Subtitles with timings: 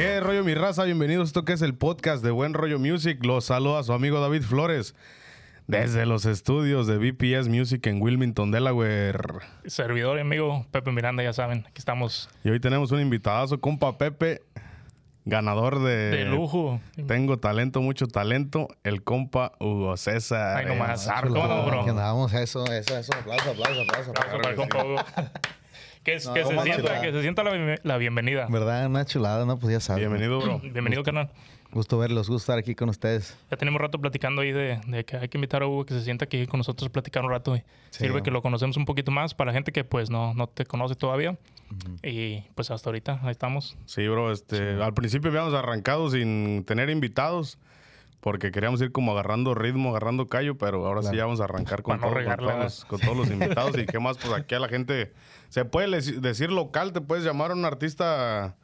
[0.00, 0.84] ¿Qué rollo mi raza?
[0.84, 3.22] Bienvenidos a esto que es el podcast de Buen Rollo Music.
[3.22, 4.94] Los saluda su amigo David Flores
[5.66, 9.40] desde los estudios de BPS Music en Wilmington, Delaware.
[9.66, 13.98] Servidor y amigo Pepe Miranda, ya saben, aquí estamos Y hoy tenemos un invitadazo, compa
[13.98, 14.40] Pepe,
[15.26, 16.08] ganador de...
[16.08, 16.80] de lujo.
[17.06, 20.56] Tengo talento, mucho talento, el compa Hugo César.
[20.56, 21.04] Ay, nomás.
[21.04, 21.34] Zarco.
[21.34, 21.84] ¿Cómo no, bro?
[21.84, 23.12] Que andamos, eso, eso, eso.
[23.12, 24.12] Aplauso, aplauso, aplauso.
[24.12, 24.96] Aplauso para el compa Hugo.
[26.04, 27.00] Que, No, que se ¿cómo sienta, chulada?
[27.02, 28.46] que se sienta la, la bienvenida.
[28.48, 28.86] ¿Verdad?
[28.86, 29.58] Una chulada, ¿no?
[29.58, 30.00] Pues ya sabes.
[30.00, 30.58] Bienvenido, bro.
[30.60, 31.30] Bienvenido, carnal.
[31.72, 33.38] Gusto verlos, gusto estar aquí con ustedes.
[33.50, 36.02] Ya tenemos rato platicando ahí de, de que hay que invitar a Hugo que se
[36.02, 37.54] sienta aquí con nosotros a platicar un rato.
[37.54, 37.60] Y
[37.90, 38.22] Sí, sirve ¿no?
[38.24, 40.96] que lo conocemos un poquito más para la gente que pues no, no te conoce
[40.96, 41.36] todavía.
[42.02, 43.76] Y pues hasta ahorita ahí estamos.
[43.84, 44.32] Sí, bro.
[44.32, 47.58] Este, Al principio habíamos arrancado sin tener invitados
[48.20, 51.82] porque queríamos ir como agarrando ritmo, agarrando callo, pero ahora sí ya vamos a arrancar
[51.82, 53.76] con, no todos los, con todos los invitados.
[53.78, 55.12] y qué más, pues aquí a la gente
[55.48, 55.88] se puede
[56.20, 58.56] decir local, te puedes llamar a un artista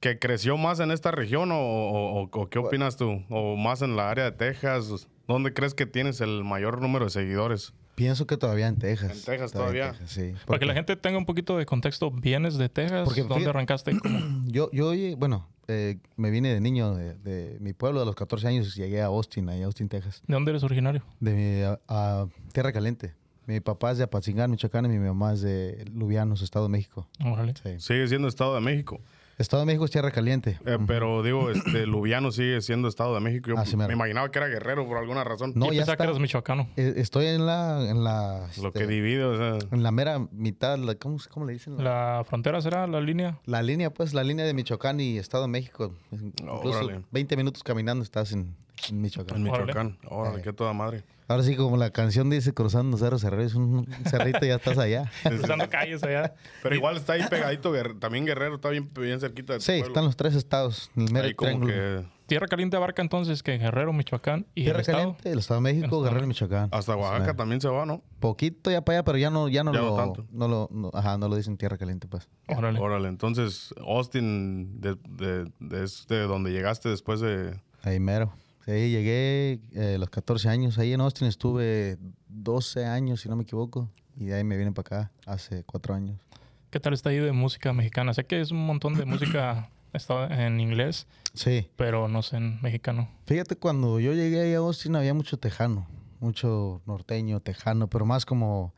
[0.00, 3.24] que creció más en esta región o, o- o- o qué opinas tú?
[3.30, 5.08] ¿O más en la área de Texas?
[5.26, 7.74] ¿Dónde crees que tienes el mayor número de seguidores?
[7.96, 9.10] Pienso que todavía en Texas.
[9.18, 9.86] En Texas todavía.
[9.86, 10.34] en Texas, sí.
[10.46, 13.04] Para que la gente tenga un poquito de contexto, ¿vienes de Texas?
[13.06, 13.92] Porque ¿Dónde fíjate- arrancaste?
[14.46, 18.48] Yo, yo, bueno, eh, me vine de niño de, de mi pueblo a los 14
[18.48, 20.22] años y llegué a Austin, ahí a Austin, Texas.
[20.26, 21.02] ¿De dónde eres originario?
[21.20, 23.14] De mi, a, a Tierra Caliente.
[23.46, 27.08] Mi papá es de Apatzingán, Michoacán, y mi mamá es de Lubianos, Estado de México.
[27.24, 27.54] Órale.
[27.62, 27.78] Sí.
[27.78, 29.00] Sigue siendo Estado de México.
[29.38, 30.58] Estado de México es Tierra Caliente.
[30.66, 33.50] Eh, pero digo, este, Lubiano sigue siendo Estado de México.
[33.50, 33.86] Yo Ah, sí, mero.
[33.88, 35.52] me imaginaba que era guerrero por alguna razón.
[35.54, 35.96] No, ya pensaba está.
[35.96, 36.68] que eras michoacano.
[36.76, 39.68] Eh, Estoy en la, en la, Lo este, que divide, o sea.
[39.70, 41.82] en la mera mitad, la- ¿cómo, cómo le dicen?
[41.82, 43.38] ¿La frontera será la línea?
[43.46, 45.94] La línea, pues, la línea de Michoacán y Estado de México.
[46.10, 47.02] Incluso Órale.
[47.12, 48.56] 20 minutos caminando estás en,
[48.88, 49.42] en En Michoacán.
[49.42, 49.98] Michoacán.
[50.08, 50.42] Órale, Eh.
[50.42, 51.04] qué toda madre.
[51.28, 55.10] Ahora sí, como la canción dice, cruzando cerros, cerros, un cerrito y ya estás allá.
[55.22, 56.34] Cruzando calles allá.
[56.62, 59.86] Pero igual está ahí pegadito, también Guerrero está bien, bien cerquita de tu Sí, pueblo.
[59.88, 61.72] están los tres estados, el mero Ahí como triángulo.
[61.74, 64.98] que Tierra Caliente abarca entonces que Guerrero, Michoacán y Tierra el estado.
[64.98, 66.02] Caliente, el Estado de México, Estado.
[66.02, 66.68] Guerrero y Michoacán.
[66.72, 68.02] hasta Oaxaca también se va, ¿no?
[68.20, 70.26] Poquito ya para allá, pero ya no, ya no Ya no lo, tanto.
[70.30, 72.26] no lo, no- ajá, no lo dicen Tierra Caliente, pues.
[72.48, 72.78] Órale.
[72.80, 77.58] Órale, entonces Austin, de, de, de, es de donde llegaste después de...
[77.82, 78.32] Ahí mero.
[78.68, 80.76] Sí, llegué eh, a los 14 años.
[80.78, 81.96] Ahí en Austin estuve
[82.28, 83.88] 12 años, si no me equivoco.
[84.14, 86.20] Y de ahí me vine para acá hace cuatro años.
[86.68, 88.12] ¿Qué tal está ahí de música mexicana?
[88.12, 91.70] Sé que es un montón de música está en inglés, Sí.
[91.76, 93.08] pero no sé en mexicano.
[93.24, 95.86] Fíjate, cuando yo llegué ahí a Austin había mucho tejano.
[96.20, 98.74] Mucho norteño, tejano, pero más como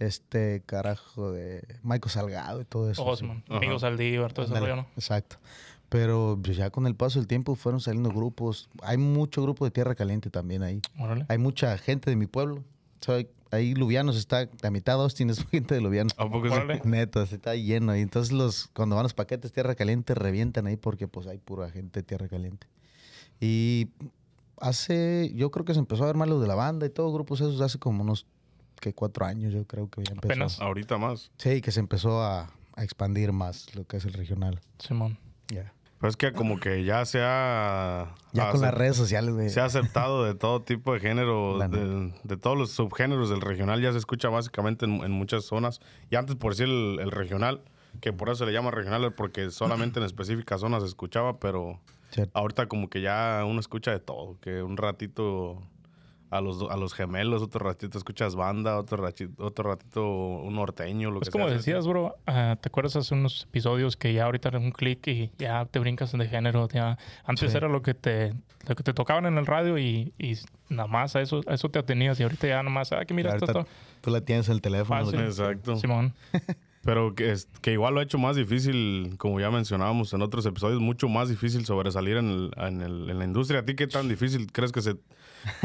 [0.00, 3.04] este carajo de Michael Salgado y todo eso.
[3.04, 3.44] Osman.
[3.48, 4.88] Amigos Saldívar, todo ese Ándale, rollo, ¿no?
[4.96, 5.36] Exacto.
[5.88, 8.68] Pero pues, ya con el paso del tiempo fueron saliendo grupos.
[8.82, 10.82] Hay mucho grupo de Tierra Caliente también ahí.
[10.98, 11.24] Órale.
[11.28, 12.62] Hay mucha gente de mi pueblo.
[13.00, 16.12] Soy, ahí Lubianos está, la mitad de Austin es gente de Lubianos.
[16.18, 16.48] ¿A poco?
[16.48, 16.80] Órale.
[16.84, 17.96] Neta, se está lleno.
[17.96, 21.70] Y entonces los, cuando van los paquetes Tierra Caliente revientan ahí porque pues hay pura
[21.70, 22.66] gente de Tierra Caliente.
[23.40, 23.88] Y
[24.60, 27.12] hace, yo creo que se empezó a ver más lo de la banda y todo,
[27.12, 28.26] grupos esos hace como unos
[28.80, 30.32] que cuatro años yo creo que ya empezó.
[30.32, 30.60] Apenas.
[30.60, 31.30] Ahorita más.
[31.38, 34.60] Sí, que se empezó a, a expandir más lo que es el regional.
[34.78, 35.18] Simón.
[35.48, 35.72] Ya.
[35.98, 38.14] Pero es que como que ya se ha...
[38.32, 39.50] Ya con las redes sociales, güey.
[39.50, 43.80] Se ha aceptado de todo tipo de género, de, de todos los subgéneros del regional,
[43.80, 45.80] ya se escucha básicamente en, en muchas zonas.
[46.10, 47.62] Y antes por decir el, el regional,
[48.00, 51.80] que por eso se le llama regional, porque solamente en específicas zonas se escuchaba, pero
[52.10, 52.38] Cierto.
[52.38, 55.62] ahorita como que ya uno escucha de todo, que un ratito
[56.30, 61.10] a los, a los gemelos, otro ratito escuchas banda, otro ratito, otro ratito un norteño,
[61.10, 61.56] lo Pues que como sea.
[61.56, 65.30] decías, bro, ah, ¿te acuerdas hace unos episodios que ya ahorita era un clic y
[65.38, 66.68] ya te brincas de género?
[66.68, 67.56] Ya, antes Sí.
[67.56, 68.34] era lo que te
[68.68, 70.34] lo que te tocaban en el radio y, y
[70.68, 73.14] nada más a eso, a eso te atenías y ahorita ya nada más, ah, que
[73.14, 73.66] mira, esto.
[74.02, 75.04] Tú la tienes en el teléfono.
[75.06, 75.20] Fácil.
[75.20, 75.76] Exacto.
[75.76, 76.12] Simón.
[76.82, 80.46] Pero que, es- que igual lo ha hecho más difícil, como ya mencionábamos en otros
[80.46, 83.60] episodios, mucho más difícil sobresalir en, el- en el- en la industria.
[83.60, 84.96] ¿A ti qué tan difícil crees que se,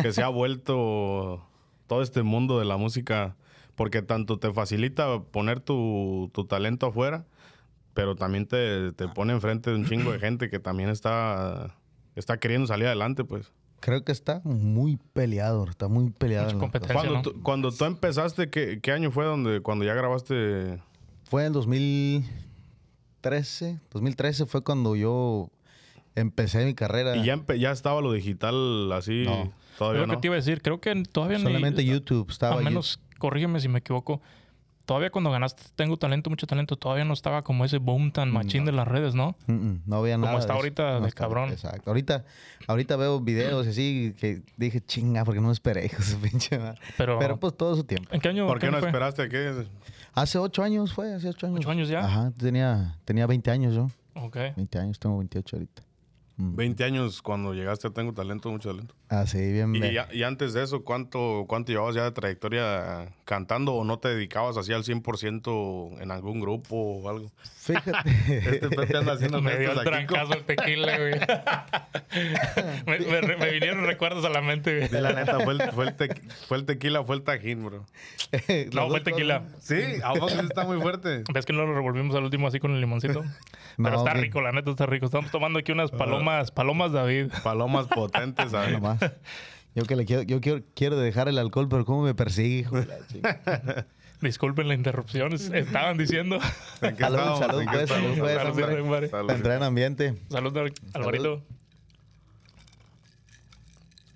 [0.01, 1.45] que se ha vuelto
[1.87, 3.35] todo este mundo de la música?
[3.75, 7.25] Porque tanto te facilita poner tu, tu talento afuera,
[7.93, 11.75] pero también te, te pone enfrente de un chingo de gente que también está,
[12.15, 13.51] está queriendo salir adelante, pues.
[13.79, 16.45] Creo que está muy peleado, está muy peleado.
[16.45, 16.93] Mucha competencia.
[16.95, 17.21] Cuando, ¿no?
[17.23, 20.79] tú, cuando tú empezaste, ¿qué, qué año fue donde cuando ya grabaste?
[21.25, 23.79] Fue en 2013.
[23.91, 25.49] 2013 fue cuando yo
[26.15, 27.15] empecé mi carrera.
[27.17, 29.51] Y ya, empe- ya estaba lo digital así, No.
[29.77, 30.19] Todavía Lo que no.
[30.21, 32.57] te iba a decir, creo que todavía ni- Solamente YouTube estaba.
[32.57, 34.21] Al menos, corrígeme si me equivoco.
[34.85, 38.65] Todavía cuando ganaste Tengo Talento, mucho talento, todavía no estaba como ese boom tan machín
[38.65, 39.37] de las redes, ¿no?
[39.47, 40.39] Mm, mm, no había Como nada.
[40.39, 40.61] está de eso.
[40.61, 41.49] ahorita de está- cabrón.
[41.51, 41.89] Exacto.
[41.89, 42.25] Ahorita,
[42.67, 46.19] ahorita veo videos y así que dije, chinga, porque no me esperé, hijo de su
[46.19, 46.81] pinche madre.
[46.97, 48.09] Pero, Pero pues todo su tiempo.
[48.13, 48.89] ¿en qué año, ¿Por qué año no fue?
[48.89, 49.65] esperaste qué?
[50.15, 51.59] Hace ocho años fue, hace ocho años.
[51.61, 51.99] ¿Ocho años ya?
[52.03, 53.89] Ajá, tenía, tenía 20 años yo.
[54.15, 54.35] Ok.
[54.57, 55.81] 20 años, tengo 28 ahorita.
[56.35, 56.55] Mm.
[56.55, 58.95] 20 años cuando llegaste a Tengo Talento, mucho talento.
[59.09, 59.75] Ah, sí, bien.
[59.75, 64.07] Y, y antes de eso, ¿cuánto, ¿cuánto llevabas ya de trayectoria cantando o no te
[64.09, 67.31] dedicabas así al 100% en algún grupo o algo?
[67.43, 67.91] Fíjate.
[68.27, 71.13] Este Pepe anda haciendo Me dio el trancazo el tequila, güey.
[72.87, 75.01] me, me- me vinieron recuerdos a la mente, güey.
[75.01, 77.85] La neta, fue el, fue, el tequi- fue el tequila, fue el tajín, bro.
[78.73, 79.43] No, fue el tequila.
[79.59, 81.23] Sí, a sí está muy fuerte.
[81.31, 83.23] ¿Ves que no lo revolvimos al último así con el limoncito?
[83.77, 85.05] No, Pero está rico, la neta está rico.
[85.05, 86.22] Estamos tomando aquí unas palomas,
[86.53, 87.31] palomas David.
[87.43, 88.71] Palomas potentes, ¿sabes?
[88.73, 88.99] Nomás.
[89.75, 92.79] Yo que le quiero, yo quiero, quiero dejar el alcohol, pero cómo me persigue, hijo
[92.79, 93.87] de la chica.
[94.21, 96.37] Disculpen la interrupción, es- estaban diciendo.
[96.81, 99.09] ¿En qué Salud, salud, ¿En qué pues, salud, pues, Salud.
[99.09, 99.31] Salud.
[99.31, 100.15] Entrar en ambiente.
[100.29, 101.43] Saludos, Alvarito.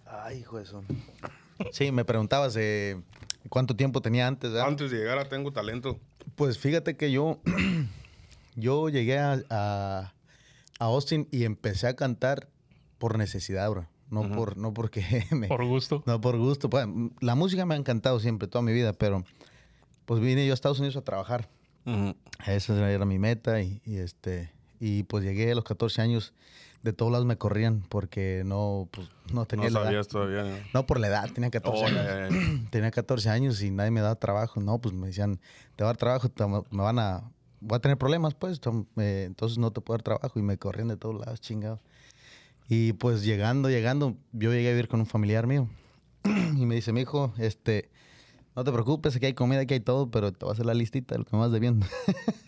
[0.05, 0.83] Ay, hijo de eso.
[1.71, 3.01] Sí, me preguntabas eh,
[3.49, 4.67] cuánto tiempo tenía antes, ¿verdad?
[4.67, 5.99] Antes de llegar a Tengo Talento.
[6.35, 7.39] Pues fíjate que yo,
[8.55, 10.13] yo llegué a, a,
[10.79, 12.49] a Austin y empecé a cantar
[12.97, 13.87] por necesidad, bro.
[14.09, 15.47] No, por, no porque me...
[15.47, 16.01] Por gusto.
[16.05, 16.69] No, por gusto.
[16.69, 16.87] Pues,
[17.19, 19.23] la música me ha encantado siempre, toda mi vida, pero
[20.05, 21.49] pues vine yo a Estados Unidos a trabajar.
[22.45, 26.33] Esa era mi meta y, y, este y pues llegué a los 14 años
[26.83, 29.85] de todos lados me corrían porque no pues no tenía No la edad.
[29.87, 30.43] sabías todavía.
[30.43, 30.57] ¿no?
[30.73, 32.33] No por la edad, tenía 14 Oh, años.
[32.71, 34.59] Tenía 14 años y nadie me daba trabajo.
[34.59, 35.39] No, pues me decían,
[35.75, 38.59] te va a dar trabajo, te me van a voy a tener problemas, pues,
[38.97, 41.79] entonces no te puedo dar trabajo y me corrían de todos lados, chingado.
[42.69, 45.69] Y pues llegando, llegando, yo llegué a vivir con un familiar mío
[46.23, 47.89] y me dice, mi hijo, este,
[48.55, 50.73] no te preocupes, aquí hay comida, aquí hay todo, pero te voy a hacer la
[50.73, 51.85] listita de lo que me vas debiendo.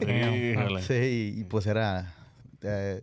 [0.81, 2.13] Sí, y, y, pues era
[2.61, 3.01] eh,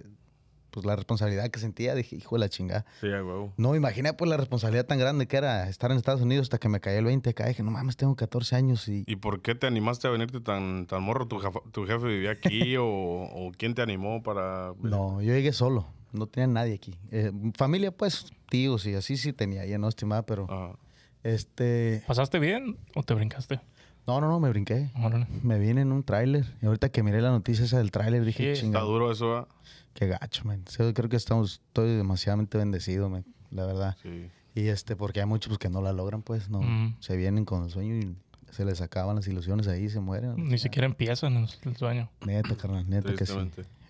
[0.77, 2.85] pues la responsabilidad que sentía, dije, hijo de la chingada.
[3.01, 3.55] Sí, huevo.
[3.57, 6.59] No me imaginé pues la responsabilidad tan grande que era estar en Estados Unidos hasta
[6.59, 7.47] que me cayó el 20 acá.
[7.47, 9.05] Dije, no mames, tengo 14 años y...
[9.07, 11.27] ¿Y por qué te animaste a venirte tan, tan morro?
[11.27, 14.75] ¿Tu, jefa- tu jefe vivía aquí o, o quién te animó para...?
[14.83, 15.87] No, yo llegué solo.
[16.13, 16.95] No tenía nadie aquí.
[17.11, 20.47] Eh, familia, pues, tíos y así sí tenía, ya no estimaba, pero...
[20.51, 20.77] Ah,
[21.23, 22.03] Este...
[22.07, 23.61] ¿Pasaste bien o te brincaste?
[24.07, 24.89] No, no, no, me brinqué.
[25.03, 25.27] Órale.
[25.43, 26.45] Me vine en un tráiler.
[26.63, 29.29] Y ahorita que miré la noticia esa del tráiler, dije, Sí, está chinga, duro eso,
[29.31, 29.49] ¿verdad?
[29.97, 30.63] Qué gacho, man.
[30.95, 33.97] Creo que estamos, estoy demasiadamente bendecido, man, la verdad.
[34.03, 34.31] Sí.
[34.55, 36.61] Y este, porque hay muchos pues, que no la logran, pues, no.
[36.63, 36.97] Mm.
[37.01, 38.17] Se vienen con el sueño y
[38.53, 40.35] se les acaban las ilusiones ahí y se mueren.
[40.37, 42.09] Ni siquiera empiezan el sueño.
[42.25, 43.35] Neta, carnal, neta que sí.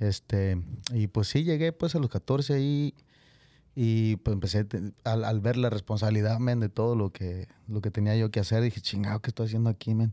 [0.00, 0.60] Este,
[0.92, 2.94] y pues sí, llegué pues a los 14 ahí
[3.74, 7.80] y pues empecé, te- al, al ver la responsabilidad, men, de todo lo que, lo
[7.80, 10.12] que tenía yo que hacer, dije, chingado, ¿qué estoy haciendo aquí, men?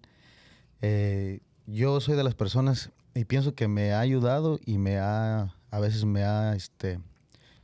[0.81, 5.55] Eh, yo soy de las personas y pienso que me ha ayudado y me ha,
[5.75, 6.99] a veces me ha, este,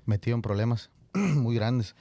[0.06, 1.96] metido en problemas muy grandes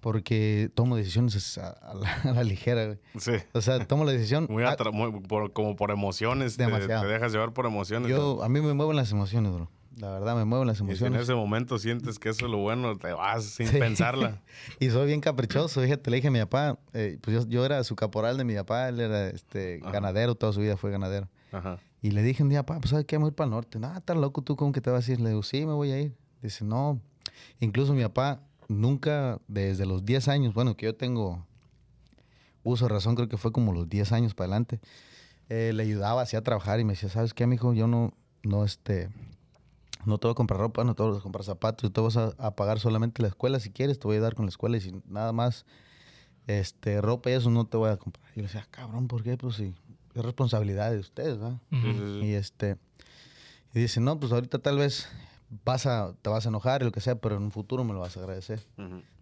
[0.00, 2.98] porque tomo decisiones a, a la, a la ligera, güey.
[3.18, 3.32] Sí.
[3.52, 4.46] O sea, tomo la decisión.
[4.50, 6.56] Muy atra- muy- por- como por emociones.
[6.56, 7.02] Te, Demasiado.
[7.02, 8.10] te dejas llevar por emociones.
[8.10, 8.16] ¿no?
[8.16, 9.70] yo, a mí me mueven las emociones, bro.
[9.98, 11.22] La verdad, me mueven las Y si en emociones.
[11.22, 13.78] ese momento sientes que eso es lo bueno, te vas sin Sí.
[13.78, 14.40] pensarla.
[14.80, 17.84] Y soy bien caprichoso, fíjate, le dije a mi papá, eh, pues yo, yo era
[17.84, 19.92] su caporal de mi papá, él era este Ajá.
[19.92, 21.28] ganadero, toda su vida fue ganadero.
[21.52, 21.78] Ajá.
[22.02, 23.16] Y le dije un día, papá, pues ¿sabes qué?
[23.16, 23.78] Voy a ir para el norte.
[23.78, 25.20] No, estás loco tú, ¿cómo que te vas a ir?
[25.20, 26.16] Le digo, sí, me voy a ir.
[26.42, 27.00] Dice, no.
[27.60, 31.46] Incluso mi papá nunca, desde los 10 años, bueno, que yo tengo
[32.64, 34.80] uso razón, creo que fue como los 10 años para adelante,
[35.48, 37.72] eh, le ayudaba, hacía trabajar y me decía, ¿sabes qué, mijo?
[37.72, 39.10] Yo no, no, este,
[40.04, 42.56] no te voy a comprar ropa, no te voy a comprar zapatos, te vas a,
[42.56, 44.92] pagar solamente la escuela si quieres, te voy a ayudar con la escuela y si
[45.06, 45.66] nada más,
[46.46, 48.26] este, ropa y eso no te voy a comprar.
[48.34, 49.36] Y le decía, "Ah, cabrón, ¿por qué?
[49.36, 49.74] Pues sí,
[50.14, 51.58] es responsabilidad de ustedes, ¿verdad?
[51.70, 52.76] Y este
[53.74, 55.08] y dice, no, pues ahorita tal vez
[55.64, 57.94] vas a, te vas a enojar y lo que sea, pero en un futuro me
[57.94, 58.60] lo vas a agradecer.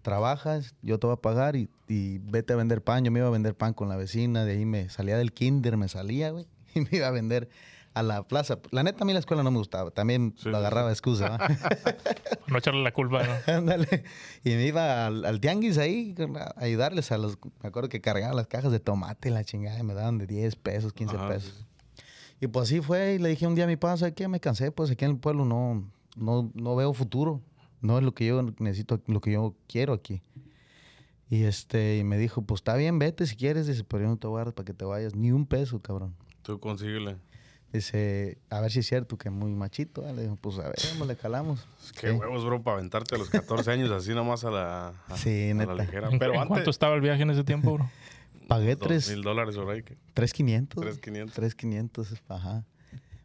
[0.02, 3.04] Trabajas, yo te voy a pagar y, y vete a vender pan.
[3.04, 5.76] Yo me iba a vender pan con la vecina, de ahí me salía del kinder,
[5.76, 7.48] me salía, güey, y me iba a vender
[7.94, 8.58] a la plaza.
[8.70, 11.38] La neta, a mí la escuela no me gustaba, también Sí, lo agarraba excusa,
[12.46, 13.32] no echarle la culpa, ¿no?
[13.52, 14.04] Ándale.
[14.44, 17.38] Y me iba al, al tianguis ahí a ayudarles a los...
[17.62, 20.56] Me acuerdo que cargaba las cajas de tomate, la chingada, y me daban de 10
[20.56, 21.66] pesos, 15 Ajá, pesos.
[21.96, 22.04] sí,
[22.40, 24.28] Y pues así fue, y le dije un día a mi papá, ¿sabes qué?
[24.28, 27.40] Me cansé, pues aquí en el pueblo no, no, no veo futuro.
[27.82, 30.20] No es lo que yo necesito, lo que yo quiero aquí.
[31.30, 34.16] Y este, y me dijo, pues está bien, vete si quieres, dice, pero yo no
[34.18, 36.14] te voy a dar para que te vayas, ni un peso, cabrón.
[36.42, 37.16] Tú consíguele.
[37.72, 40.06] Dice, a ver si es cierto que es muy machito.
[40.08, 40.12] ¿eh?
[40.12, 41.66] Le digo, pues a ver, vamos, le calamos.
[42.00, 42.14] Qué Sí.
[42.16, 45.54] huevos, bro, para aventarte a los 14 años así nomás a la, a, Sí, a
[45.54, 45.74] la neta.
[45.74, 46.08] ligera.
[46.10, 47.90] ¿En, Pero en antes, cuánto estaba el viaje en ese tiempo, bro?
[48.48, 49.54] Pagué dos tres, mil dólares
[50.32, 50.84] quinientos.
[50.84, 51.34] 3,500.
[51.34, 52.64] Tres quinientos, ajá.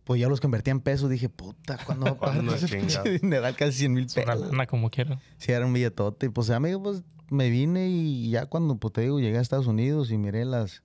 [0.04, 3.56] Pues ya los convertí en pesos, dije, puta, ¿cuándo va a pagar ¿Cuándo, ese dineral?
[3.56, 4.52] Casi 100 mil Es una pesos.
[4.52, 5.20] lana como quiera.
[5.40, 6.30] Sí, era un billetote.
[6.30, 10.12] Pues, amigo, pues me vine y ya cuando, pues te digo, llegué a Estados Unidos
[10.12, 10.84] y miré las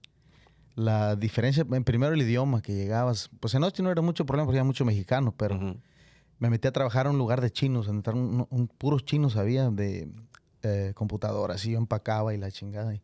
[0.81, 1.65] la diferencia.
[1.71, 3.31] En primero el idioma que llegabas.
[3.41, 5.77] Pues en Austin no era mucho problema porque había mucho mexicano, pero
[6.39, 9.71] me metí a trabajar a un lugar de chinos, en un, un- puros chinos había
[9.71, 10.09] de
[10.63, 12.95] eh, computadoras, y yo empacaba y la chingada.
[12.95, 13.03] Y,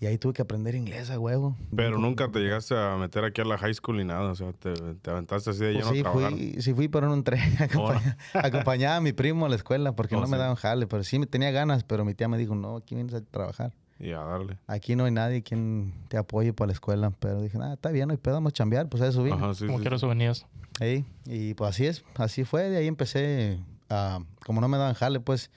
[0.00, 1.56] y ahí tuve que aprender inglés a huevo.
[1.74, 4.30] Pero nunca te llegaste a meter aquí a la high school ni nada.
[4.30, 6.30] O sea, te, te aventaste así de Pues lleno sí, a trabajar.
[6.32, 7.38] fui, sí fui, pero no entré.
[7.58, 10.86] Acompaña- Acompañaba a mi primo a la escuela porque Oh, no me daban jale.
[10.86, 13.72] Pero sí me tenía ganas, pero mi tía me dijo, no, aquí vienes a trabajar.
[14.00, 14.58] Y a darle.
[14.66, 17.10] Aquí no hay nadie quien te apoye para la escuela.
[17.18, 18.88] Pero dije, ah, está bien, no hay pedo, vamos a chambear.
[18.88, 19.36] Pues a eso vine.
[19.36, 20.06] Ajá, sí, Como sí, que sí.
[20.06, 20.46] venías.
[20.80, 22.70] Ey, y pues así es, así fue.
[22.70, 23.58] De ahí empecé,
[23.90, 25.50] a, como no me daban jale, pues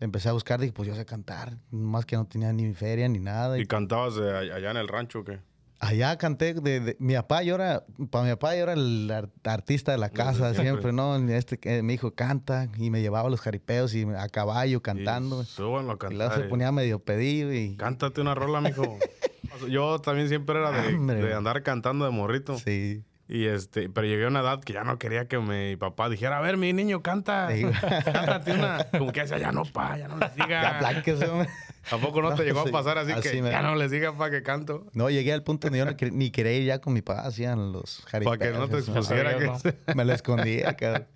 [0.00, 0.58] empecé a buscar.
[0.60, 1.58] Dije, pues yo sé cantar.
[1.70, 3.58] Más que no tenía ni feria ni nada.
[3.58, 5.40] ¿Y Y cantabas de all- allá en el rancho o qué?
[5.82, 6.54] Allá canté.
[6.54, 9.98] De, de- mi papá, yo era, para mi papá, yo era el ar- artista de
[9.98, 10.62] la casa siempre.
[10.62, 11.16] siempre, ¿no?
[11.28, 12.68] Este, que me dijo, canta.
[12.78, 15.42] Y me llevaba a los jaripeos y a caballo cantando.
[15.42, 16.48] Y súbanlo a Y luego se cantar.
[16.48, 17.76] ponía medio pedido y...
[17.76, 18.98] Cántate una rola, mijo.
[19.68, 22.58] Yo también siempre era de, de andar cantando de morrito.
[22.58, 23.04] Sí.
[23.28, 26.38] Y este, pero llegué a una edad que ya no quería que mi papá dijera,
[26.38, 27.48] a ver, mi niño, canta.
[27.50, 27.62] Sí.
[28.04, 28.84] Cántate una.
[28.98, 31.32] Como que decía, ya no, pa, ya no Ya, diga.
[31.32, 31.48] hombre.
[31.90, 32.68] Tampoco no te llegó sí.
[32.68, 34.86] a pasar así, Así que me- ya no les diga pa que canto.
[34.92, 37.22] No, llegué al punto donde yo no quer- ni quería ir ya con mi papá,
[37.26, 38.04] hacían los.
[38.10, 39.32] Para que no te expusiera.
[39.32, 39.74] sabías, que-.
[39.94, 41.06] Me lo escondía, cabrón.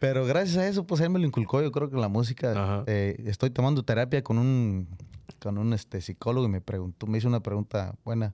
[0.00, 1.60] Pero gracias a eso, pues él me lo inculcó.
[1.60, 2.84] Yo creo que la música.
[2.86, 4.86] Eh, estoy tomando terapia con un,
[5.40, 8.32] con un este, psicólogo y me preguntó, me hizo una pregunta buena.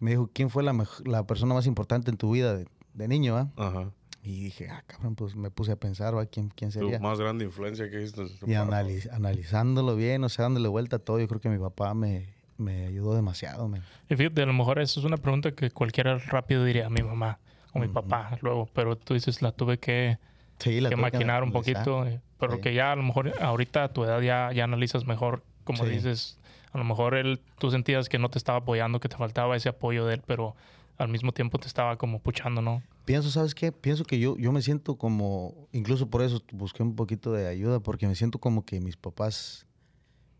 [0.00, 3.36] Me dijo, ¿quién fue la, la persona más importante en tu vida de, de niño?
[3.36, 3.48] ah?
[3.56, 3.90] Ajá.
[4.26, 6.26] Y dije, ah, cabrón, pues me puse a pensar, ¿va?
[6.26, 6.98] ¿Quién, quién Tu sería?
[6.98, 8.22] más grande influencia que hiciste.
[8.44, 11.94] Y analiz- analizándolo bien, o sea, dándole vuelta a todo, yo creo que mi papá
[11.94, 12.26] me,
[12.58, 13.82] me ayudó demasiado, man.
[14.08, 17.38] Y fíjate, a lo mejor eso es una pregunta que cualquiera rápido diría mi mamá
[17.72, 20.18] o mi papá luego, pero tú dices la tuve que,
[20.58, 21.84] Sí, la que tuve que maquinar un analizar.
[21.84, 22.60] poquito, eh, pero Sí.
[22.62, 25.90] que ya a lo mejor ahorita a tu edad ya, ya analizas mejor, como Sí.
[25.90, 26.38] dices,
[26.72, 29.68] a lo mejor él, tú sentías que no te estaba apoyando, que te faltaba ese
[29.68, 30.56] apoyo de él, pero
[30.98, 32.82] al mismo tiempo te estaba como puchando, ¿no?
[33.04, 33.72] Pienso, ¿sabes qué?
[33.72, 37.80] Pienso que yo, yo me siento como, incluso por eso busqué un poquito de ayuda,
[37.80, 39.66] porque me siento como que mis papás,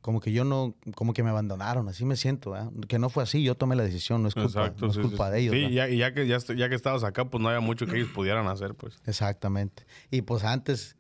[0.00, 2.72] como que yo no, como que me abandonaron, así me siento, ¿verdad?
[2.88, 5.02] Que no fue así, yo tomé la decisión, no es culpa, Exacto, no es sí,
[5.02, 5.54] culpa sí, de ellos.
[5.54, 7.96] Sí, ya, y ya que, ya, ya que estabas acá, pues no había mucho que
[7.96, 8.98] ellos pudieran hacer, pues.
[9.06, 9.84] Exactamente.
[10.10, 10.96] Y pues antes,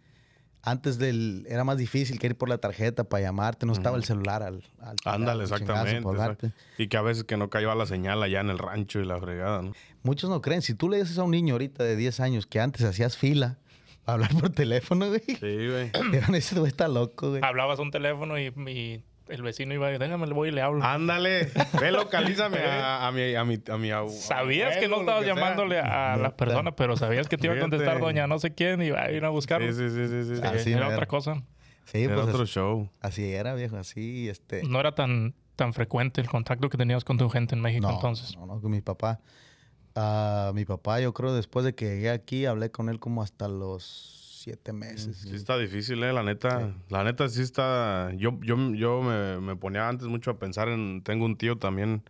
[0.62, 4.04] antes del, era más difícil que ir por la tarjeta para llamarte, no estaba el
[4.04, 6.52] celular al, al Ándale, exactamente.
[6.78, 9.04] Y que a veces que no cayó a la señal allá en el rancho y
[9.04, 9.72] la fregada, ¿no?
[10.02, 12.60] Muchos no creen, si tú le dices a un niño ahorita de 10 años que
[12.60, 13.58] antes hacías fila
[14.04, 15.90] para hablar por teléfono, güey, Sí, güey.
[16.36, 17.42] ese güey está loco, güey.
[17.44, 20.84] Hablabas a un teléfono y, y el vecino iba, déjame, le voy y le hablo.
[20.84, 25.24] Ándale, ve, localízame a, a mi, a mi, a mi abu- Sabías que no estabas
[25.24, 25.34] sea.
[25.34, 26.16] llamándole a Neta.
[26.16, 29.02] la persona, pero sabías que te iba a contestar doña no sé quién y iba
[29.02, 29.66] a ir a buscarlo.
[29.72, 30.36] Sí, sí, sí, sí.
[30.36, 30.42] sí.
[30.46, 31.42] Así era otra cosa.
[31.84, 32.90] Sí, Era pues otro así, show.
[33.00, 34.62] así era, viejo, así, este...
[34.64, 37.94] No era tan, tan frecuente el contacto que tenías con tu gente en México No,
[37.94, 38.36] entonces.
[38.36, 39.20] no, no, con mi papá.
[39.94, 43.46] Ah, mi papá, yo creo, después de que llegué aquí, hablé con él como hasta
[43.48, 45.16] los siete meses.
[45.28, 46.72] Sí está difícil, eh, la neta.
[46.88, 48.12] La neta sí está...
[48.16, 51.02] Yo, yo, yo me, me ponía antes mucho a pensar en...
[51.02, 52.04] Tengo un tío también,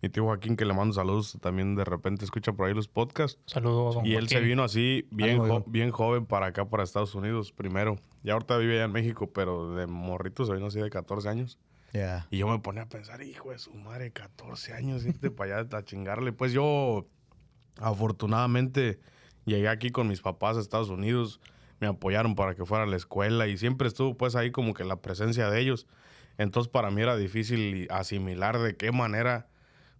[0.00, 1.36] mi tío Joaquín, que le mando saludos.
[1.40, 3.40] También de repente escucha por ahí los podcasts.
[3.46, 7.16] Saludos, don Y él se vino así, bien, jo- bien joven para acá, para Estados
[7.16, 7.96] Unidos, primero.
[8.22, 11.58] Y ahorita vive allá en México, pero de morrito se vino así de 14 años.
[11.92, 12.28] Ya.
[12.30, 15.76] Y yo me ponía a pensar, hijo de su madre, 14 años, irte para allá
[15.78, 16.32] a chingarle.
[16.32, 17.08] Pues yo,
[17.78, 19.00] afortunadamente,
[19.44, 21.40] llegué aquí con mis papás a Estados Unidos.
[21.80, 24.84] Me apoyaron para que fuera a la escuela y siempre estuvo pues ahí como que
[24.84, 25.86] la presencia de ellos.
[26.38, 29.48] Entonces para mí era difícil asimilar de qué manera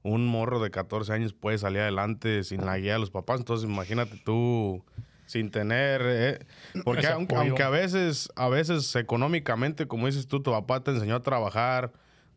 [0.02, 3.40] un morro de 14 años puede salir adelante sin la guía de los papás.
[3.40, 4.84] Entonces imagínate tú
[5.26, 6.02] sin tener...
[6.04, 6.38] eh,
[6.84, 11.22] porque aunque a veces, a veces económicamente, como dices tú, tu papá te enseñó a
[11.22, 11.92] trabajar,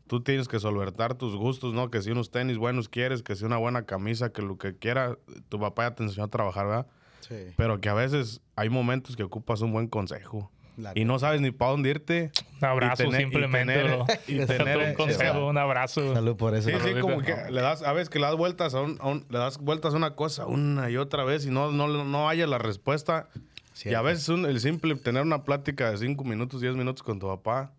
[0.06, 1.90] tú tienes que solventar tus gustos, ¿no?
[1.90, 5.18] Que si unos tenis buenos quieres, que si una buena camisa, que lo que quiera,
[5.48, 6.86] tu papá ya te enseñó a trabajar, ¿verdad?
[7.20, 7.52] Sí.
[7.56, 10.50] Pero que a veces hay momentos que ocupas un buen consejo.
[10.76, 12.32] La Y no sabes ni para dónde irte.
[12.60, 14.06] Un abrazo y tener- y simplemente, tener- bro.
[14.26, 16.14] y tener un consejo, un abrazo.
[16.14, 16.68] Salud por eso.
[16.68, 19.08] Sí, sí, como que le das, a veces que le das vueltas a, un, a
[19.08, 22.28] un- le das vueltas a una cosa una y otra vez y no, no, no
[22.28, 23.28] haya la respuesta.
[23.34, 24.02] Y a Cierto.
[24.02, 27.70] veces un- el simple tener una plática de 5 minutos, 10 minutos con tu papá,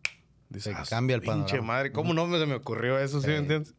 [0.49, 1.67] dices, "Ah, cambia el pinche panorama".
[1.67, 3.19] madre, ¿cómo no me, se me ocurrió eso?
[3.19, 3.39] ¿Sí, me Sí.
[3.39, 3.75] entiendes?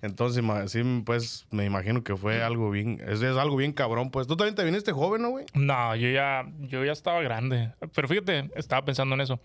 [0.00, 4.26] Entonces, sí, pues, me imagino que fue algo bien, es, es algo bien cabrón, pues.
[4.26, 5.46] Tú también te viniste joven, ¿no, güey?
[5.54, 7.72] No, yo ya, yo ya estaba grande.
[7.94, 9.40] Pero fíjate, estaba pensando en eso.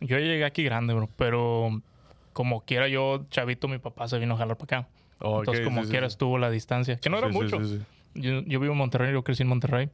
[0.00, 1.08] Yo llegué aquí grande, bro.
[1.16, 1.82] Pero
[2.32, 4.88] como quiera yo, chavito, mi papá se vino a jalar para acá.
[5.20, 6.12] Ok, Entonces, como sí, quiera, sí.
[6.14, 6.96] estuvo la distancia.
[6.96, 7.60] Que no era mucho.
[8.14, 9.90] Yo, yo vivo en Monterrey, yo crecí en Monterrey.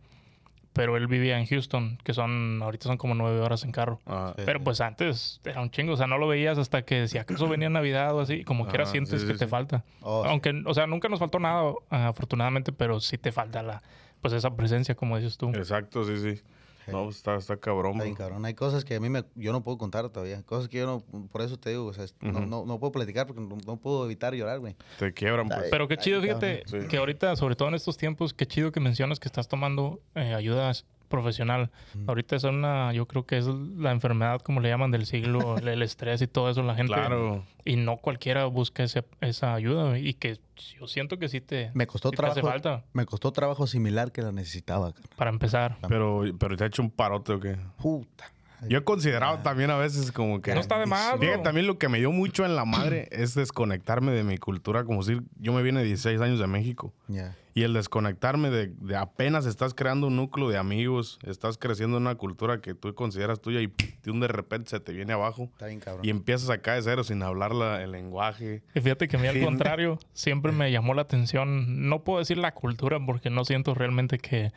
[0.75, 4.01] Pero él vivía en Houston, que son, ahorita son como nueve horas en carro.
[4.07, 4.35] Ajá.
[4.45, 7.49] Pero pues antes era un chingo, o sea, no lo veías hasta que si acaso
[7.49, 9.51] venía Navidad o así, como quiera Ajá, sientes sí, que sí, te sí.
[9.51, 9.85] falta.
[10.03, 10.31] Oh, sí.
[10.31, 13.83] Aunque, o sea, nunca nos faltó nada, afortunadamente, pero sí te falta la,
[14.21, 15.51] pues esa presencia, como dices tú.
[15.51, 16.43] Exacto, sí, sí.
[16.95, 18.45] No, pues, está, está cabrón, Está bien cabrón.
[18.45, 20.43] Hay cosas que a mí me, yo no puedo contar todavía.
[20.43, 23.27] Cosas que yo no, por eso te digo, o sea, no, no, no puedo platicar
[23.27, 24.77] porque no, no puedo evitar llorar, güey.
[24.99, 25.69] Te quiebran, pues.
[25.71, 26.63] Pero qué chido, fíjate.
[26.67, 26.79] Sí.
[26.89, 30.35] que ahorita, sobre todo en estos tiempos, qué chido que mencionas que estás tomando eh,
[30.35, 30.73] ayuda
[31.15, 31.71] profesional.
[32.07, 35.69] Ahorita es una, yo creo que es la enfermedad, como le llaman, del siglo, el,
[35.75, 36.93] el estrés y todo eso, la gente.
[36.93, 37.45] Claro.
[37.65, 40.39] Y no cualquiera busca ese- esa ayuda, güey, y que
[40.79, 42.53] yo siento que sí te, Me costó sí te hace trabajo.
[42.63, 44.93] falta Me costó trabajo similar que la necesitaba.
[45.17, 45.77] para empezar.
[45.89, 47.57] Pero, pero te ha hecho un parote o qué.
[47.79, 48.25] Puta.
[48.69, 50.55] Yo he considerado también a veces como que.
[50.55, 53.35] No está de más, Fíjate, también lo que me dio mucho en la madre es
[53.35, 54.85] desconectarme de mi cultura.
[54.85, 56.93] Como si yo me vine 16 años de México.
[57.09, 57.37] Ya.
[57.57, 62.03] Y el desconectarme de, de apenas estás creando un núcleo de amigos, estás creciendo en
[62.03, 65.45] una cultura que tú consideras tuya y de un de repente se te viene abajo.
[65.53, 66.05] Está bien cabrón.
[66.05, 68.63] Y empiezas acá de cero sin hablar la- el lenguaje.
[68.75, 72.39] Y fíjate que a mí al contrario, siempre me llamó la atención, no puedo decir
[72.39, 74.51] la cultura porque no siento realmente que,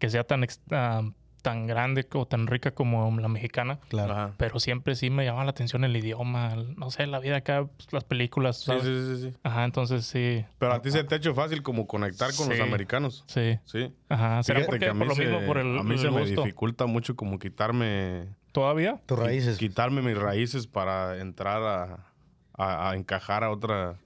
[0.00, 1.02] que sea tan, ah,
[1.42, 3.78] tan grande o tan rica como la mexicana.
[3.88, 4.12] Claro.
[4.12, 4.34] Ajá.
[4.36, 7.66] Pero siempre sí me llama la atención el idioma, el- no sé, la vida acá,
[7.76, 8.82] pues, las películas, Sí, ¿sabes?
[8.84, 9.36] sí, sí, sí.
[9.42, 12.60] Ajá, entonces sí, Pero a ti se te ha hecho fácil como conectar con los
[12.60, 13.24] americanos.
[13.26, 13.58] sí.
[13.64, 13.92] Sí.
[14.08, 15.92] Ajá, será Fíjate porque que a mí por lo se, mismo, por el, a mí
[15.94, 19.00] el se me dificulta mucho como quitarme ¿Todavía?
[19.06, 19.58] Tus raíces.
[19.58, 22.06] quitarme mis raíces para entrar a,
[22.56, 23.96] a- a encajar a otra.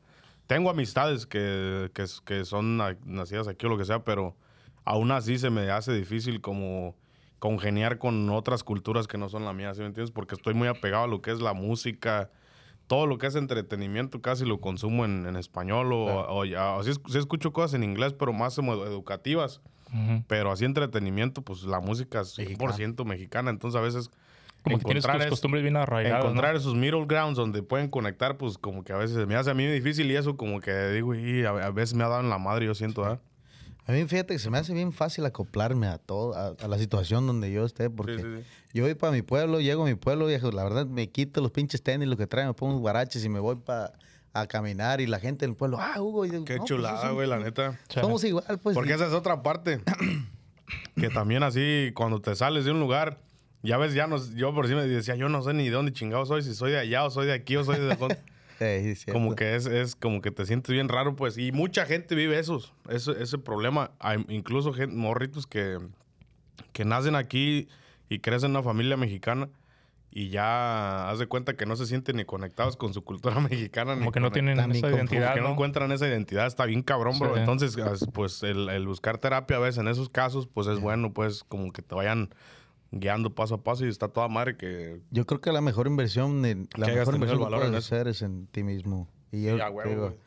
[0.46, 4.36] Tengo amistades que, que, que son na- nacidas aquí o lo que sea, pero
[4.84, 6.94] aún así se me hace difícil como
[7.48, 10.10] congeniar con otras culturas que no son la mía, ¿sí me entiendes?
[10.10, 12.30] Porque estoy muy apegado a lo que es la música,
[12.86, 16.82] todo lo que es entretenimiento casi lo consumo en, en español o, o ya- o
[16.82, 19.60] sí, es- sí escucho cosas en inglés, pero más educativas.
[20.26, 23.50] Pero así entretenimiento, pues la música es 100% mexicana.
[23.50, 24.10] Entonces a veces
[24.62, 26.28] Como que tienes tus encontrar es- costumbres bien arraigadas, ¿no?
[26.30, 29.54] encontrar esos middle grounds donde pueden conectar, pues como que a veces me hace a
[29.54, 32.30] mí difícil y eso como que digo, y a, a veces me ha dado en
[32.30, 33.20] la madre, yo siento, ¿ah?
[33.86, 36.78] A mí fíjate que se me hace bien fácil acoplarme a todo, a, a la
[36.78, 38.44] situación donde yo esté, porque Sí, sí, sí.
[38.72, 41.50] yo voy para mi pueblo, llego a mi pueblo, viejo, la verdad me quito los
[41.50, 43.92] pinches tenis, lo que traigo, me pongo unos guaraches y me voy para
[44.32, 47.10] a caminar y la gente del pueblo, ah, Hugo, y digo, Qué "No, pues, chulada,
[47.10, 47.78] güey, la neta.
[47.88, 48.74] Somos igual, pues.
[48.74, 49.80] Porque y- esa es otra parte.
[50.96, 53.20] que también así, cuando te sales de un lugar,
[53.62, 55.92] ya ves, ya nos, yo por sí me decía, yo no sé ni de dónde
[55.92, 57.96] chingado soy, si soy de allá o soy de aquí o soy de.
[58.82, 61.38] Sí, sí, como que es, es como que te sientes bien raro, pues.
[61.38, 63.92] Y mucha gente vive esos, ese, ese problema.
[63.98, 65.78] Hay incluso morritos que,
[66.72, 67.68] que nacen aquí
[68.08, 69.48] y crecen en una familia mexicana
[70.16, 73.94] y ya haz de cuenta que no se sienten ni conectados con su cultura mexicana.
[73.94, 75.52] como ni que no tienen esa identidad, que no ¿no?
[75.54, 77.34] encuentran esa identidad, está bien cabrón, bro.
[77.34, 77.40] Sí.
[77.40, 77.76] Entonces,
[78.12, 81.72] pues el, el buscar terapia a veces en esos casos, pues es bueno, pues como
[81.72, 82.30] que te vayan
[82.98, 85.00] guiando paso a paso y está toda madre que...
[85.10, 87.76] Yo creo que la mejor inversión, la mejor inversión el que en puedes eso.
[87.94, 89.08] hacer es en ti mismo.
[89.32, 90.18] Y yo Sí, a huevo, te digo, güey.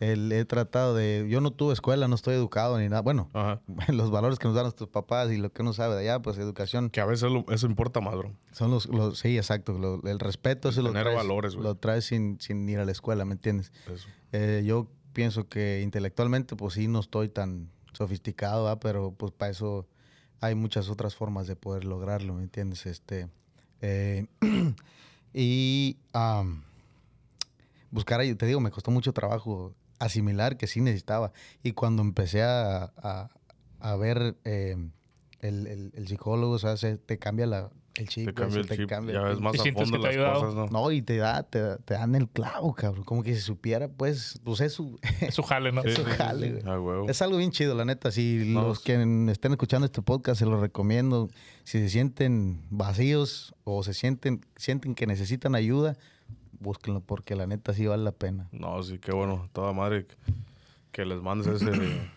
[0.00, 3.02] el- he tratado de, yo no tuve escuela, no estoy educado ni nada.
[3.02, 3.60] Bueno, Ajá.
[3.92, 6.38] los valores que nos dan nuestros papás y lo que uno sabe de allá, pues
[6.38, 8.32] educación Que a veces lo- eso importa más, bro.
[8.52, 11.64] son los, los sí, exacto, lo- el respeto eso lo tener traes, valores, güey.
[11.66, 13.72] lo traes sin, sin ir a la escuela, ¿me entiendes?
[13.92, 14.08] Eso.
[14.32, 18.80] Eh, yo pienso que intelectualmente, pues sí, no estoy tan sofisticado, ¿va?
[18.80, 19.86] pero pues para eso
[20.42, 22.84] hay muchas otras formas de poder lograrlo, ¿me entiendes?
[22.84, 23.28] Este,
[23.80, 24.26] eh,
[25.32, 26.64] y am,
[27.90, 31.32] buscar te digo, me costó mucho trabajo asimilar que sí necesitaba.
[31.62, 33.28] Y cuando empecé a, a-
[33.80, 34.76] a ver eh,
[35.40, 38.26] el, el- el psicólogo, o sea, se te cambia la, el chip.
[38.26, 40.10] Te cambia el chip, cambia ya ves más ¿Y a sientes fondo que te ha
[40.22, 40.40] las ayudado?
[40.40, 40.80] cosas, ¿no?
[40.80, 43.04] no, y te da, te, te dan el clavo, cabrón.
[43.04, 45.82] Como que si supiera, pues, pues es su, Es su jale, ¿no?
[45.82, 46.52] Sí, es su jale, sí.
[46.52, 46.62] güey.
[46.66, 47.08] Ah, huevo.
[47.08, 48.10] Es algo bien chido, la neta.
[48.10, 48.84] Si No, los sí.
[48.84, 48.94] que
[49.30, 51.28] estén escuchando este podcast, se los recomiendo.
[51.64, 55.96] Si se sienten vacíos o se sienten, sienten que necesitan ayuda,
[56.60, 58.48] búsquenlo porque la neta sí vale la pena.
[58.52, 59.48] No, sí, qué bueno.
[59.52, 60.06] Toda madre
[60.92, 61.70] que- les mandes ese,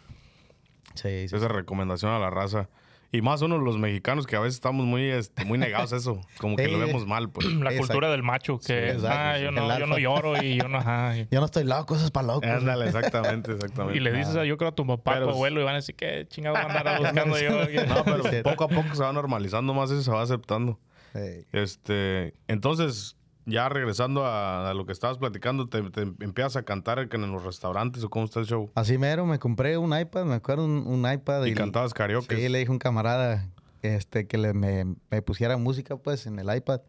[0.95, 1.35] Sí, sí.
[1.35, 2.69] esa recomendación a la raza.
[3.15, 6.19] Y más uno los mexicanos que a veces estamos muy, este, muy negados a eso.
[6.39, 6.71] Como que Sí.
[6.71, 7.45] lo vemos mal, pues.
[7.53, 7.77] La Exacto.
[7.77, 9.87] cultura del macho, que exacto, ah, yo, no, yo alfa.
[9.87, 11.17] no lloro y yo no, ajá.
[11.17, 12.49] y- Yo no estoy loco, eso es para locos.
[12.49, 13.97] Ándale, exactamente, exactamente.
[13.97, 15.73] Y le dices, a, yo creo a tu papá, a Pero- tu abuelo, y van
[15.73, 17.51] a decir, ¿qué chingado van a andar buscando yo?
[17.87, 20.79] No, pero poco a poco se va normalizando más eso, se va aceptando.
[21.13, 21.45] Sí.
[21.53, 23.15] Este, entonces,
[23.45, 27.43] ya regresando a, a lo que estabas platicando, te, te empiezas a cantar en los
[27.43, 28.71] restaurantes o cómo está el show.
[28.75, 31.45] Así mero, me compré un iPad, me acuerdo un, un iPad.
[31.45, 32.35] Y cantabas karaoke.
[32.35, 33.49] Sí, le dije a un camarada
[33.81, 36.81] este, que le, me, me pusiera música, pues, en el iPad.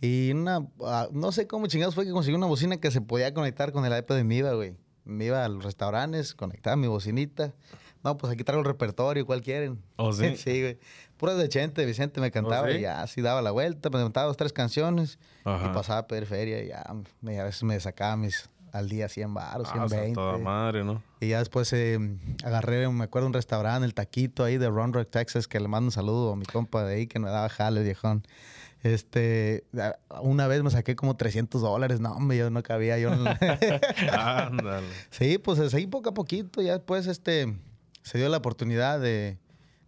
[0.00, 3.32] Y una, ah, no sé cómo chingados fue que conseguí una bocina que se podía
[3.32, 4.74] conectar con el iPad y me iba, güey.
[5.04, 7.54] Me iba a los restaurantes, conectaba mi bocinita.
[8.02, 9.82] No, pues aquí traigo el repertorio, ¿cuál quieren?
[9.96, 10.36] ¿Oh, sí?
[10.36, 10.78] sí, güey.
[11.16, 12.78] Puras de Chente, Vicente me cantaba sí?
[12.78, 15.70] y ya así daba la vuelta, me cantaba dos, tres canciones Ajá.
[15.70, 16.84] y pasaba a pedir feria y ya
[17.22, 20.14] me, a veces me sacaba mis al día 100 baros, Ah, o sea, 120.
[20.14, 21.02] toda madre, ¿no?
[21.20, 21.98] Y ya después eh,
[22.44, 25.86] agarré, me acuerdo, un restaurante, el Taquito ahí de Round Rock, Texas, que le mando
[25.86, 28.22] un saludo a mi compa de ahí que me daba jale, viejón.
[28.82, 29.64] Este,
[30.20, 32.00] una vez me saqué como 300 dólares.
[32.00, 32.98] No, hombre, yo no cabía.
[32.98, 33.30] Yo no-
[34.12, 34.86] Ándale.
[35.10, 36.60] sí, pues así poco a poquito.
[36.60, 37.56] Ya después este,
[38.02, 39.38] se dio la oportunidad de,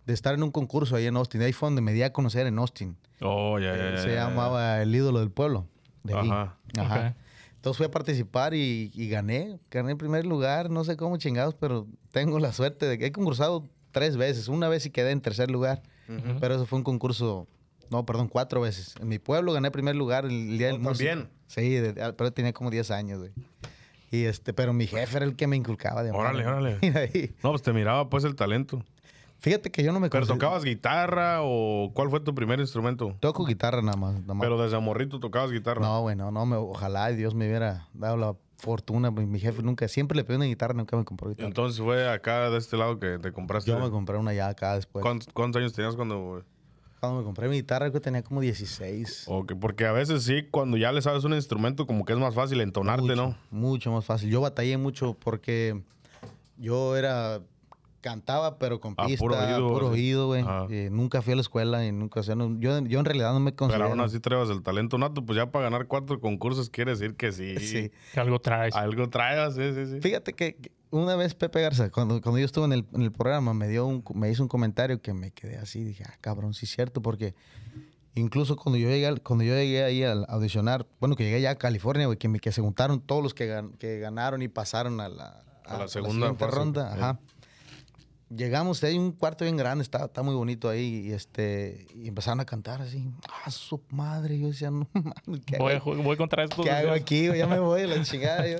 [0.08, 1.42] de estar en un concurso ahí en Austin.
[1.42, 2.96] Ahí fue donde me di a conocer en Austin.
[3.20, 4.28] Oh, ya, ya, Eh, ya, se ya, ya.
[4.28, 5.66] llamaba El ídolo del pueblo.
[6.02, 6.28] De ahí.
[6.28, 6.56] Ajá.
[6.78, 7.08] Ajá.
[7.10, 7.14] Ok.
[7.56, 9.58] Entonces fui a participar y, y gané.
[9.70, 13.12] Gané en primer lugar, no sé cómo chingados, pero tengo la suerte de que he
[13.12, 14.48] concursado tres veces.
[14.48, 16.38] Una vez y quedé en tercer lugar, Ujú.
[16.40, 17.46] pero eso fue un concurso,
[17.90, 18.94] no, perdón, cuatro veces.
[19.02, 21.10] En mi pueblo gané primer lugar el día del Oh, músico.
[21.10, 21.28] también.
[21.48, 23.32] Sí, de- pero tenía como 10 años, güey.
[24.10, 26.78] Y este, pero mi jefe era el que me inculcaba de Órale, órale.
[27.42, 28.82] No, pues te miraba pues el talento.
[29.40, 33.16] Fíjate que yo no me ¿Pero considero- tocabas guitarra o cuál fue tu primer instrumento?
[33.20, 34.14] Toco guitarra nada más.
[34.20, 34.44] nada más.
[34.44, 35.80] Pero desde morrito tocabas guitarra.
[35.80, 39.10] No, bueno, no, me, ojalá Dios me hubiera dado la fortuna.
[39.12, 41.46] Mi mi jefe nunca, siempre le pidió una guitarra, nunca me compró guitarra.
[41.48, 43.70] Entonces fue acá de este lado que te compraste.
[43.70, 45.02] Yo me compré una ya acá después.
[45.02, 46.42] ¿Cuántos, cuántos años tenías cuando.?
[46.98, 49.26] Cuando me compré mi guitarra, que tenía como 16.
[49.28, 52.18] o que- porque a veces sí, cuando ya le sabes un instrumento, como que es
[52.18, 53.36] más fácil entonarte, mucho, ¿no?
[53.52, 54.30] Mucho más fácil.
[54.30, 55.80] Yo batallé mucho porque
[56.56, 57.40] yo era.
[58.00, 60.42] Cantaba, pero con A pista, puro oído, puro oído, güey.
[60.42, 60.66] Ajá.
[60.70, 63.32] Eh, nunca fui a la escuela y nunca, o sea, no- yo, yo en realidad
[63.32, 63.86] no me Pero considero.
[63.86, 67.32] aún así traes el talento nato, pues ya para ganar cuatro concursos quiere decir que
[67.32, 67.54] sí.
[67.58, 67.90] Sí.
[68.14, 68.74] Que algo traes.
[68.76, 70.00] Algo traes, sí, sí, sí.
[70.00, 73.52] Fíjate que una vez Pepe Garza, cuando, cuando yo estuve en el, en el programa,
[73.52, 76.66] me dio un, me hizo un comentario que me quedé así, dije, ah, cabrón, sí
[76.66, 77.34] es cierto, porque
[78.14, 81.54] incluso cuando yo llegué, cuando yo llegué ahí a audicionar, bueno, que llegué ya a
[81.56, 85.00] California, güey, que me que se juntaron todos los que, gan- que ganaron y pasaron
[85.00, 86.98] a la, A la segunda ronda, sí.
[87.00, 87.18] ajá.
[88.30, 92.40] Llegamos, hay un cuarto bien grande, está, está muy bonito ahí, y este, y empezaron
[92.40, 93.08] a cantar así,
[93.44, 96.62] ah, su madre, yo decía, no mames, ¿qué Voy, voy contra estos.
[96.62, 97.26] ¿Qué hago aquí?
[97.34, 98.58] Ya me voy, la chingada yo.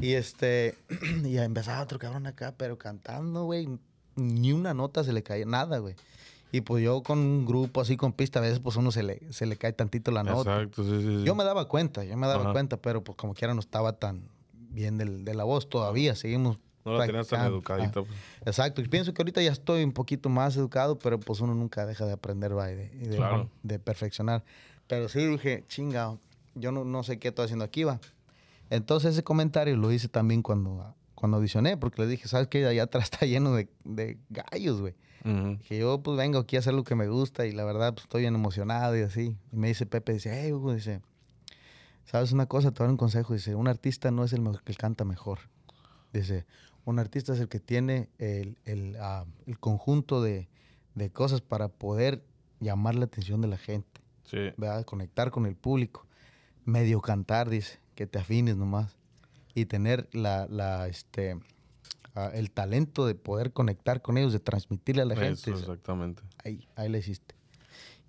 [0.00, 0.74] Y este,
[1.24, 3.68] y empezaba otro cabrón acá, pero cantando, güey,
[4.16, 5.96] ni una nota se le caía, nada, güey.
[6.50, 9.20] Y pues yo con un grupo así con pista, a veces pues uno se le,
[9.32, 10.62] se le cae tantito la nota.
[10.62, 11.18] Exacto, sí, sí.
[11.18, 11.24] sí.
[11.24, 12.52] Yo me daba cuenta, yo me daba Ajá.
[12.52, 14.22] cuenta, pero pues como quiera no estaba tan
[14.70, 16.58] bien del- de la voz todavía, seguimos.
[16.84, 17.56] No la tenías tan practicando.
[17.56, 18.00] educadita.
[18.00, 18.46] Ah, pues.
[18.46, 21.84] Exacto, y pienso que ahorita ya estoy un poquito más educado, pero pues uno nunca
[21.86, 23.50] deja de aprender, va, y de, y de- Claro.
[23.62, 24.44] de perfeccionar.
[24.86, 26.16] Pero sí dije, chinga,
[26.54, 28.00] yo no, no sé qué estoy haciendo aquí, va.
[28.70, 32.64] Entonces ese comentario lo hice también cuando, cuando audicioné, porque le dije, ¿sabes qué?
[32.66, 34.94] Allá atrás está lleno de, de gallos, güey.
[35.24, 35.58] Ujú.
[35.68, 38.04] Que yo pues vengo aquí a hacer lo que me gusta y la verdad pues
[38.04, 39.36] estoy bien emocionado y así.
[39.52, 41.02] Y me dice Pepe, dice, hey Hugo, dice,
[42.04, 42.70] ¿sabes una cosa?
[42.70, 43.34] Te voy a dar un consejo.
[43.34, 45.38] Dice, un artista no es el que canta mejor.
[46.12, 46.46] Dice,
[46.84, 50.48] un artista es el que tiene el, el, ah, el conjunto de,
[50.94, 52.24] de cosas para poder
[52.60, 54.38] llamar la atención de la gente, Sí.
[54.56, 54.84] ¿verdad?
[54.84, 56.06] Conectar con el público.
[56.64, 58.96] Medio cantar, dice, que te afines nomás.
[59.54, 61.38] Y tener la, la, este,
[62.14, 65.32] ah, el talento de poder conectar con ellos, de transmitirle a la gente.
[65.32, 66.22] Eso, dice, exactamente.
[66.44, 67.34] Ahí, ahí le hiciste.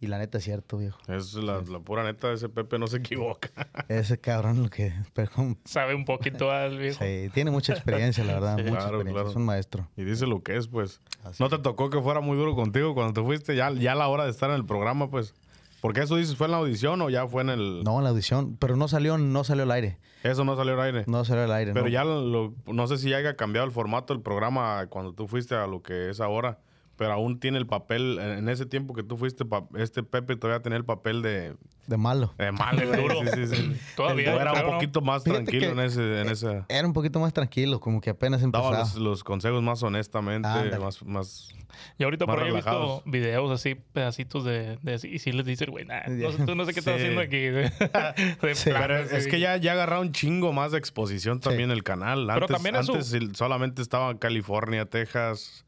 [0.01, 0.99] Y la neta es cierto, viejo.
[1.07, 3.49] Es la, la pura neta, ese Pepe no se equivoca.
[3.87, 4.91] Ese cabrón lo que...
[5.13, 5.29] pero,
[5.63, 6.97] Sabe un poquito al viejo.
[7.05, 8.57] sí, tiene mucha experiencia, la verdad.
[8.57, 8.63] Sí.
[8.63, 9.13] mucha Claro, experiencia.
[9.13, 9.29] claro.
[9.29, 9.87] Es un maestro.
[9.95, 11.01] Y dice lo que es, pues.
[11.23, 13.55] Así ¿No te tocó que fuera muy duro contigo cuando te fuiste?
[13.55, 15.35] Ya, ya a la hora de estar en el programa, pues.
[15.81, 17.83] Porque eso dices, ¿fue en la audición o ya fue en el...?
[17.83, 19.97] No, en la audición, pero no salió, no salió al aire.
[20.23, 21.03] Eso no salió al aire.
[21.07, 21.73] No salió al aire.
[21.73, 21.91] Pero no.
[21.91, 25.53] ya lo- no sé si ya haya cambiado el formato del programa cuando tú fuiste
[25.55, 26.57] a lo que es ahora.
[27.01, 30.35] Pero aún tiene el papel, en en ese tiempo que tú fuiste, pa- este Pepe
[30.35, 31.55] todavía tenía el papel de,
[31.87, 32.31] De malo.
[32.37, 32.85] de malo.
[32.95, 33.15] Duro.
[33.21, 33.75] Sí, sí, sí.
[33.95, 36.21] Todavía, era claro, un poquito más Fíjate tranquilo en ese...
[36.21, 38.79] En ese Era un poquito más tranquilo, como que apenas daba empezaba.
[38.81, 40.77] los, los consejos más honestamente, Ándale.
[40.77, 41.55] más, más...
[41.97, 45.31] Y ahorita Más por ahí he visto videos así, pedacitos de, de así, y sí
[45.31, 47.47] les dices, güey, nah, no, tú no sé qué estás haciendo aquí.
[48.41, 52.27] Pero es que ya, ya agarraron un chingo más de exposición también el canal.
[52.27, 55.65] Pero Antes, también eso- antes solamente estaba California, Texas,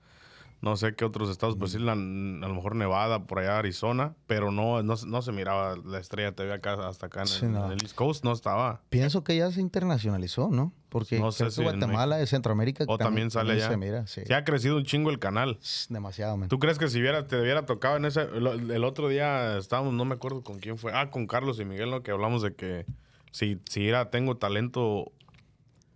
[0.64, 4.16] no sé qué otros estados, pues sí, la- a lo mejor Nevada, por allá Arizona,
[4.28, 7.46] pero no, no, se- no se miraba la estrella TV acá hasta acá en, Sí,
[7.46, 7.66] el, no.
[7.66, 8.80] en el East Coast, no estaba.
[8.90, 10.72] Pienso que ya se internacionalizó, ¿no?
[10.88, 13.68] Porque No sé si en Guatemala, de Centroamérica, O también sale allá.
[13.68, 14.22] se mira, sí.
[14.26, 15.60] Se ha crecido un chingo el canal.
[15.90, 16.48] Demasiado, man.
[16.48, 18.26] ¿Tú crees que si hubiera, te hubiera tocado en ese...
[18.28, 20.94] lo- El, otro día estábamos, no me acuerdo con quién fue.
[20.94, 22.04] Ah, con Carlos y Miguel, ¿no?
[22.04, 22.86] Que hablamos de que
[23.32, 25.12] si, si era Tengo Talento...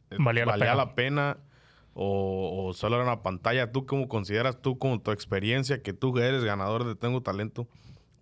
[0.10, 0.76] eh, Valía la pena.
[0.76, 1.38] la pena
[2.00, 3.72] o, o solo era una pantalla.
[3.72, 7.68] ¿Tú cómo consideras tú, como tu experiencia, que tú eres ganador de Tengo Talento?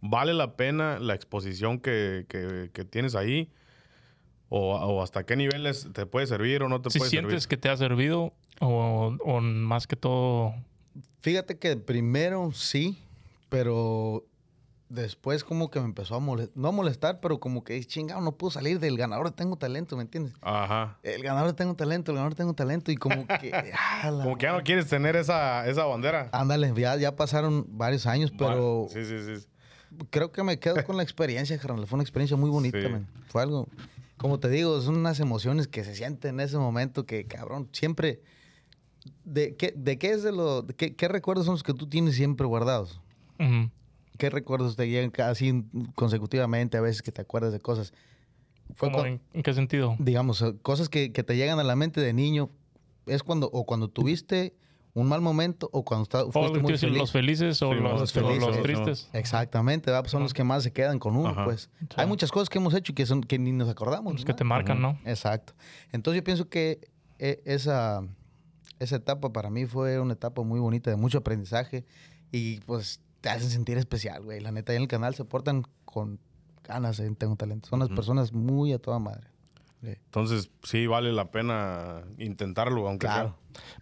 [0.01, 3.51] ¿Vale la pena la exposición que, que- que tienes ahí?
[4.49, 7.47] O, o hasta qué niveles te puede servir o no te Si puede sientes servir?
[7.49, 10.53] que te ha servido o, o más que todo...
[11.21, 12.97] Fíjate que primero sí,
[13.49, 14.23] pero
[14.89, 18.51] después como que me empezó a molestar, no molestar, pero como que chingado, no puedo
[18.51, 20.33] salir del ganador Tengo Talento, ¿me entiendes?
[20.41, 20.99] Ajá.
[21.03, 23.51] El ganador Tengo Talento, el ganador Tengo Talento y como que...
[23.73, 26.29] ah, Como que ya no quieres tener esa, esa bandera.
[26.31, 29.45] Ándale, ya, ya pasaron varios años, pero Sí, sí, sí.
[30.11, 31.87] creo que me quedo con la experiencia, carnal.
[31.87, 32.87] Fue una experiencia muy bonita, Sí.
[32.87, 33.07] man.
[33.27, 33.67] Fue algo,
[34.17, 38.21] como te digo, son unas emociones que se sienten en ese momento que, cabrón, siempre...
[39.23, 40.61] ¿De qué, de qué es de lo...
[40.63, 42.99] de qué, qué recuerdos son los que tú tienes siempre guardados?
[43.39, 43.69] Ujú.
[44.17, 47.93] ¿Qué recuerdos te llegan así consecutivamente a veces que te acuerdas de cosas?
[48.75, 49.95] Fue ¿Cómo, cuan- en, qué sentido?
[49.99, 52.49] digamos, eh, cosas que, que te llegan a la mente de niño.
[53.05, 54.55] Es cuando, o cuando tuviste
[54.95, 56.97] un mal momento, o cuando está- ¿O fuiste muy feliz.
[56.97, 58.63] los felices o Sí, los, los o felices, los ¿no?
[58.63, 59.09] tristes?
[59.13, 60.03] Exactamente, ¿verdad?
[60.03, 61.43] Pues son los que más se quedan con uno, Ajá.
[61.45, 61.69] pues.
[61.79, 61.87] Sí.
[61.97, 64.13] Hay muchas cosas que hemos hecho y que, son, que ni nos acordamos.
[64.13, 64.35] Los que ¿no?
[64.37, 64.97] te marcan, ¿no?
[65.05, 65.53] Exacto.
[65.91, 66.79] Entonces yo pienso que
[67.19, 68.01] eh, esa,
[68.79, 71.85] esa etapa para mí fue una etapa muy bonita, de mucho aprendizaje
[72.31, 74.39] y pues te hacen sentir especial, güey.
[74.39, 76.19] La neta, ahí en el canal se portan con
[76.63, 77.67] ganas, eh, tengo talento.
[77.69, 79.25] Son unas personas muy a toda madre.
[79.81, 79.87] Sí.
[79.89, 83.35] Entonces, sí vale la pena intentarlo, aunque Claro.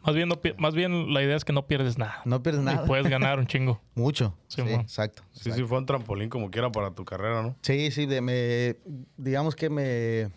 [0.05, 2.21] Más bien, no más bien la idea es que no pierdes nada.
[2.23, 2.85] No pierdes nada.
[2.85, 3.81] Y puedes ganar un chingo.
[3.95, 4.33] Mucho.
[4.47, 5.23] Sí, Sí, exacto.
[5.23, 5.31] sea.
[5.33, 5.55] Sí, exacto.
[5.57, 7.57] sí, fue un trampolín como quiera para tu carrera, ¿no?
[7.63, 8.77] Sí, sí, de- me,
[9.17, 10.31] digamos que me,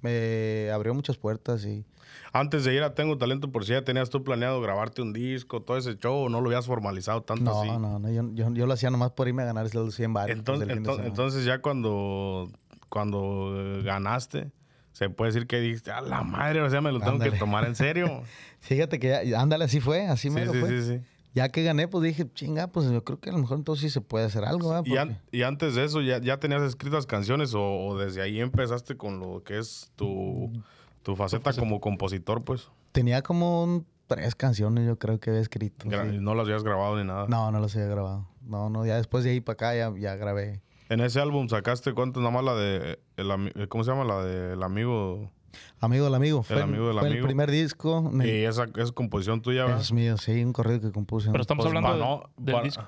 [0.00, 1.84] me abrió muchas puertas y
[2.32, 5.62] Antes de ir a Tengo Talento, por si ya tenías tú planeado grabarte un disco,
[5.62, 7.68] todo ese show, o no lo habías formalizado tanto no, así.
[7.70, 10.36] no, no, yo, yo, yo lo hacía nomás por irme a ganar los 100 bares.
[10.36, 12.50] Entonces, entonces, entonces ya cuando,
[12.88, 14.50] cuando eh, ganaste,
[14.92, 17.32] se puede decir que dijiste, a la madre, o sea, me lo tengo Ándale.
[17.32, 18.22] que tomar en serio.
[18.60, 20.68] Fíjate que, ya- ándale, así fue, así sí, me sí, fue.
[20.68, 21.00] sí, sí.
[21.34, 23.90] Ya que gané, pues dije, chinga, pues yo creo que a lo mejor entonces sí
[23.90, 24.72] se puede hacer algo.
[24.72, 28.22] Y, Porque an- y antes de eso, ¿ya, ya tenías escritas canciones o, o desde
[28.22, 30.50] ahí empezaste con lo que es tu,
[31.02, 32.68] tu faceta como compositor, pues?
[32.92, 35.86] Tenía como un- tres canciones, yo creo que había escrito.
[35.86, 36.18] Gra- sí.
[36.18, 37.26] No las habías grabado ni nada.
[37.28, 38.26] No, no las había grabado.
[38.42, 40.62] No, no, ya después de ahí para acá ya, ya grabé.
[40.88, 44.04] En ese álbum sacaste cuántas, nada más la de, el ami- ¿cómo se llama?
[44.04, 45.30] La del amigo.
[45.80, 46.42] Amigo del amigo.
[46.42, 47.20] Fue, amigo del fue amigo.
[47.20, 48.10] el primer disco.
[48.24, 49.80] Y esa es composición tuya, ¿verdad?
[49.82, 51.30] es mío, sí, un corrido que compuse.
[51.30, 52.84] Pero estamos Pues, hablando de- no, del para- disco.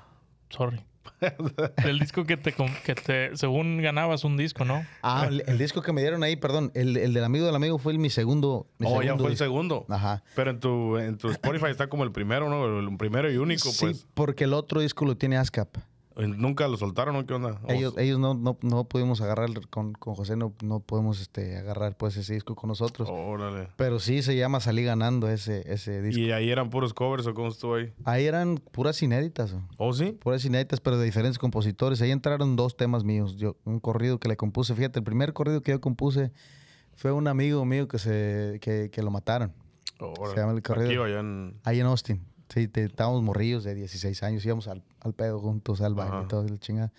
[0.48, 0.80] Sorry.
[1.84, 4.84] del disco que te, que te, según ganabas un disco, ¿no?
[5.02, 7.78] Ah, el, el disco que me dieron ahí, perdón, el, el del amigo del amigo
[7.78, 8.66] fue el- mi segundo.
[8.78, 9.86] Mi Oh, ya segundo fue el segundo.
[9.88, 10.22] Ajá.
[10.34, 12.78] Pero en tu, en tu Spotify está como el primero, ¿no?
[12.80, 14.06] El primero y único, sí, pues.
[14.14, 15.76] porque el otro disco lo tiene ASCAP.
[16.28, 17.26] Nunca lo soltaron, ¿no?
[17.26, 17.60] ¿Qué onda?
[17.64, 21.56] O- Ellos, ellos no, no, no pudimos agarrar con, con José, no, no podemos este,
[21.56, 23.08] agarrar pues ese disco con nosotros.
[23.10, 23.68] Órale.
[23.76, 26.20] Pero sí se llama Salí ganando ese, ese disco.
[26.20, 27.92] ¿Y ahí eran puros covers o cómo estuvo ahí?
[28.04, 29.62] Ahí eran puras inéditas, ¿o?
[29.76, 30.12] ¿Oh, sí?
[30.12, 32.00] puras inéditas, pero de diferentes compositores.
[32.02, 33.36] Ahí entraron dos temas míos.
[33.36, 34.74] Yo, un corrido que le compuse.
[34.74, 36.32] Fíjate, el primer corrido que yo compuse
[36.94, 39.52] fue un amigo mío que se que, que lo mataron.
[40.00, 40.34] Órale.
[40.34, 40.86] Se llama el corrido.
[40.88, 41.60] Aquí o allá en...
[41.64, 42.22] Ahí en Austin.
[42.52, 46.24] Sí, te- estábamos morrillos de 16 años, íbamos al, al pedo juntos, al baile Ajá.
[46.24, 46.92] y todo, la chingada.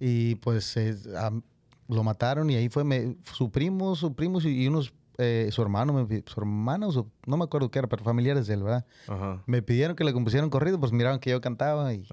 [0.00, 1.42] Y pues eh, am-
[1.88, 5.92] lo mataron y ahí fue me- su primo, su primo y unos, eh, su hermano,
[5.92, 8.84] me su hermano, su- no me acuerdo qué era, pero familiares de él, ¿verdad?
[9.08, 9.42] Ajá.
[9.46, 12.04] Me pidieron que le compusieran corrido, pues miraban que yo cantaba y,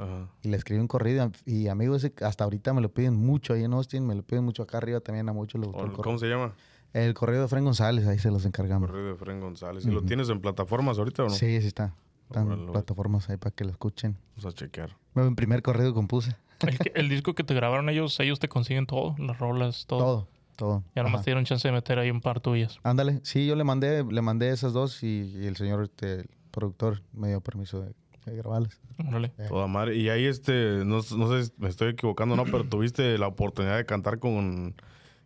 [0.43, 1.31] y le escribí un corrido.
[1.45, 4.43] Y amigos, ese hasta ahorita me lo piden mucho ahí en Austin, me lo piden
[4.43, 5.91] mucho acá arriba también a muchos les gustó el.
[5.93, 6.53] ¿Cómo se llama?
[6.93, 8.89] El corrido de Fren González, ahí se los encargamos.
[8.89, 9.85] Correo de Fren González.
[9.85, 10.07] ¿Y lo Ujú.
[10.07, 11.33] tienes en plataformas ahorita o no?
[11.33, 11.93] Sí, sí está.
[12.27, 14.17] Están plataformas ahí para que lo escuchen.
[14.35, 14.95] Vamos a chequear.
[15.13, 16.35] Mi primer corrido compuse.
[16.61, 19.99] El, que- el disco que te grabaron ellos, ellos te consiguen todo, las rolas, todo.
[19.99, 20.83] Todo, todo.
[20.95, 22.79] Ya nomás te dieron chance de meter ahí un par tuyas.
[22.83, 26.29] Ándale, sí, yo le mandé, le mandé esas dos y, y el señor este, el
[26.51, 27.93] productor me dio permiso de,
[28.25, 28.79] de grabarlas.
[29.07, 29.33] Órale.
[29.37, 29.45] Eh.
[29.49, 29.95] Toda madre.
[29.97, 32.45] Y ahí, este, no, no sé si me estoy equivocando, ¿no?
[32.45, 34.75] Pero tuviste la oportunidad de cantar con,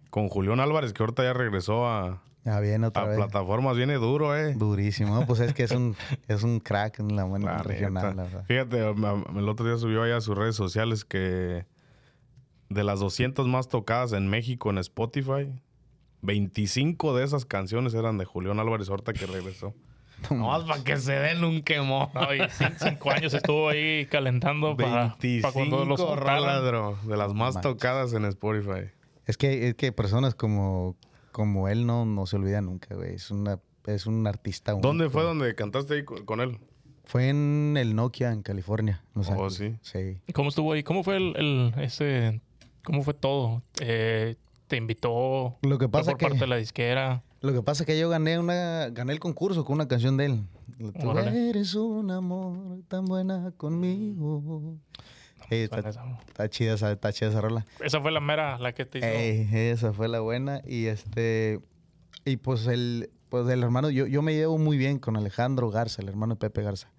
[0.10, 3.18] con Julián Álvarez, que ahorita ya regresó a, Ya viene otra a vez.
[3.18, 3.76] plataformas.
[3.76, 4.54] Viene duro, ¿eh?
[4.56, 5.26] Durísimo, ¿no?
[5.26, 5.96] pues es que es un,
[6.28, 8.46] es un crack en la buena La regional, la verdad.
[8.48, 11.66] Fíjate, el otro día subió ahí a sus redes sociales que
[12.70, 15.52] de las 200 más tocadas en México en Spotify,
[16.22, 19.74] 25 de esas canciones eran de Julián Álvarez ahorita que regresó.
[20.30, 22.10] No, para que se den un quemón.
[22.14, 22.42] No, y
[22.78, 28.12] cinco años estuvo ahí calentando para, 25 para cuando los bro, de las más tocadas
[28.12, 28.92] en Spotify.
[29.26, 30.98] Es que, es que personas como,
[31.32, 33.16] como él no, no se olvidan nunca, güey.
[33.16, 34.88] Es, una, es un artista único.
[34.88, 36.58] ¿Dónde fue donde cantaste ahí con él?
[37.06, 39.04] Fue en el Nokia, en California.
[39.16, 39.50] Oh.
[39.50, 39.78] Sí.
[40.34, 40.84] ¿Cómo estuvo ahí?
[40.84, 42.40] ¿Cómo fue el, el- ese,
[42.84, 43.64] cómo fue todo?
[43.82, 44.36] Eh,
[44.68, 45.58] ¿Te invitó?
[45.64, 46.26] Lo que ¿Fue pasa por que...
[46.28, 47.24] parte de la disquera?
[47.42, 50.26] Lo que pasa es que yo gané una gané el concurso con una canción de
[50.26, 50.44] él.
[51.00, 51.50] Tú Órale.
[51.50, 54.78] eres un amor tan buena conmigo.
[55.50, 55.82] Ey, está,
[56.50, 57.66] chida esa, está chida esa rola.
[57.84, 59.08] esa fue la mera, la que te hizo.
[59.08, 60.62] Ey, esa fue la buena.
[60.66, 61.60] Y este.
[62.26, 66.02] Y pues el, pues el hermano, yo, yo me llevo muy bien con Alejandro Garza,
[66.02, 66.92] el hermano de Pepe Garza.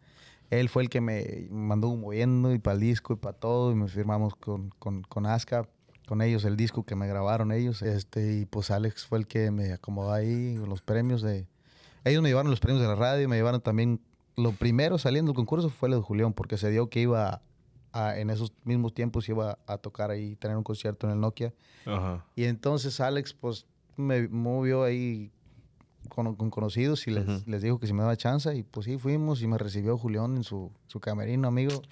[0.50, 3.70] Él fue el que me mandó moviendo y para el disco y para todo.
[3.70, 5.66] Y me firmamos con, con, con ASCAP,
[6.06, 7.82] con ellos, el disco que me grabaron ellos.
[7.82, 11.46] Este, y pues Alex fue el que me acomodó ahí los premios de...
[12.02, 14.00] Ellos me llevaron los premios de la radio, me llevaron también...
[14.36, 17.42] Lo primero saliendo del concurso fue lo de Julián, porque se dio que iba
[17.92, 21.52] a- en esos mismos tiempos iba a tocar ahí, tener un concierto en el Nokia.
[21.86, 22.24] Ajá.
[22.36, 25.30] Y entonces Alex, pues, me movió ahí
[26.08, 28.54] con, con conocidos y les, les dijo que si me daba chance.
[28.54, 31.82] Y pues sí, fuimos y me recibió Julián en su, su camerino, amigo.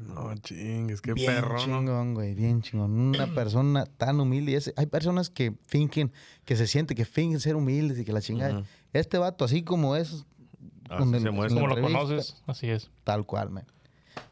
[0.00, 1.58] No, chingues, qué bien perro, ¿no?
[1.64, 2.92] chingón, güey, bien chingón.
[2.92, 4.52] Una persona tan humilde.
[4.52, 6.12] Y ese- hay personas que fingen,
[6.44, 8.64] que se sienten, que fingen ser humildes y que la chingada.
[8.92, 10.24] Este vato, así como es,
[10.88, 12.90] Así el- se Como lo conoces, así es.
[13.04, 13.64] Tal cual, man.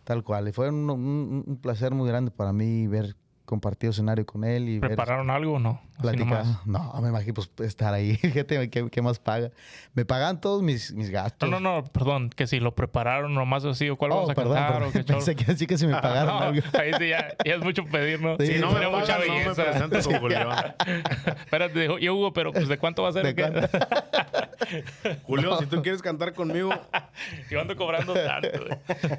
[0.04, 0.48] Tal cual.
[0.48, 4.78] Y fue un, un- placer muy grande para mí ver, compartir escenario con él y
[4.78, 5.80] ver ¿Prepararon algo o no?
[6.00, 6.44] Platicar.
[6.64, 8.16] No, me imagino pues estar ahí.
[8.16, 9.50] Fíjate ¿qué, qué más paga.
[9.94, 11.48] Me pagan todos mis, mis gastos.
[11.48, 14.34] No, no, no, perdón, que si lo prepararon nomás así, o cuál Oh, vamos a
[14.34, 14.88] perdón, cantar, perdón.
[14.88, 15.16] o qué show.
[15.16, 16.62] Pensé que así que si me pagaron No, algo.
[16.78, 18.36] ahí sí ya, ya es mucho pedir, ¿no?
[18.38, 20.10] Sí, Si no me Tiene mucha pagan, no me belleza.
[20.10, 20.74] con Julián.
[21.44, 23.34] Espérate, dijo, yo Hugo, pero pues ¿de cuánto va a ser?
[23.34, 25.16] ¿De o qué?
[25.24, 26.70] Julio, si tú quieres cantar conmigo,
[27.50, 28.48] Yo ando cobrando tanto.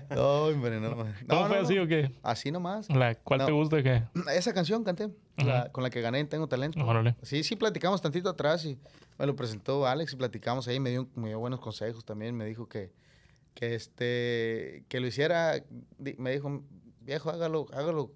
[0.10, 1.16] Ay, hombre, no, man.
[1.28, 1.84] ¿Cómo No, fue no, así no.
[1.84, 2.12] o qué?
[2.24, 2.90] Así nomás.
[2.90, 3.46] La, ¿Cuál No.
[3.46, 4.04] te gusta o qué?
[4.36, 6.67] Esa canción canté, la- con la que gané en Tengo Talento.
[6.76, 7.16] Órale.
[7.22, 8.78] Sí, sí, platicamos tantito atrás y
[9.18, 12.46] me lo presentó Alex y platicamos ahí, me dio, me dio buenos consejos también, me
[12.46, 12.92] dijo que,
[13.54, 15.64] que, este, que lo hiciera,
[16.18, 16.64] me dijo,
[17.02, 18.12] viejo, hágalo, hágalo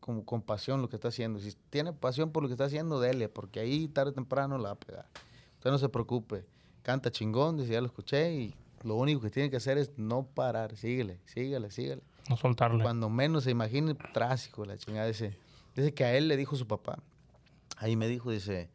[0.00, 1.38] como con pasión lo que está haciendo.
[1.38, 4.70] Si tiene pasión por lo que está haciendo, dele, porque ahí tarde o temprano la
[4.70, 5.06] va a pegar.
[5.56, 6.44] Usted no se preocupe,
[6.82, 10.26] canta chingón, dice, ya lo escuché y lo único que tiene que hacer es no
[10.26, 12.02] parar, síguele, síguele, síguele.
[12.28, 12.82] No soltarle.
[12.82, 15.06] Cuando menos se imagine, trágico la chingada.
[15.06, 15.36] Dice,
[15.74, 17.02] dice que a él le dijo su papá.
[17.76, 18.70] Ahí me dijo, dice,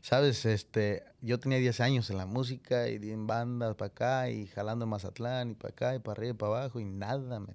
[0.00, 4.46] sabes, este, yo tenía 10 años en la música y en bandas para acá y
[4.46, 7.40] jalando en Mazatlán y para acá y para arriba y para abajo y nada.
[7.40, 7.54] me-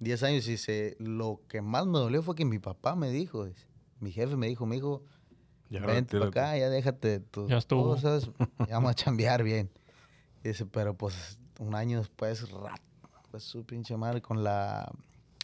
[0.00, 3.46] 10 años y dice, lo que más me dolió fue que mi papá me dijo,
[3.46, 3.66] dice,
[4.00, 5.02] mi jefe me dijo, mi hijo,
[5.86, 7.90] vente para acá, ya déjate tus Ya estuvo.
[7.94, 8.28] cosas,
[8.68, 9.70] ya vamos a chambear bien.
[10.42, 12.80] Dice, pero pues un año después, rat,
[13.30, 14.90] pues su pinche madre con la,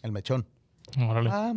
[0.03, 0.47] el mechón.
[0.99, 1.31] Órale.
[1.33, 1.53] Ah.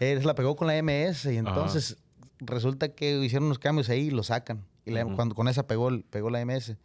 [0.00, 1.96] Eh, se la pegó con la MS y entonces
[2.40, 4.64] resulta que hicieron unos cambios ahí y lo sacan.
[4.84, 5.16] Y la- Ujú.
[5.16, 6.76] cuando con esa pegó, pegó la MS.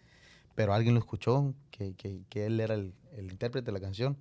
[0.55, 4.17] Pero alguien lo escuchó, que, que, que él era el, el intérprete de la canción.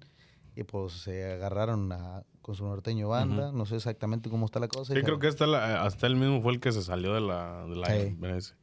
[0.56, 3.52] Y pues se agarraron a- con su norteño banda.
[3.52, 4.94] No sé exactamente cómo está la cosa.
[4.94, 7.20] Sí, y creo que hasta, la- hasta él mismo fue el que se salió de
[7.20, 8.16] la, de la Sí.
[8.18, 8.54] MS.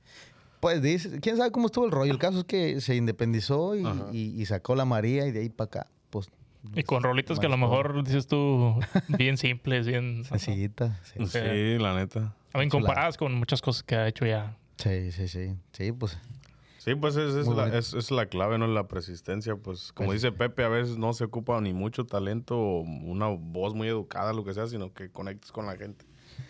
[0.59, 2.11] Pues dice, quién sabe cómo estuvo el rollo.
[2.11, 4.07] El caso es que se independizó y, Ajá.
[4.11, 5.87] y- y sacó la María y de ahí para acá.
[6.09, 6.27] Pues
[6.73, 8.79] Y con rolitas que a lo mejor dices tú
[9.17, 10.23] bien simples, bien...
[10.25, 10.99] sencillita.
[11.03, 12.33] Sí, Sí, la neta.
[12.53, 14.57] A mí, comparadas con muchas cosas que ha hecho ya.
[14.77, 15.27] sí, sí.
[15.27, 16.17] Sí, sí pues
[16.79, 17.77] Sí, pues es, es la, bonito.
[17.79, 18.67] es, es la clave, ¿no?
[18.67, 19.55] La persistencia.
[19.55, 23.25] Pues como Pues- dice Pepe, a veces no se ocupa ni mucho talento o una
[23.27, 26.05] voz muy educada, lo que sea, sino que conectes con la gente.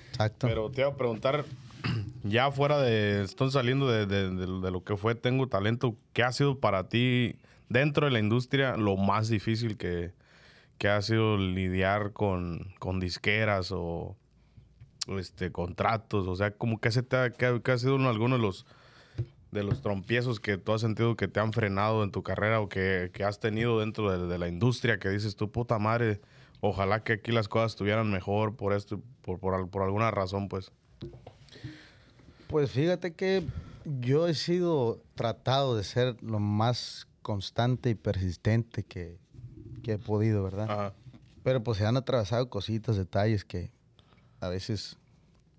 [0.09, 0.45] exacto.
[0.47, 1.45] Pero te iba a preguntar,
[2.23, 6.23] ya fuera de, estoy saliendo de, de- de- de lo que fue Tengo Talento, ¿qué
[6.23, 7.37] ha sido para ti
[7.69, 10.13] dentro de la industria lo más difícil que,
[10.77, 14.15] que ha sido lidiar con, con disqueras o
[15.07, 16.27] este, contratos?
[16.27, 18.65] O sea, como que, se te ha, que, ha- sido uno, alguno de los,
[19.51, 22.69] de los trompiezos que tú has sentido que te han frenado en tu carrera o
[22.69, 26.21] que, que has tenido dentro de, la industria que dices tu puta madre,
[26.61, 30.71] ojalá que aquí las cosas estuvieran mejor por esto, por, por alguna razón, pues.
[32.47, 33.43] Pues fíjate que
[33.85, 39.17] yo he sido tratado de ser lo más constante y persistente que,
[39.81, 40.69] que he podido, ¿verdad?
[40.69, 40.93] Ajá.
[41.41, 43.71] Pero pues se han atravesado cositas, detalles que
[44.41, 44.97] a veces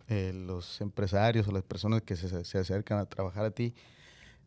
[0.06, 3.74] eh, los empresarios o las personas que se, se acercan a trabajar a ti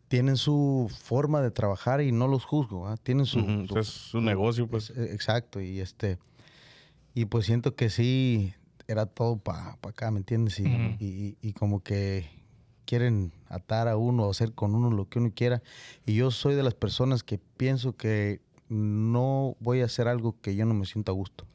[0.07, 2.95] tienen su forma de trabajar y no los juzgo, ¿ah?
[2.95, 4.89] Tienen su, su- Es su negocio, pues.
[4.91, 6.17] es- eh, exacto, y este
[7.13, 8.53] y pues siento que sí
[8.87, 10.57] era todo para acá, ¿me entiendes?
[10.59, 12.29] Y, y- y- y como que
[12.85, 15.61] quieren atar a uno o hacer con uno lo que uno quiera.
[16.05, 20.55] Y yo soy de las personas que pienso que no voy a hacer algo que
[20.55, 21.45] yo no me siento a gusto.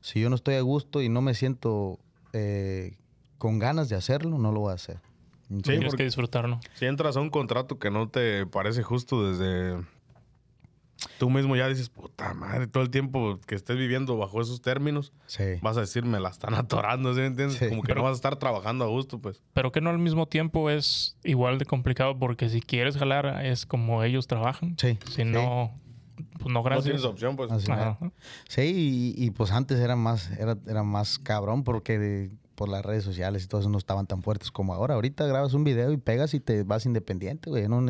[0.00, 1.98] Si yo no estoy a gusto y no me siento
[2.32, 2.96] eh,
[3.38, 4.98] con ganas de hacerlo, no lo voy a hacer.
[5.48, 6.58] Sí, Tienes porque- que disfrutarlo.
[6.74, 9.82] Si entras a un contrato que no te parece justo desde...
[11.18, 15.12] Tú mismo ya dices, puta madre, todo el tiempo que estés viviendo bajo esos términos,
[15.26, 15.44] Sí.
[15.60, 17.58] vas a decir, me la están atorando, ¿sí me entiendes?
[17.58, 17.68] Sí.
[17.68, 19.42] Como que no vas a estar trabajando a gusto, pues.
[19.52, 23.66] Pero que no al mismo tiempo es igual de complicado porque si quieres jalar es
[23.66, 24.76] como ellos trabajan.
[24.78, 24.98] Sí.
[25.06, 25.24] Si sí.
[25.24, 25.72] no,
[26.38, 26.84] pues no No gracias.
[26.84, 27.50] tienes opción, pues.
[27.50, 27.98] Ajá.
[28.48, 32.84] Sí, y, y, pues antes era más, era, era más cabrón porque de- por las
[32.84, 34.94] redes sociales y todo eso no estaban tan fuertes como ahora.
[34.94, 37.64] Ahorita grabas un video y pegas y te vas independiente, güey.
[37.64, 37.88] En un,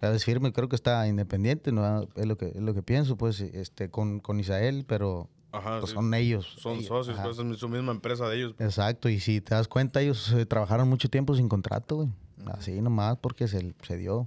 [0.00, 2.08] O sea, Es firme, creo que está independiente, ¿no?
[2.14, 5.90] Es lo que, es lo que pienso, pues, este, con, con Isael, pero Ajá, pues
[5.90, 5.94] sí.
[5.94, 6.54] son ellos.
[6.58, 7.28] Son ellos, socios, ajá.
[7.28, 8.54] pues es su misma empresa de ellos.
[8.58, 12.08] Exacto, y si te das cuenta, ellos eh, trabajaron mucho tiempo sin contrato, güey.
[12.46, 14.26] Así nomás porque se, se dio.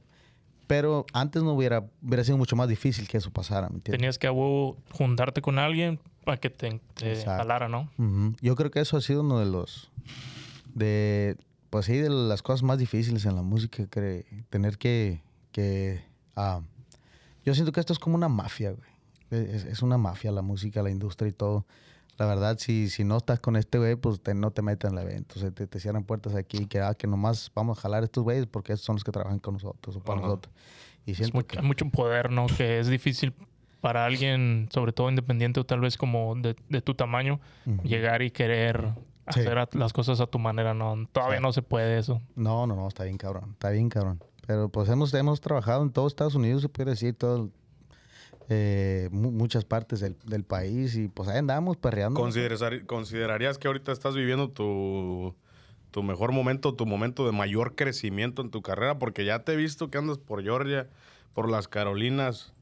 [0.68, 4.00] Pero antes no hubiera, hubiera sido mucho más difícil que eso pasara, ¿me entiendes?
[4.00, 7.90] Tenías que a huevo juntarte con alguien para que te, te jalara, ¿no?
[8.42, 9.92] Yo creo que eso ha sido uno de los,
[10.74, 11.36] de,
[11.70, 15.22] pues sí, de las cosas más difíciles en la música, que tener que,
[15.54, 16.04] que,
[16.36, 16.60] ah,
[17.46, 18.90] yo siento que esto es como una mafia, güey.
[19.32, 21.66] Es, es una mafia la música, la industria y todo.
[22.18, 24.98] La verdad, si, si no estás con este güey, pues te- no te meten en
[25.00, 25.36] el evento.
[25.38, 28.06] O sea, te, te cierran puertas aquí, que, ah, que nomás vamos a jalar a
[28.06, 30.28] estos güeyes porque estos son los que trabajan con nosotros o para Ajá.
[30.28, 30.54] nosotros.
[31.06, 32.46] Y Es siento mu- que- hay mucho poder, ¿no?
[32.46, 33.34] Que es difícil
[33.82, 37.82] para alguien, sobre todo independiente o tal vez como de, de tu tamaño, Ujú.
[37.88, 38.94] llegar y querer
[39.32, 39.40] Sí.
[39.40, 41.08] hacer a- las cosas a tu manera, ¿no?
[41.12, 41.44] Todavía Sí.
[41.44, 42.22] no se puede eso.
[42.36, 44.22] No, no, no, está bien cabrón, está bien cabrón.
[44.46, 47.50] Pero pues hemos, hemos trabajado en todo Estados Unidos, se puede decir, todo,
[48.50, 52.20] eh, mu- muchas partes del, del país y pues ahí andamos perreando.
[52.20, 55.34] Considerar- ¿Considerarías que ahorita estás viviendo tu,
[55.92, 59.00] tu mejor momento, tu momento de mayor crecimiento en tu carrera?
[59.00, 60.90] Porque ya te he visto que andas por Georgia,
[61.34, 62.54] por las Carolinas.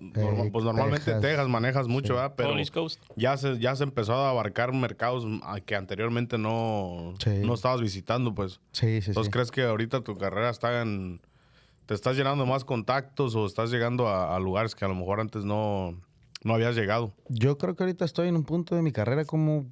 [0.00, 1.48] Norma- Eh, pues normalmente Texas, Texas.
[1.48, 2.12] manejas mucho, Sí.
[2.12, 2.34] ¿verdad?
[2.36, 3.02] Pero Coast.
[3.16, 7.30] ya se, ya se empezó a abarcar mercados a- que anteriormente no, Sí.
[7.44, 8.60] no estabas visitando, pues.
[8.72, 9.30] Sí, sí, Entonces, sí.
[9.30, 11.20] ¿crees que ahorita tu carrera está en...
[11.86, 15.20] ¿Te estás llenando más contactos o estás llegando a, a lugares que a lo mejor
[15.20, 15.94] antes no,
[16.44, 17.12] no habías llegado?
[17.28, 19.66] Yo creo que ahorita estoy en un punto de mi carrera como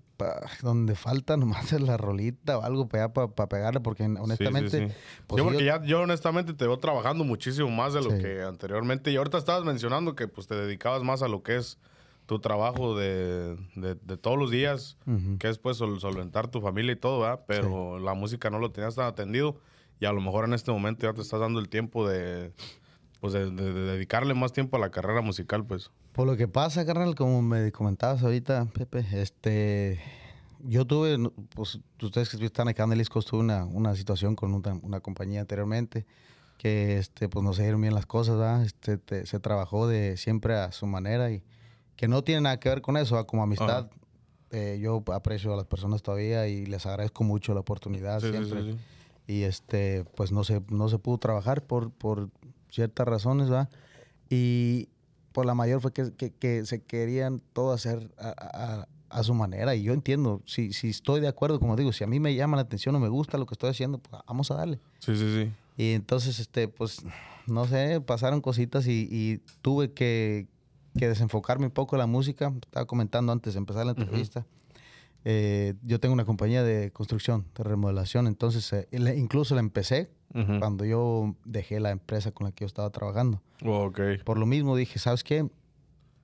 [0.63, 4.71] donde falta nomás la rolita o algo para, para, pegarle porque honestamente...
[4.71, 4.95] Sí, sí, sí.
[5.27, 8.43] pues, sí, porque yo- ya, yo honestamente te veo trabajando muchísimo más de lo que
[8.43, 9.11] anteriormente.
[9.13, 11.79] Y ahorita estabas mencionando que pues te dedicabas más a lo que es
[12.27, 14.97] tu trabajo de, de- de todos los días,
[15.39, 17.41] que es pues sol- solventar tu familia y todo, ¿verdad?
[17.49, 19.57] Pero la música no lo tenías tan atendido.
[19.99, 22.53] Y a lo mejor en este momento ya te estás dando el tiempo de,
[23.23, 25.91] pues de, de- de dedicarle más tiempo a la carrera musical, pues.
[26.13, 30.01] Por lo que pasa, carnal, como me comentabas ahorita, Pepe, este,
[30.65, 31.17] yo tuve,
[31.55, 35.41] pues ustedes que están acá en el tuve una, una situación con una, una compañía
[35.41, 36.05] anteriormente
[36.59, 38.65] que, este, pues no se dieron bien las cosas, ¿verdad?
[38.65, 41.43] Este, te- se trabajó de siempre a su manera y
[41.95, 43.27] que no tiene nada que ver con eso, ¿verdad?
[43.29, 43.89] como amistad.
[44.51, 48.63] eh, yo aprecio a las personas todavía y les agradezco mucho la oportunidad sí, siempre
[48.65, 48.79] sí, sí.
[49.33, 52.29] y este pues no se no se pudo trabajar por por
[52.73, 53.69] ciertas razones va
[54.29, 54.89] y
[55.33, 59.35] por la mayor fue que, que- que se querían todo hacer a, a- a su
[59.35, 59.75] manera.
[59.75, 62.57] Y yo entiendo si, si estoy de acuerdo como digo si a mí me llama
[62.57, 64.81] la atención o me gusta lo que estoy haciendo pues vamos a darle.
[64.99, 65.53] Sí, sí, sí.
[65.77, 67.03] y entonces este pues
[67.47, 70.47] no sé pasaron cositas y, y tuve que,
[70.99, 72.53] que desenfocarme un poco de la música.
[72.63, 74.47] Estaba comentando antes de empezar la entrevista
[75.25, 80.59] Eh, yo tengo una compañía de construcción, de remodelación, entonces eh, incluso la empecé Ujú.
[80.61, 83.41] cuando yo dejé la empresa con la que yo estaba trabajando.
[83.65, 84.01] Ok.
[84.25, 85.47] Por lo mismo dije, ¿sabes qué?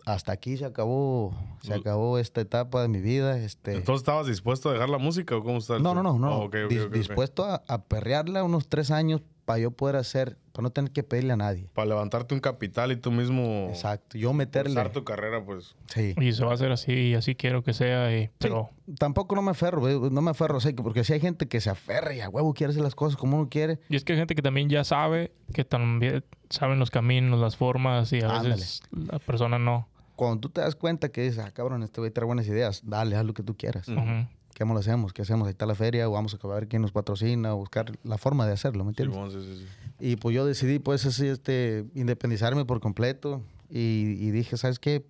[0.07, 3.37] Hasta aquí se acabó, se acabó esta etapa de mi vida.
[3.39, 5.77] Este, Entonces, ¿estabas dispuesto a dejar la música o cómo está?
[5.77, 6.39] el no, no, no, no.
[6.39, 10.37] Oh, ok, ok, Dis- dispuesto a, a perrearla unos tres años para yo poder hacer,
[10.53, 11.71] para no tener que pedirle a nadie.
[11.73, 14.79] Para levantarte un capital y tú mismo Exacto, yo meterle.
[14.91, 15.75] tu carrera, pues.
[15.87, 16.15] Sí.
[16.21, 18.15] Y se va a hacer así y así quiero que sea.
[18.15, 21.15] y- pero Sí, tampoco no me aferro, güey, no me aferro, o sea, porque si
[21.15, 23.79] hay gente que se aferra y a huevo quiere hacer las cosas como uno quiere.
[23.89, 27.57] Y es que hay gente que también ya sabe, que también saben los caminos, las
[27.57, 28.57] formas y a Ándale.
[28.57, 29.89] veces la persona no.
[30.15, 33.17] Cuando tú te das cuenta que dices, ah, cabrón, este güey trae buenas ideas, dale,
[33.17, 33.89] haz lo que tú quieras.
[33.89, 33.99] Ujú.
[33.99, 34.27] Ujú.
[34.59, 35.13] ¿Qué lo hacemos?
[35.13, 35.47] ¿Qué hacemos?
[35.47, 38.45] Ahí está la feria, o vamos a ver quién nos patrocina, o buscar la forma
[38.45, 39.17] de hacerlo, ¿me entiendes?
[39.33, 39.67] Sí, sí, sí.
[40.01, 43.41] Y pues yo decidí, pues, así, este, independizarme por completo.
[43.71, 45.07] Y, y dije, ¿sabes qué?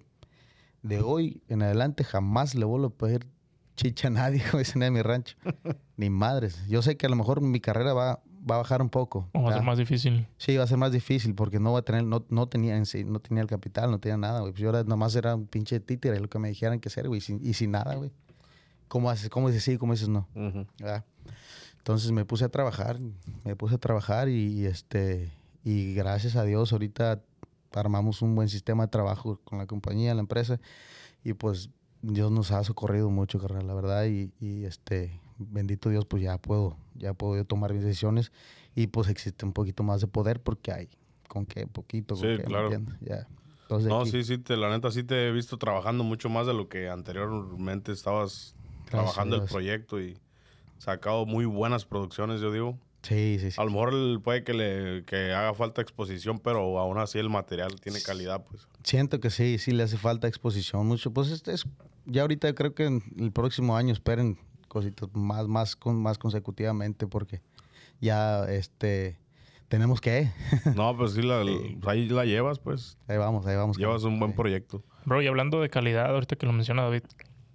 [0.83, 3.27] De hoy en adelante jamás le vuelvo a pedir
[3.75, 5.37] chicha a nadie, como dicen en mi rancho.
[5.97, 6.67] Ni madres.
[6.69, 9.31] Yo sé que a lo mejor mi carrera va, va a bajar un poco.
[9.33, 10.27] O va a ser más difícil.
[10.37, 12.85] Sí, va a ser más difícil porque no va a tener, no, no tenía en
[12.85, 14.53] sí, no tenía el capital, no tenía nada, güey.
[14.53, 17.23] Pues yo era, nomás era un pinche títere, lo que me dijeran que hacer, güey,
[17.23, 18.11] sin- y sin nada, güey.
[18.89, 19.29] ¿Cómo haces?
[19.31, 19.77] ¿Cómo dices sí?
[19.79, 20.27] ¿Cómo dices no?
[20.35, 20.67] Ujú.
[20.79, 21.05] ¿verdad?
[21.79, 22.99] Entonces me puse a trabajar,
[23.45, 25.33] me puse a trabajar y, y, este
[25.65, 27.23] y gracias a Dios ahorita
[27.73, 30.61] armamos un buen sistema de trabajo con la compañía, la empresa
[31.25, 31.71] y pues
[32.03, 36.37] Dios nos ha socorrido mucho, carnal, la verdad y, y, este bendito Dios pues ya
[36.39, 38.33] puedo ya puedo yo tomar mis decisiones
[38.75, 40.89] y pues existe un poquito más de poder porque hay
[41.29, 42.71] con qué poquito, con Sí, qué, ¿me claro.
[43.01, 43.27] Ya.
[43.63, 46.47] Entonces, No, aquí- sí, sí, te, la neta sí te he visto trabajando mucho más
[46.47, 48.55] de lo que anteriormente estabas
[48.89, 50.19] trabajando el proyecto y
[50.79, 52.79] sacado muy buenas producciones, yo digo.
[53.03, 53.61] sí, sí, sí.
[53.61, 57.81] A lo mejor puede que le que haga falta exposición, pero aún así el material
[57.81, 58.69] tiene calidad, pues.
[58.85, 61.13] Siento que sí, sí le hace falta exposición mucho.
[61.13, 61.67] Pues este es,
[62.07, 67.07] ya ahorita creo que en el próximo año esperen cositas más, más, con, más consecutivamente
[67.07, 67.41] porque
[68.01, 69.19] ya este
[69.69, 70.31] tenemos que.
[70.75, 71.45] No, pues sí, la,
[71.87, 72.97] ahí la llevas, pues.
[73.07, 73.77] Ahí vamos, ahí vamos.
[73.77, 74.83] Llevas un buen proyecto.
[75.05, 77.03] Bro, y hablando de calidad, ahorita que lo menciona David,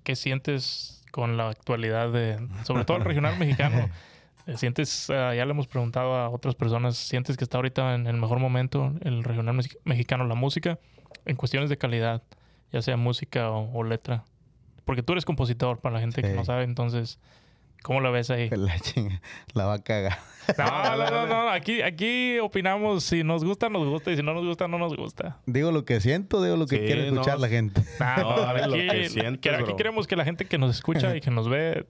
[0.03, 3.89] ¿qué sientes con la actualidad de, sobre todo el regional mexicano?
[4.45, 8.07] Eh, ¿Sientes, ah, ya le hemos preguntado a otras personas, ¿sientes que está ahorita en
[8.07, 10.79] el mejor momento el regional mexi- mexicano, la música,
[11.25, 12.21] en cuestiones de calidad,
[12.69, 14.25] ya sea música o, o letra?
[14.83, 17.19] Porque tú eres compositor, para la gente que no sabe, entonces,
[17.83, 18.49] ¿cómo la ves ahí?
[18.55, 19.21] La chinga,
[19.53, 20.17] la va a cagar.
[20.57, 24.33] No, no, no, no, aquí, aquí opinamos, si nos gusta, nos gusta, y si no
[24.33, 25.37] nos gusta, no nos gusta.
[25.45, 27.81] Digo lo que siento, digo lo que Sí, quiere no, escuchar la gente.
[27.97, 30.57] Nah, No, no, dale lo aquí, que sientes, que- aquí queremos que la gente que
[30.57, 31.85] nos escucha y que nos ve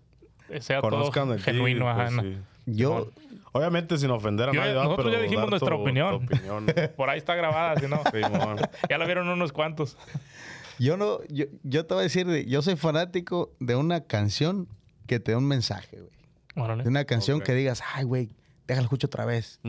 [0.59, 1.85] sea Conozcan todo ti, genuino.
[1.91, 2.37] pues, ajá, sí.
[2.67, 3.09] Yo,
[3.53, 6.19] Obviamente sin ofender a Yo nadie, nosotros ya dijimos nuestra tu- opinión.
[6.19, 6.65] tu opinión.
[6.95, 8.01] Por ahí está grabada, si no.
[8.11, 8.57] Simón.
[8.89, 9.97] ya la vieron unos cuantos.
[10.77, 14.67] yo no, yo, yo te voy a decir, de- yo soy fanático de una canción
[15.07, 16.11] que te dé un mensaje, güey.
[16.55, 16.83] Órale.
[16.83, 18.29] De una canción que digas, ay, güey,
[18.67, 19.59] déjala escucho otra vez.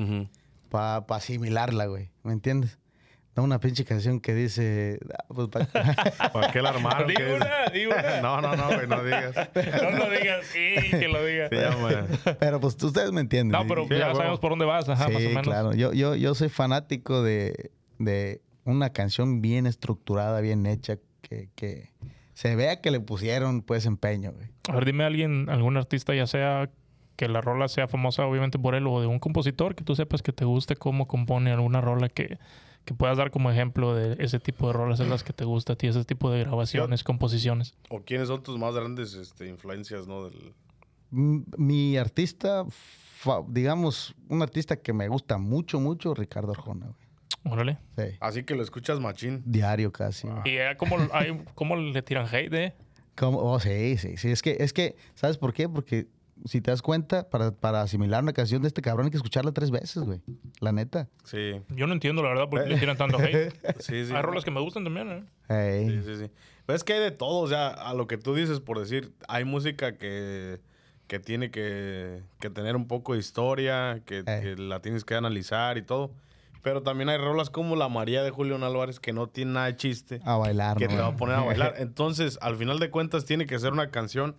[0.70, 2.10] Para asimilarla, güey.
[2.22, 2.78] ¿Me entiendes?
[3.36, 5.66] No una pinche canción que dice, ah, pues, pa-
[6.32, 7.08] ¿Para qué la armaron?
[7.08, 8.20] Di una, di una.
[8.22, 9.34] No, no, no, güey, no digas.
[9.82, 11.50] No lo digas, sí, que lo digas.
[11.50, 12.06] Llama.
[12.38, 13.50] pero pues ustedes me entienden.
[13.60, 15.42] No, pero Sí, ya sabemos por dónde vas, ajá, sí, más o menos.
[15.42, 15.72] claro.
[15.74, 21.90] Yo, yo, yo soy fanático de, de una canción bien estructurada, bien hecha, que, que
[22.34, 24.48] se vea que le pusieron pues empeño, güey.
[24.68, 26.70] A ver, dime a alguien, algún artista, ya sea
[27.16, 30.20] que la rola sea famosa obviamente por él o de un compositor que tú sepas
[30.20, 32.38] que te guste cómo compone alguna rola que,
[32.84, 35.74] que puedas dar como ejemplo de ese tipo de rolas en las que te gusta
[35.74, 37.74] a ti, ese tipo de grabaciones, composiciones.
[37.88, 40.24] ¿O quiénes son tus más grandes este, influencias, no?
[40.24, 40.54] Del...
[41.10, 42.66] Mi artista,
[43.46, 47.03] digamos, un artista que me gusta mucho, mucho, Ricardo Arjona, güey.
[47.44, 47.78] Órale.
[47.96, 48.04] Sí.
[48.20, 49.42] Así que lo escuchas machín.
[49.44, 50.28] Diario casi.
[50.44, 52.74] Y ya como, hay, como le tiran hate, ¿eh?
[53.16, 53.38] ¿Cómo?
[53.38, 54.30] Oh, sí, sí, sí.
[54.30, 55.68] Es que, es que, ¿sabes por qué?
[55.68, 56.08] Porque
[56.46, 59.52] si te das cuenta, para, para asimilar una canción de este cabrón hay que escucharla
[59.52, 60.20] tres veces, güey.
[60.60, 61.08] La neta.
[61.24, 61.60] Sí.
[61.68, 63.52] Yo no entiendo la verdad por qué le tiran tanto hate.
[63.80, 64.14] Sí, sí.
[64.14, 65.86] Hay rolas que me gustan también, ¿eh?
[65.88, 66.30] Sí, sí, sí.
[66.66, 69.12] Pero es que hay de todo, o sea, a lo que tú dices, por decir,
[69.28, 70.60] hay música que,
[71.06, 75.76] que tiene que, que tener un poco de historia, que, que la tienes que analizar
[75.78, 76.10] y todo.
[76.64, 79.76] Pero también hay rolas como La María de Julián Álvarez que no tiene nada de
[79.76, 80.94] chiste, A bailar, que ¿no?
[80.94, 81.74] te va a poner a bailar.
[81.78, 84.34] Entonces, al final de cuentas, tiene que ser una canción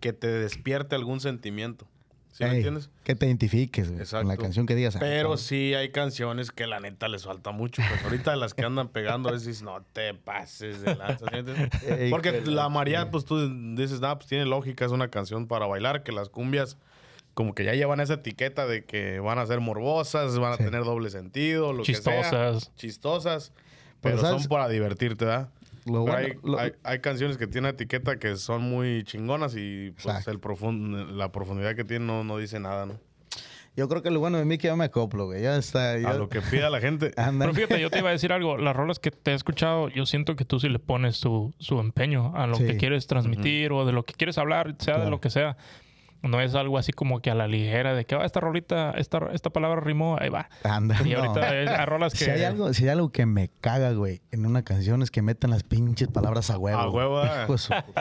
[0.00, 1.88] que te despierte algún sentimiento.
[2.32, 2.90] ¿Sí me entiendes?
[3.02, 4.06] Que te identifiques, güey.
[4.06, 4.94] Con la canción que digas.
[4.96, 7.82] ah, Pero sí hay canciones que la neta les falta mucho.
[7.88, 11.26] Pues ahorita las que andan pegando a veces dices, no te pases de lanza.
[11.26, 11.86] ¿sí?
[11.98, 15.48] Ey, Porque que la María, pues tú dices, nah, pues tiene lógica, es una canción
[15.48, 16.78] para bailar, que las cumbias
[17.40, 20.64] como que ya llevan esa etiqueta de que van a ser morbosas, van a Sí.
[20.64, 22.20] tener doble sentido, lo que sea.
[22.22, 22.72] Chistosas.
[22.76, 23.52] Chistosas.
[24.02, 24.42] Pero Pero, ¿sabes?
[24.42, 25.48] son para divertirte, ¿verdad?
[25.86, 29.54] Lo Pero bueno- hay, lo- hay- hay canciones que tienen etiqueta que son muy chingonas
[29.56, 33.00] y pues el profund- la profundidad que tiene no, no dice nada, ¿no?
[33.76, 35.42] Yo creo que lo bueno de mí es que ya me acoplo, güey.
[35.42, 35.92] Ya está.
[35.92, 37.12] A lo que pida la gente.
[37.38, 38.58] Pero fíjate, yo te iba a decir algo.
[38.58, 41.78] Las rolas que te he escuchado, yo siento que tú sí le pones su, su
[41.80, 42.66] empeño a lo Sí.
[42.66, 45.56] que quieres transmitir o de lo que quieres hablar, sea de lo que sea.
[46.22, 49.20] No es algo así como que a la ligera de que "Ah, esta rolita, esta,
[49.32, 50.50] esta palabra rimó, ahí va.
[50.64, 50.96] Anda.
[51.04, 51.20] Y no.
[51.24, 52.24] ahorita hay rolas que.
[52.26, 55.22] Si hay, algo, si hay algo que me caga, güey, en una canción es que
[55.22, 56.78] metan las pinches palabras a huevo.
[56.78, 57.46] A huevo, ah.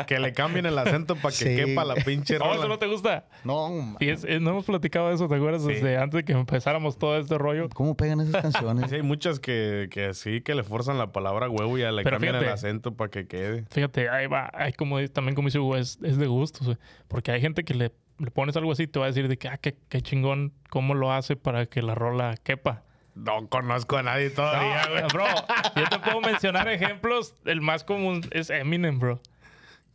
[0.05, 1.55] Que le cambien el acento para que Sí.
[1.55, 2.67] quepa la pinche No, eso rola.
[2.67, 3.26] no te gusta.
[3.45, 5.61] No, ma- Y es, es- no hemos platicado de eso, ¿te acuerdas?
[5.61, 5.70] Sí.
[5.70, 7.70] Desde antes de que empezáramos todo este rollo.
[7.70, 8.89] ¿Cómo pegan esas canciones?
[8.89, 12.03] Sí, hay muchas que, que sí, que le forzan la palabra huevo y ya le
[12.03, 13.65] Pero cambian el acento para que quede.
[13.70, 16.78] Fíjate, ahí va, hay como también como dice Hugo, es, es de gustos, güey.
[17.07, 19.47] Porque hay gente que le, le pones algo así te va a decir de que,
[19.47, 22.84] ah, qué, qué chingón, cómo lo hace para que la rola quepa.
[23.15, 25.03] No conozco a nadie todavía, No, güey.
[25.11, 25.26] bro,
[25.76, 27.34] yo te puedo mencionar ejemplos.
[27.45, 29.20] El más común es Eminem, bro.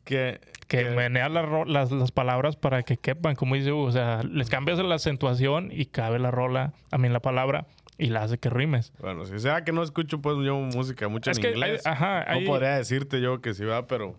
[0.05, 3.85] Que, Que menea las, ro- las, las palabras para que quepan, como dice Hugo.
[3.85, 7.67] O sea, les cambias la acentuación y cabe la rola, a mí la palabra,
[7.97, 8.93] y la hace que rimes.
[9.01, 11.87] Bueno, si sea que no escucho pues yo música mucho Es en que hay- inglés.
[11.87, 14.17] ajá, hay- No podría decirte yo que sí va, pero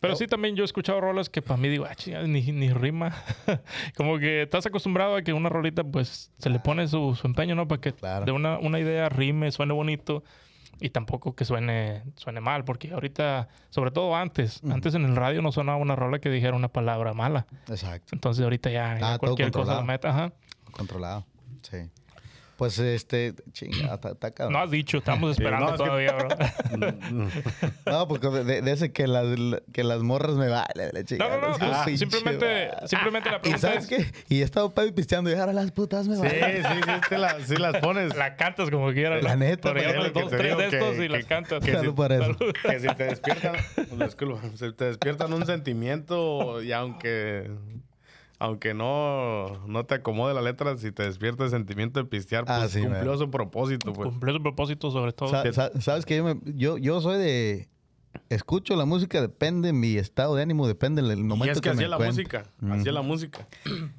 [0.00, 2.70] Pero sí, también yo he escuchado rolas que para mí digo, ah, chingada, ni, ni
[2.72, 3.12] rima.
[3.96, 7.54] Como que estás acostumbrado a que una rolita, pues, se le pone su, su empeño,
[7.54, 7.68] ¿no?
[7.68, 8.24] Para que Claro.
[8.24, 10.24] de una, una idea rime, suene bonito
[10.80, 12.64] y tampoco que suene, suene mal.
[12.64, 16.56] Porque ahorita, sobre todo antes, antes en el radio no sonaba una rola que dijera
[16.56, 17.46] una palabra mala.
[17.68, 18.08] Exacto.
[18.12, 20.08] Entonces ahorita ya, ya Ah, cualquier cosa la meta.
[20.08, 20.32] Ajá.
[20.70, 21.26] Controlado.
[21.62, 21.76] Sí.
[22.60, 24.52] Pues este, chinga, está, está cabrón.
[24.52, 26.28] No has dicho, estamos esperando no, es que- todavía, bro.
[27.86, 29.24] No, porque de, de ese que las,
[29.72, 30.90] que las morras me bailen.
[30.92, 31.36] la No, chingada.
[31.38, 31.58] no, no.
[31.58, 34.12] Que pues, pinche simplemente, va- simplemente la ¿Y pregunta sabes es, qué?
[34.34, 36.52] Y he estado pedo y pisteando y ahora las putas me sí, bailan.
[36.52, 38.14] sí, sí, te la- sí las pones.
[38.14, 39.22] la cantas como quieras.
[39.24, 39.44] La ¿no?
[39.46, 41.08] neta, Pero ya porque unos es lo que dos, tres de que- estos y que-
[41.08, 41.64] las cantas.
[41.64, 42.36] que Salud por eso.
[42.70, 43.54] Que si te despiertan,
[43.98, 47.50] disculpa, si te despiertan un sentimiento y aunque
[48.40, 52.58] aunque no, no te acomode la letra, si te despierta el sentimiento de pistear, Ah,
[52.60, 53.18] pues sí, cumplió man.
[53.18, 54.08] su propósito, pues.
[54.08, 55.28] Cumplió su propósito sobre todo.
[55.28, 57.68] Sa- sa- Sabes que yo, me- yo, yo soy de...
[58.28, 61.82] Escucho la música, depende mi estado de ánimo, depende del momento Y es que, que,
[61.84, 62.06] es la encuentre.
[62.22, 62.42] música,
[62.76, 63.46] es la música.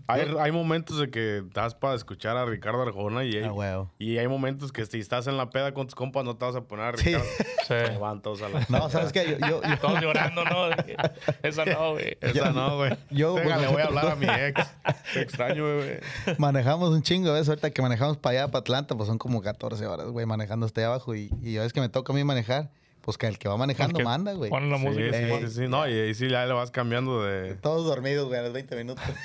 [0.07, 4.17] Hay, hay momentos de que das para escuchar a Ricardo Arjona y hay, Ah, y
[4.17, 6.61] hay momentos que si estás en la peda con tus compas no te vas a
[6.61, 7.05] poner a Sí.
[7.05, 7.25] Ricardo.
[7.61, 7.77] Sí.
[7.91, 8.65] Se van todos a la...
[8.67, 9.37] No, ¿sabes qué?
[9.39, 10.75] Yo, yo, yo- Todos llorando, ¿no?
[10.85, 10.97] Que,
[11.43, 12.17] Esa no, güey.
[12.19, 12.97] Esa no, güey.
[13.11, 14.67] yo, Venga, le voy a hablar a mi ex.
[15.13, 15.99] Te extraño, güey.
[16.37, 17.47] manejamos un chingo veces.
[17.49, 20.81] Ahorita que manejamos para allá, para Atlanta, pues son como 14 horas, güey, manejando hasta
[20.81, 21.15] allá abajo.
[21.15, 22.71] Y, y ya ves que me toca a mí manejar,
[23.01, 24.49] pues que el que va manejando que manda, güey.
[24.49, 25.11] Pon la Sí, música.
[25.17, 25.67] sí, sí, sí.
[25.67, 27.55] No, y, y sí, ya le vas cambiando de...
[27.55, 29.03] Todos dormidos, güey, a los 20 minutos.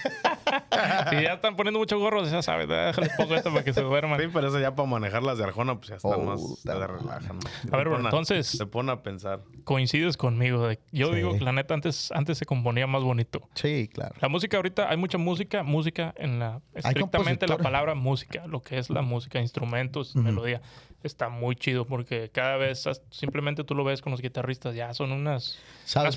[1.10, 4.20] Si ya están poniendo mucho gorro, ya sabes, déjales poco esto para que se duerman.
[4.20, 6.40] Sí, pero eso ya para manejar las de Arjona, pues ya están Oh, más...
[6.64, 6.86] madre.
[6.86, 7.38] relajan.
[7.72, 9.40] A ver, bueno, entonces- Se pone a pensar.
[9.64, 10.68] Coincides conmigo.
[10.68, 11.16] de- yo Sí.
[11.16, 13.48] digo que la neta antes, antes se componía más bonito.
[13.54, 14.14] Sí, claro.
[14.20, 16.60] La música ahorita, hay mucha música, música en la...
[16.74, 20.60] Estrictamente la palabra música, lo que es la música, instrumentos, melodía,
[21.06, 25.12] está muy chido porque cada vez simplemente tú lo ves con los guitarristas, ya son
[25.12, 25.58] unas,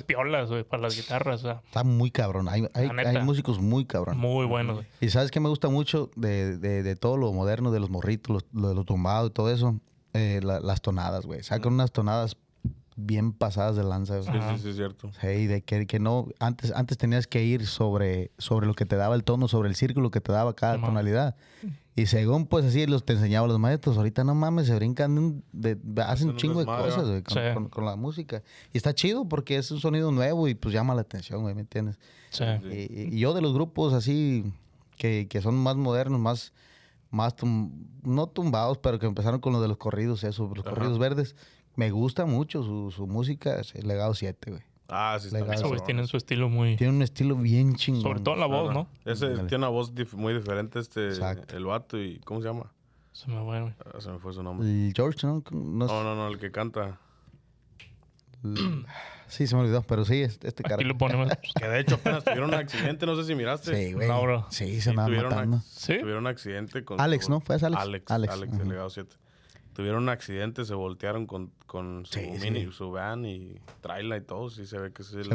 [0.06, 2.50] piolas, güey, para las guitarras, o sea, Está muy cabrón.
[2.50, 4.18] Hay, hay, hay músicos muy cabrón.
[4.18, 4.76] muy buenos.
[4.78, 4.88] güey.
[5.02, 8.34] Y sabes que me gusta mucho de, de, de todo lo moderno, de los morritos,
[8.34, 9.80] los, lo de los tumbados y todo eso.
[10.14, 11.44] Eh, la- las tonadas, güey.
[11.44, 12.36] Sacan unas tonadas
[12.96, 14.22] bien pasadas de lanza.
[14.24, 15.12] Sí, sí, sí, es cierto.
[15.22, 18.96] Sí, de que, que no, antes, antes tenías que ir sobre, sobre lo que te
[18.98, 21.36] daba el tono, sobre el círculo que te daba cada tonalidad.
[22.00, 25.78] Y según pues así los te enseñaba los maestros, ahorita no mames, se brincan, de
[26.04, 27.40] hacen un chingo de cosas con, Sí.
[27.54, 28.42] con- con la música.
[28.74, 31.62] Y está chido porque es un sonido nuevo y pues llama la atención, güey, ¿me
[31.62, 32.00] entiendes?
[32.30, 32.44] Sí.
[32.72, 34.46] Y, y yo de los grupos así
[34.98, 36.54] que, que son más modernos, más,
[37.12, 37.72] más tum-
[38.04, 40.76] no tumbados, pero que empezaron con lo de los corridos, eso, los Ajá.
[40.76, 41.36] corridos verdes,
[41.76, 44.64] me gusta mucho su, su música, es el Legado 7, güey.
[44.90, 45.50] Ah, sí, está Legal.
[45.50, 46.76] bien Esos güeyes tienen su estilo muy...
[46.76, 48.02] Tiene un estilo bien chingón.
[48.02, 48.88] Sobre todo la voz, ¿no?
[49.06, 51.56] Ese tiene una voz dif- muy diferente, este, Exacto.
[51.56, 52.72] el vato, y ¿cómo se llama?
[53.12, 53.74] Se me fue, güey.
[53.86, 54.68] Ah, se me fue su nombre.
[54.68, 55.44] El George, ¿no?
[55.52, 57.00] No, No, no, no, el que canta.
[59.28, 60.78] Sí, se me olvidó, pero sí, este, este cara.
[60.78, 61.28] Aquí lo ponemos.
[61.60, 63.76] Que de hecho apenas tuvieron un accidente, no sé si miraste.
[63.76, 64.08] Sí, güey.
[64.08, 64.48] No, bro.
[64.50, 65.58] Sí, se Sí, andaba tuvieron, matando.
[65.58, 66.00] ac- ¿Sí?
[66.00, 67.00] tuvieron un accidente con...
[67.00, 67.40] Alex, su- ¿no?
[67.40, 67.80] ¿Fue ese Alex?
[67.84, 68.64] Alex, Alex, Alex, ajá.
[68.64, 69.16] el legado 7.
[69.80, 72.72] Tuvieron un accidente, se voltearon con, con su Sí, mini, sí.
[72.74, 74.50] su van y traila y todo.
[74.50, 75.30] Sí se ve que Se sí,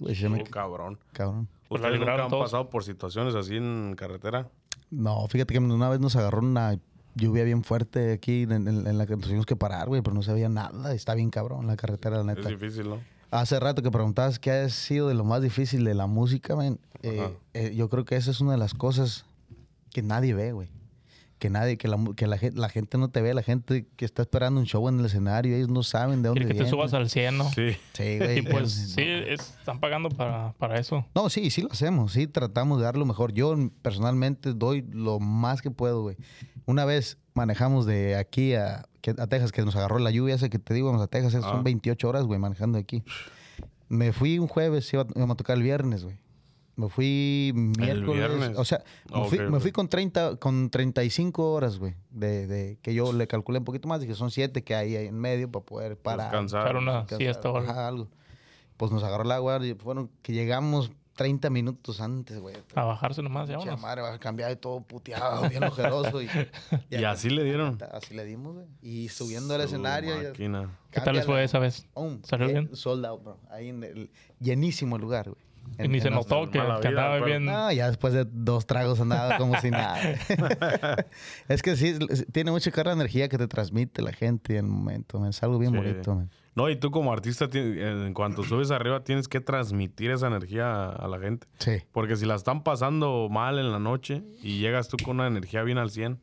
[0.00, 0.98] güey, se me- estuvo cabrón.
[1.12, 1.46] Cabrón.
[1.68, 2.44] ¿Ustedes nunca han todos.
[2.44, 4.48] pasado por situaciones así en carretera?
[4.90, 6.78] No, fíjate que una vez nos agarró una
[7.16, 10.14] lluvia bien fuerte aquí en, en- en la que nos tuvimos que parar, güey, pero
[10.14, 10.94] no se veía nada.
[10.94, 12.48] Está bien cabrón la carretera, la Es neta.
[12.48, 12.98] difícil, ¿no?
[13.30, 16.78] Hace rato que preguntabas qué ha sido de lo más difícil de la música, man.
[17.02, 19.26] Eh, eh, yo creo que esa es una de las cosas
[19.92, 20.68] que nadie ve, güey.
[21.42, 24.22] Que nadie, que, la, que la, la gente no te ve, la gente que está
[24.22, 26.94] esperando un show en el escenario, ellos no saben de dónde Quiere que te subas
[26.94, 27.50] al 100, ¿no?
[27.50, 27.72] Sí.
[27.94, 28.38] Sí, güey.
[28.38, 31.04] Y pues sí, es- están pagando para, para eso.
[31.16, 33.32] No, sí, sí lo hacemos, sí tratamos de dar lo mejor.
[33.32, 36.16] Yo personalmente doy lo más que puedo, güey.
[36.64, 40.74] Una vez manejamos de aquí a, Texas, que nos agarró la lluvia, ese que te
[40.74, 41.50] digo, vamos a Texas, Ah.
[41.50, 43.02] son 28 horas, güey, manejando de aquí.
[43.88, 46.21] Me fui un jueves, iba, íbamos a tocar el viernes, güey.
[46.74, 48.14] Me fui miércoles.
[48.14, 48.58] viernes?
[48.58, 48.82] O sea,
[49.14, 51.94] me, fui, Ok, me fui con 30, con 35 horas, güey.
[52.10, 55.06] De, de, que yo le calculé un poquito más, dije, son 7 que hay ahí
[55.06, 56.30] en medio para poder parar.
[56.30, 56.64] Descansar.
[56.64, 58.08] Para una Descansar, siesta o algo.
[58.76, 62.56] Pues nos agarró el agua y fueron que llegamos 30 minutos antes, güey.
[62.74, 63.80] A bajarse nomás, ya vámonos.
[63.80, 66.22] madre, va a cambiar de todo puteado, bien ojeroso.
[66.22, 66.28] Y,
[66.90, 67.78] Y así le dieron.
[67.92, 68.66] Así le dimos, güey.
[68.80, 70.32] Y subiendo al Su escenario.
[70.32, 70.68] ya-.
[70.90, 71.86] ¿Qué tal les fue esa vez?
[71.92, 72.74] Pum, ¿Salió eh, bien?
[72.74, 73.38] Sold out, bro.
[73.50, 74.10] Ahí en el,
[74.40, 75.51] llenísimo el lugar, güey.
[75.78, 77.44] Y ni se notó que, que vida, andaba pero- bien.
[77.46, 79.98] No, ya después de dos tragos andaba como si nada.
[81.48, 81.98] es que sí,
[82.32, 85.30] tiene mucha carga de energía que te transmite la gente en el momento, man.
[85.30, 85.78] Es algo bien Sí.
[85.78, 86.30] bonito, man.
[86.54, 90.84] No, y tú como artista, ti- en cuanto subes arriba, tienes que transmitir esa energía
[90.90, 91.46] a la gente.
[91.58, 91.78] Sí.
[91.92, 95.62] Porque si la están pasando mal en la noche y llegas tú con una energía
[95.62, 96.18] bien al 100,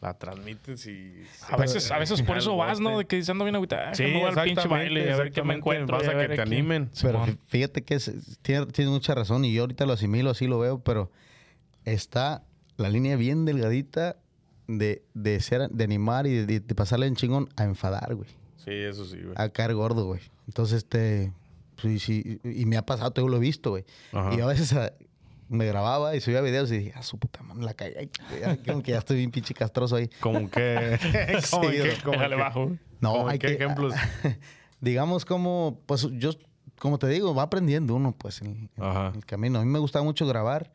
[0.00, 1.24] la transmites y...
[1.48, 2.98] A veces, a veces por eso vas, ¿no?
[2.98, 5.42] De que diciendo bien ahorita, Sí, sí, voy al pinche baile y a ver qué
[5.42, 5.98] me encuentro.
[5.98, 6.90] Vas a que ver te animen.
[7.02, 10.58] Pero fíjate que es- tiene, tiene mucha razón y yo ahorita lo asimilo, así lo
[10.58, 11.10] veo, pero
[11.84, 12.42] está
[12.76, 14.16] la línea bien delgadita
[14.68, 18.28] de, de ser, de animar y de, de pasarle en chingón a enfadar, güey.
[18.56, 19.34] Sí, eso sí, güey.
[19.36, 20.20] A caer gordo, güey.
[20.46, 21.32] Entonces, este,
[21.80, 23.84] sí, sí, y me ha pasado, te lo he visto, güey.
[24.12, 24.34] Ajá.
[24.34, 24.92] Y a veces ah,
[25.50, 28.08] me grababa y subía videos y dije, ah, su puta madre, la ay,
[28.66, 30.08] Como que ya estoy bien pinche castroso ahí.
[30.20, 30.98] Como que...
[31.50, 31.94] como Sí, que...
[32.04, 32.70] como que- bajo.
[33.00, 33.54] No, hay qué que...
[33.54, 33.94] ejemplos?
[34.80, 36.30] digamos como, pues yo,
[36.78, 38.70] como te digo, va aprendiendo uno, pues, en,
[39.14, 39.58] el camino.
[39.58, 40.70] A mí me gustaba mucho grabar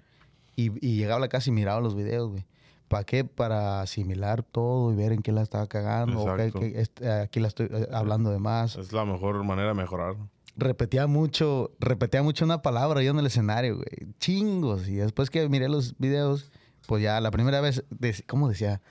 [0.55, 2.45] y, y llegaba a la casa y miraba los videos, güey.
[2.87, 3.23] ¿Para qué?
[3.25, 6.21] Para asimilar todo y ver en qué la estaba cagando.
[6.21, 6.59] o qué- Exacto.
[6.59, 8.75] qué- este, aquí la estoy eh, hablando de más.
[8.75, 10.15] Es la mejor manera de mejorar.
[10.57, 14.13] Repetía mucho, repetía mucho una palabra yo en el escenario, güey.
[14.19, 14.87] Chingos.
[14.87, 16.51] Y después que miré los videos,
[16.87, 17.83] pues ya la primera vez,
[18.27, 18.81] ¿cómo decía?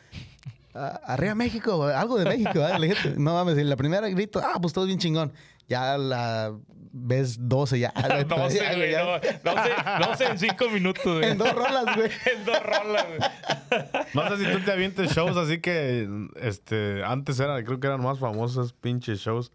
[0.75, 2.61] "Ah, arriba México, algo de México.
[2.81, 5.33] dije, no mames, la primera grito, ah, pues todo bien chingón.
[5.69, 6.53] Ya la
[6.93, 7.93] vez 12, ya.
[8.29, 8.91] No sé, ya, güey.
[8.91, 9.05] ya.
[9.05, 9.71] No, no sé,
[10.09, 11.31] no sé en cinco minutos, güey.
[11.31, 12.11] En dos rolas, güey.
[12.37, 14.01] En dos rolas, güey.
[14.15, 16.09] No sé si tú te avientes shows así que
[16.41, 19.51] este antes era, creo que eran más famosos pinches shows.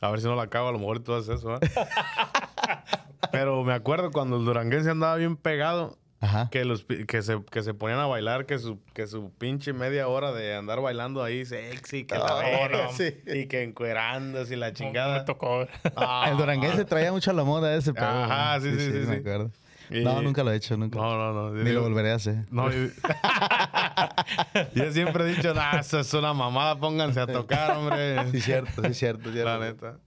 [0.00, 1.58] A ver si no la acabo, a lo mejor tú haces eso, ¿eh?
[3.32, 6.48] Pero me acuerdo cuando el duranguense andaba bien pegado, Ajá.
[6.50, 9.72] que los pi- que se, que se ponían a bailar, que su, que su pinche
[9.72, 13.14] media hora de andar bailando ahí sexy, que la Ah, verga, sí.
[13.26, 15.24] y que encuerándose y la Me chingada.
[15.24, 15.66] tocó.
[15.96, 18.06] Ah, El duranguense traía mucho a la moda ese pedo.
[18.06, 19.12] Ajá, sí, sí, sí, me sí.
[19.20, 19.50] acuerdo.
[19.90, 20.98] Y- No, nunca lo he hecho, nunca.
[20.98, 21.62] No, no, no.
[21.62, 22.46] Ni lo volveré a hacer.
[22.50, 22.88] No, yo,
[24.74, 28.30] yo siempre he dicho, nah, eso es una mamada, pónganse a tocar, hombre.
[28.30, 29.32] Sí, cierto, sí, cierto.
[29.32, 29.44] cierto.
[29.44, 29.98] La neta.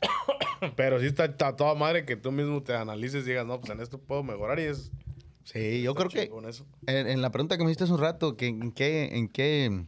[0.76, 3.70] Pero sí está, está toda madre que tú mismo te analices y digas, no, pues
[3.72, 4.90] en esto puedo mejorar y es.
[5.44, 6.66] Sí, yo creo que eso.
[6.86, 9.84] en, en la pregunta que me hiciste hace un rato, que en qué, en qué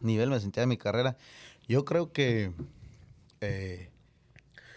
[0.00, 1.16] nivel me sentía en mi carrera,
[1.66, 2.52] yo creo que
[3.40, 3.90] eh,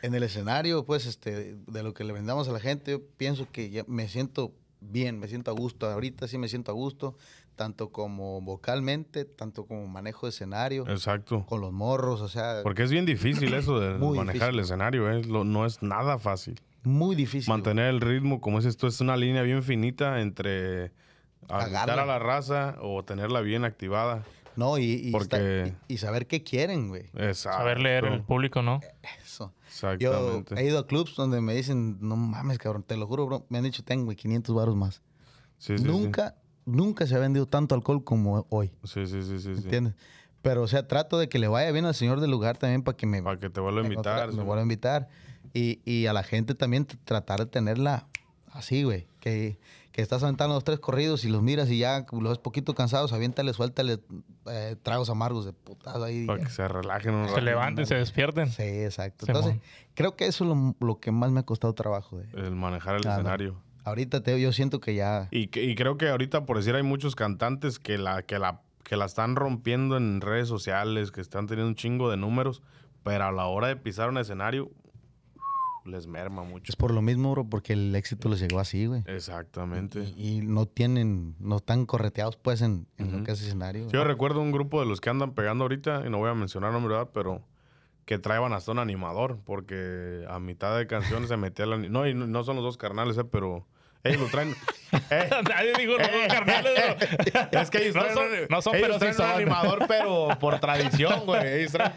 [0.08, 3.47] en el escenario, pues, este, de lo que le vendamos a la gente, yo pienso
[3.51, 5.89] que ya me siento bien, me siento a gusto.
[5.89, 7.16] Ahorita sí me siento a gusto,
[7.55, 11.45] tanto como vocalmente, tanto como manejo de escenario, Exacto.
[11.47, 14.49] con los morros, o sea, Porque es bien difícil eso de manejar difícil.
[14.53, 15.24] el escenario, ¿eh?
[15.24, 16.60] Lo- no es nada fácil.
[16.84, 17.47] muy difícil.
[17.47, 17.58] güey.
[17.58, 20.91] Mantener el ritmo, como dices tú, es una línea bien finita entre
[21.49, 22.03] agitar Agarra.
[22.03, 24.24] a la raza o tenerla bien activada.
[24.58, 25.24] No, y, y, Porque-
[25.68, 27.03] está- y- y saber qué quieren, güey.
[27.14, 27.60] Exacto.
[27.60, 28.82] Saber leer el público, ¿no?
[29.24, 29.53] Eso.
[29.82, 30.55] Yo Exactamente.
[30.60, 33.45] he ido a clubs donde me dicen, no mames, cabrón, te lo juro, bro.
[33.49, 35.01] Me han dicho, tengo güey, 500 baros más.
[35.60, 36.36] Sí, sí, nunca,
[36.66, 39.55] nunca se ha vendido tanto alcohol como hoy, Sí, sí, sí, sí.
[39.55, 39.62] sí.
[39.64, 39.93] ¿entiendes?
[40.41, 42.97] Pero, o sea, trato de que le vaya bien al señor del lugar también para
[42.97, 44.28] que me, Para que te vuelva a invitar.
[44.34, 45.08] me vuelva a invitar.
[45.53, 48.08] Y, y a la gente también tratar de tenerla
[48.51, 49.08] así, güey.
[49.20, 49.60] Que,
[49.98, 53.14] que estás aventando los tres corridos y los miras y ya los ves poquito cansados,
[53.14, 53.98] aviéntale, suéltale
[54.45, 56.28] eh, tragos amargos de putazo ahí.
[56.28, 56.45] Para ya.
[56.45, 58.52] que se relajen un Se levanten, se despierten.
[58.52, 59.26] Sí, exacto.
[59.28, 59.56] Entonces,
[59.95, 62.20] creo que eso es lo, lo que más me ha costado trabajo.
[62.20, 63.14] De, El manejar el Ah, no.
[63.16, 63.60] escenario.
[63.86, 65.30] Ahorita te, yo siento que ya...
[65.32, 68.62] Y, que- y creo que ahorita, por decir, hay muchos cantantes que la, que, la,
[68.84, 72.62] que la están rompiendo en redes sociales, que están teniendo un chingo de números,
[73.02, 74.70] pero a la hora de pisar un escenario,
[75.88, 76.72] les merma mucho.
[76.72, 79.04] Es por lo mismo, bro, porque el éxito les llegó así, güey.
[79.08, 80.04] Exactamente.
[80.18, 83.18] Y, y no tienen, no están correteados, pues, en, en Ujú.
[83.20, 83.86] lo que es escenario.
[83.86, 86.34] Sí, yo recuerdo un grupo de los que andan pegando ahorita, y no voy a
[86.34, 87.10] mencionar nombre, ¿verdad?
[87.14, 87.42] Pero
[88.06, 92.08] que traían hasta un animador, porque a mitad de canciones se metía el ani- No,
[92.08, 93.24] y no, no son los dos carnales, ¿eh?
[93.26, 93.66] Pero
[94.04, 94.56] ellos lo traen...
[95.12, 97.60] Eh, Nadie dijo los dos Eh, carnales, bro.
[97.62, 99.32] Es que ellos No traen, son- un- no son, ellos pero sí traen un son.
[99.36, 101.68] animador, pero por tradición, güey.
[101.68, 101.91] Traen-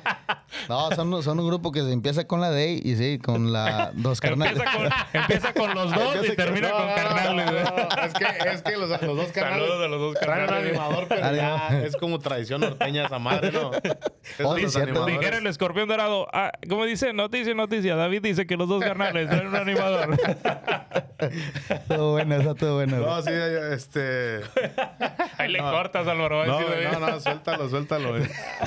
[0.68, 3.92] No, son, son un grupo que se empieza con la D y sí, con la
[3.94, 4.59] dos carnales.
[4.61, 7.46] Empieza con, empieza con los dos y Empieza termina No, con no, carnales.
[7.46, 7.64] no, güey.
[7.64, 10.40] no, no, Es que, es que los, los dos carnales Saludos a los dos traen
[10.40, 10.68] un carnales.
[10.70, 11.84] animador, pero ya Ánimo.
[11.86, 13.70] es como tradición norteña esa madre, ¿no?
[14.44, 14.55] Oh.
[14.55, 16.26] Dijera el escorpión dorado.
[16.32, 17.96] Ah, como dice, noticia, noticia.
[17.96, 20.16] David dice que los dos carnales traen un animador.
[21.97, 22.97] Todo bueno, está todo bueno.
[22.99, 23.30] No, sí,
[23.72, 24.41] este...
[25.38, 26.47] Ahí le cortas, Álvaro.
[26.47, 28.14] No, no, no, suéltalo, suéltalo.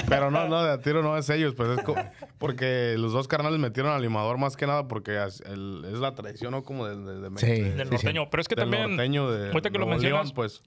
[0.08, 1.96] Pero no, no, de a tiro no es ellos, pues es co-
[2.38, 5.12] porque los dos carnales metieron al animador más que nada porque
[5.46, 6.64] el- es la tradición, ¿no?
[6.64, 7.48] Como de, de, de Sí.
[7.48, 7.94] de- Del sí.
[7.94, 8.30] norteño.
[8.30, 10.62] Pero es que del también norteño de ahorita que lo mencionas, León, pues.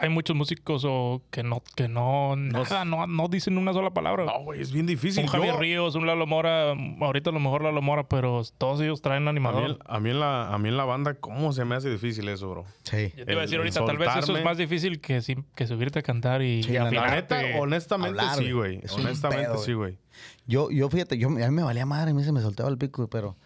[0.00, 4.24] Hay muchos músicos o que no, que no, nada, no, no dicen una sola palabra.
[4.24, 5.24] No, güey, es bien difícil.
[5.24, 8.80] un Javier Yo- Ríos, un Lalo Mora, ahorita a lo mejor Lalo Mora, pero todos
[8.80, 9.78] ellos traen a, mí, animador.
[9.84, 12.50] a, mí en la, a mí en la banda, ¿cómo se me hace difícil eso,
[12.50, 12.64] bro?
[12.82, 13.12] Sí.
[13.16, 15.20] Yo te iba a decir ahorita, tal vez eso es más difícil que,
[15.54, 18.80] que subirte a cantar y, Sí, y la neta, honestamente hablar, sí, güey.
[18.92, 19.98] Honestamente pedo, sí, güey.
[20.46, 22.78] Yo, yo fíjate, yo, a mí me valía madre, a mí se me soltaba el
[22.78, 23.36] pico, pero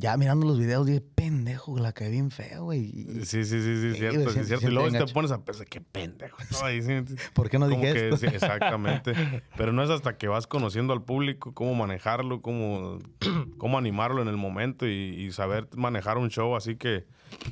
[0.00, 2.92] ya mirando los videos dije, pendejo, la que bien fea, güey.
[3.24, 4.68] Sí, sí, sí, sí, cierto, sí, cierto.
[4.68, 6.36] Y luego te pones a pensar, qué pendejo.
[6.52, 6.92] No, ahí sí,
[7.34, 8.16] ¿Por qué no dije que, esto?
[8.18, 9.12] sí, exactamente.
[9.56, 13.00] Pero no es hasta que vas conociendo al público, cómo manejarlo, cómo,
[13.58, 17.04] cómo animarlo en el momento y, y saber manejar un show así que,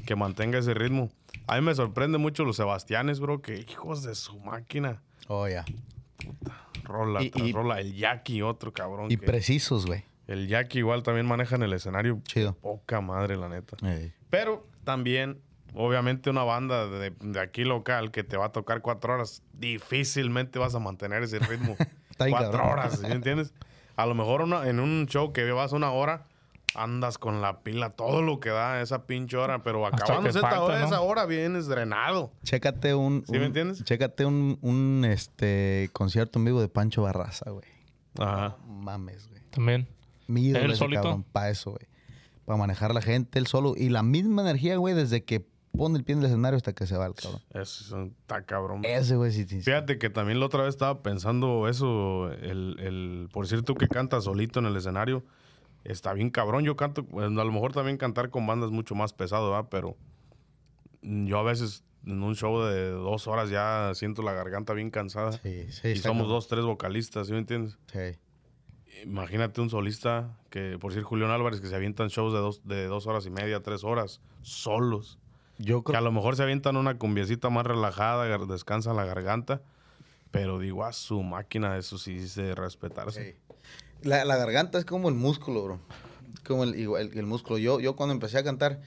[0.06, 1.10] que mantenga ese ritmo.
[1.48, 5.02] A mí me sorprende mucho los Sebastianes, bro, que hijos de su máquina.
[5.26, 5.64] Oh, ya.
[6.84, 7.80] Rola Y- tras y- rola.
[7.80, 9.10] El Jackie, otro cabrón.
[9.10, 10.04] Y que- precisos, güey.
[10.26, 12.20] El Jackie igual también maneja en el escenario.
[12.24, 12.54] Chido.
[12.54, 13.76] Poca madre, la neta.
[13.86, 14.12] Ey.
[14.30, 15.40] Pero también,
[15.74, 20.58] obviamente, una banda de, de aquí local que te va a tocar cuatro horas, difícilmente
[20.58, 21.76] vas a mantener ese ritmo.
[22.10, 22.70] Está cuatro cabrón.
[22.72, 23.52] horas, ¿sí me entiendes?
[23.94, 26.24] A lo mejor una- en un show que vas una hora,
[26.74, 30.60] andas con la pila todo lo que da esa pinche hora, pero que esta falta,
[30.62, 30.86] hora, ¿no?
[30.86, 32.32] esa hora vienes drenado.
[32.42, 33.82] Chécate un, ¿Sí me entiendes?
[33.84, 37.64] Chécate un, un este concierto en vivo de Pancho Barraza, güey.
[38.18, 38.56] Ajá.
[38.66, 39.40] Mames, güey.
[39.50, 39.88] También.
[40.26, 41.02] Mi ídolo ¿Él ese solito?
[41.02, 41.86] cabrón, para eso, güey.
[42.44, 43.74] Para manejar la gente, él solo.
[43.76, 45.46] Y la misma energía, güey, desde que
[45.76, 47.42] pone el pie en el escenario hasta que se va el cabrón.
[47.50, 48.82] Eso está cabrón.
[48.84, 49.56] Ese, güey, sí, sí.
[49.56, 49.62] sí.
[49.62, 53.88] Fíjate que también la otra vez estaba pensando eso, el, el, por decir tú que
[53.88, 55.24] cantas solito en el escenario,
[55.84, 56.64] está bien cabrón.
[56.64, 59.68] Yo canto, bueno, a lo mejor también cantar con bandas mucho más pesado, ¿verdad?
[59.70, 59.96] Pero
[61.02, 65.32] yo a veces en un show de dos horas ya siento la garganta bien cansada.
[65.32, 65.88] Sí, sí.
[65.88, 66.28] y somos cabrón.
[66.28, 67.76] dos, tres vocalistas, ¿sí me entiendes?
[67.92, 68.18] Sí.
[69.04, 72.86] Imagínate un solista que, por decir Julián Álvarez, que se avientan shows de dos, de
[72.86, 75.18] dos horas y media, tres horas, solos.
[75.58, 79.60] Yo Que a creo lo mejor se avientan una cumbiecita más relajada, descansan la garganta.
[80.30, 83.36] Pero digo, a su máquina, eso sí de respetarse.
[84.02, 85.80] La, la garganta es como el músculo, bro.
[86.46, 87.58] Como el, igual, el músculo.
[87.58, 88.80] Yo, yo cuando empecé a cantar,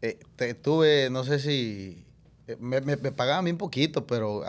[0.00, 2.04] eh, te- tuve, no sé si...
[2.48, 4.42] eh, Me, me- me pagaban bien poquito, pero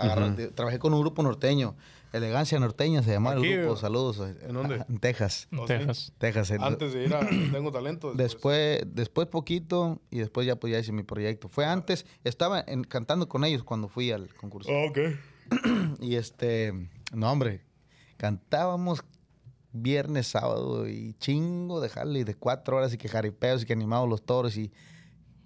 [0.56, 1.76] trabajé con un grupo norteño.
[2.14, 3.76] Elegancia Norteña se llamaba Aquí, el grupo.
[3.76, 4.22] Saludos.
[4.42, 4.86] ¿En dónde?
[4.90, 5.48] En Texas.
[5.52, 5.74] ¿Oh, sí?
[5.74, 6.14] Texas.
[6.18, 6.52] Texas.
[6.60, 7.20] Antes de ir a
[7.52, 8.14] Tengo Talento.
[8.14, 11.48] Después, después poquito y después ya pues ya hice mi proyecto.
[11.50, 14.70] Fue antes, estaba en- cantando con ellos cuando fui al concurso.
[14.72, 15.00] ok.
[16.00, 17.62] Y este, no hombre,
[18.18, 19.04] cantábamos
[19.72, 24.08] viernes, sábado y chingo de jale de cuatro horas y que jaripeos y que animados
[24.10, 24.72] los toros y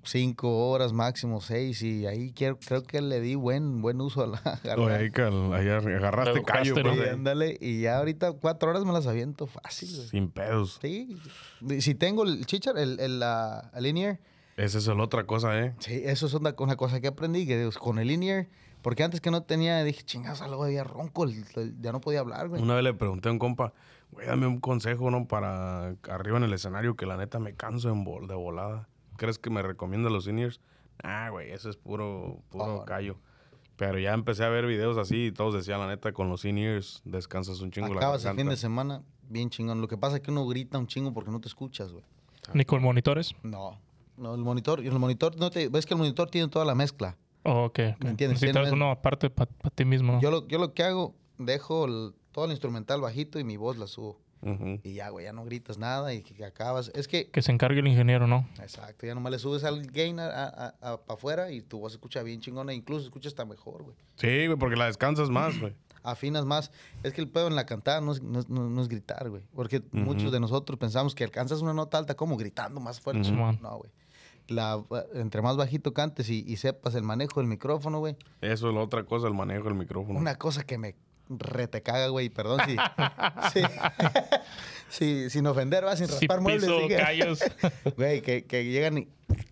[0.09, 4.27] cinco horas máximo, seis y ahí quiero, creo que le di buen, buen uso a
[4.27, 5.55] la ahí, garganta.
[5.57, 6.73] ahí agarraste Lo callo.
[6.73, 6.95] pues, ¿no?
[6.95, 7.09] Y ahí.
[7.09, 10.07] ándale, y ya ahorita cuatro horas me las aviento fácil, güey.
[10.09, 10.79] Sin pedos.
[10.81, 11.17] Sí,
[11.79, 14.19] si tengo el chichar, el, el, la- el linear,
[14.55, 15.73] Esa es la otra cosa, ¿eh?
[15.79, 18.47] Sí, eso es una, una cosa que aprendí, que digo, con el linear,
[18.81, 22.21] porque antes que no tenía, dije, chingados, algo había ronco, el- el- ya no podía
[22.21, 22.61] hablar, güey.
[22.61, 23.73] Una vez le pregunté a un compa,
[24.11, 25.27] güey, dame un consejo, ¿no?
[25.27, 28.87] Para arriba en el escenario, que la neta me canso en vol- de volada.
[29.18, 30.59] ¿Crees que me recomienda los seniors?
[31.03, 33.18] Ah, güey, eso es puro, puro Oh, callo.
[33.76, 37.01] Pero ya empecé a ver videos así y todos decían, la neta, con los seniors
[37.05, 39.82] descansas un chingo Acabas la el fin de semana bien chingón.
[39.82, 42.03] Lo que pasa es que uno grita un chingo porque no te escuchas, güey.
[42.53, 43.36] Ni con monitores.
[43.43, 43.80] No.
[44.18, 47.18] No, el monitor, el monitor, no te, ves que el monitor tiene toda la mezcla.
[47.43, 47.78] Oh, ok.
[47.99, 48.41] ¿Me entiendes?
[48.41, 50.13] Necesitas Tiene- uno aparte para ti mismo.
[50.13, 50.22] ¿no?
[50.22, 53.78] Yo lo, yo lo que hago, dejo el- todo el instrumental bajito y mi voz
[53.78, 54.20] la subo.
[54.83, 56.91] Y ya, güey, ya no gritas nada y que, que acabas.
[56.95, 58.47] Es que, Que se encargue el ingeniero, ¿no?
[58.61, 60.73] exacto, ya nomás le subes al gain para
[61.07, 62.73] afuera y tu voz se escucha bien chingona.
[62.73, 63.95] Incluso se escucha hasta mejor, güey.
[64.15, 65.73] Sí, güey, porque la descansas más, güey.
[66.03, 66.71] afinas más.
[67.03, 69.29] Es que el pedo en la cantada no es, no es- no- no es gritar,
[69.29, 69.41] güey.
[69.53, 73.29] Porque muchos de nosotros pensamos que alcanzas una nota alta como gritando más fuerte.
[73.31, 73.91] No, güey.
[74.47, 74.81] La,
[75.15, 78.15] entre más bajito cantes y, y sepas el manejo del micrófono, güey.
[78.39, 80.17] Eso es la otra cosa, el manejo del micrófono.
[80.17, 80.95] Una cosa que me
[81.30, 82.30] rete caga, güey.
[82.30, 82.75] Perdón si...
[83.53, 83.61] sí.
[84.89, 86.63] Sí, sin ofender, va, sin Si raspar muebles.
[86.63, 86.95] piso dije.
[86.95, 87.39] callos.
[87.97, 89.07] Güey, que, que llegan y...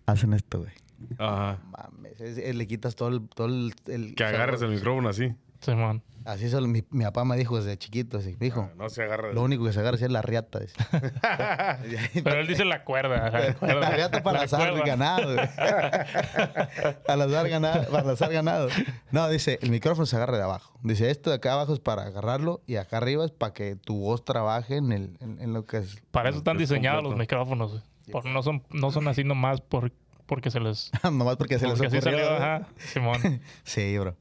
[0.05, 0.71] Hacen esto, güey.
[1.17, 1.59] Ajá.
[1.71, 3.27] Mames, es- es- le quitas todo el...
[3.27, 5.33] Todo el, el Que agarres el micrófono así.
[5.61, 6.03] Simón.
[6.25, 9.31] Así es, mi, mi papá me dijo desde chiquito, así, dijo, Ah, No se agarra.
[9.31, 10.59] lo único que se agarra es la riata.
[12.23, 13.29] Pero él dice la cuerda.
[13.29, 13.79] La cuerda.
[13.79, 14.83] La riata para La cuerda.
[14.83, 15.35] ganado.
[17.05, 17.91] para lazar ganado.
[17.91, 18.69] Para lazar ganado.
[19.11, 20.73] No, dice, el micrófono se agarra de abajo.
[20.81, 23.99] Dice, esto de acá abajo es para agarrarlo y acá arriba es para que tu
[23.99, 26.01] voz trabaje en, el, en, en lo que es...
[26.11, 27.83] Para eso están Es diseñados los micrófonos.
[28.11, 29.91] Por- no, son, no son así nomás por,
[30.25, 30.91] porque se les...
[31.03, 32.37] Nomás porque se les porque así ocurrió.
[32.39, 33.41] salió, Simón.
[33.63, 34.15] Sí, bro.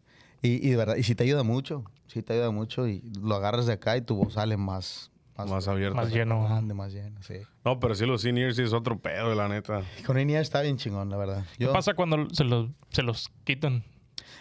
[0.44, 1.84] Y, y de verdad, y sí te ayuda mucho.
[2.06, 5.10] Sí te ayuda mucho y lo agarras de acá y tu voz sale más...
[5.36, 5.96] Más abierto.
[5.96, 6.44] Más lleno.
[6.44, 6.54] ajá.
[6.54, 7.34] grande, más lleno, sí.
[7.64, 9.82] No, pero sí, los sí es otro pedo, la neta.
[10.06, 11.44] Con Inia está bien chingón, la verdad.
[11.58, 13.82] ¿Qué pasa cuando se los, se los quitan?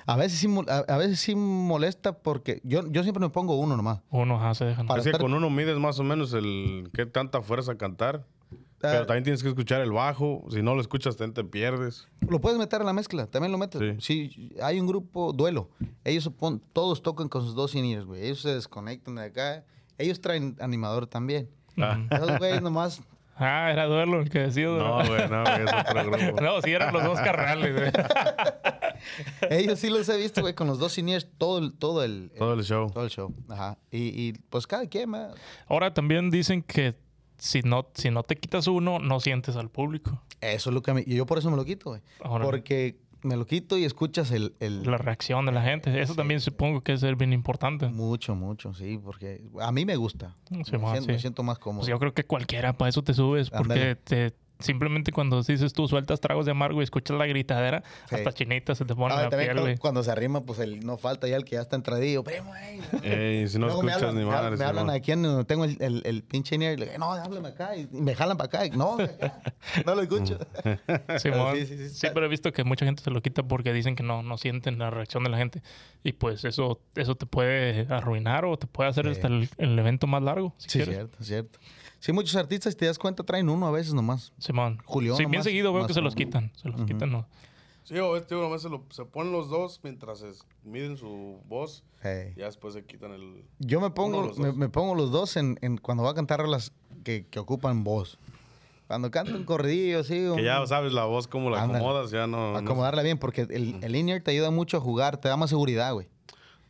[0.06, 3.76] a, veces sí, a, a veces sí molesta porque yo, yo siempre me pongo uno
[3.76, 4.01] nomás.
[4.12, 4.86] Uno, ajá, se dejan.
[4.86, 8.28] Para es que estar- con uno mides más o menos el qué tanta fuerza cantar.
[8.91, 10.43] Pero también tienes que escuchar el bajo.
[10.49, 12.07] Si no lo escuchas, también te pierdes.
[12.27, 14.03] Lo puedes meter en la mezcla, también lo metes.
[14.03, 14.51] Sí.
[14.61, 15.69] hay un grupo duelo.
[16.03, 18.23] Ellos supon- todos tocan con sus dos in güey.
[18.25, 19.63] Ellos se desconectan de acá.
[19.97, 21.49] Ellos traen animador también.
[21.77, 21.99] Ah.
[22.11, 23.01] Esos güeyes nomás.
[23.36, 24.67] Ah, era duelo el que decía.
[24.67, 26.39] No, güey, no, güey, es otro grupo.
[26.43, 27.91] No, sí eran los dos carnales, güey.
[29.49, 31.09] Ellos sí los he visto, güey, con los dos in
[31.39, 32.91] todo el, todo el, el- Todo el show.
[32.91, 33.34] todo el show.
[33.49, 33.77] Ajá.
[33.91, 35.11] Y, y, pues cada quien.
[35.67, 36.93] Ahora también dicen que
[37.43, 40.21] si no, si no te quitas uno, no sientes al público.
[40.39, 41.03] Eso es lo que a mí.
[41.05, 42.01] Y yo por eso me lo quito, güey.
[42.41, 44.55] Porque me lo quito y escuchas el.
[44.61, 46.01] el La reacción de la gente.
[46.01, 47.89] Eso también supongo que es bien importante.
[47.89, 48.97] Mucho, mucho, sí.
[48.97, 50.37] Porque a mí me gusta.
[50.47, 51.11] Sí, me, ma, siento, sí.
[51.11, 51.81] me siento más cómodo.
[51.81, 53.49] Pues yo creo que cualquiera para eso te subes.
[53.49, 58.16] Porque te, simplemente cuando dices tú sueltas tragos de amargo y escuchas la gritadera, Sí.
[58.16, 60.86] hasta chinita se te pone Ah, la también piel, cuando, cuando se arrima, pues el,
[60.86, 62.24] no falta ya el que ya está entradillo.
[62.24, 62.82] Primo, ey.
[63.04, 64.58] Ey, si no Luego escuchas hablan, ni me madre.
[64.58, 67.12] Me hablan aquí en donde tengo el, el, el pinche INER y le digo, no,
[67.12, 67.76] háblame acá.
[67.76, 68.66] Y me jalan para acá.
[68.66, 69.41] Y, no, acá.
[69.86, 70.38] no lo escucho.
[71.18, 71.56] Simón.
[71.58, 71.89] Sí, sí, sí.
[71.89, 74.38] Sí, pero he visto que mucha gente se lo quita porque dicen que no, no
[74.38, 75.62] sienten la reacción de la gente.
[76.04, 79.12] Y pues eso, eso te puede arruinar o te puede hacer Sí.
[79.12, 80.54] hasta el, el evento más largo.
[80.58, 80.95] Si Sí, quieres.
[80.95, 81.60] cierto, cierto.
[82.04, 84.34] Sí, muchos artistas, si te das cuenta, traen uno a veces nomás.
[84.38, 84.78] Simón.
[84.84, 86.18] Julián Sí, bien nomás, seguido veo que se los uno.
[86.26, 86.51] quitan.
[86.54, 87.26] Se los quitan, ¿no?
[87.84, 91.86] Sí, o este nomás se, lo- se ponen los dos mientras es- miden su voz.
[92.01, 92.34] Hey.
[92.36, 93.45] Ya después se quitan el.
[93.60, 96.74] Yo me Uno pongo, me, pongo los dos en, en cuando va a cantar las
[97.06, 98.18] que, que ocupan voz.
[98.88, 101.80] Cuando canta un corridillo así, Que ya sabes la voz, cómo la Ándale.
[101.80, 102.51] acomodas, ya no.
[102.51, 105.49] no- acomodarla bien, porque el, el in-ear te ayuda mucho a jugar, te da más
[105.49, 106.08] seguridad, güey.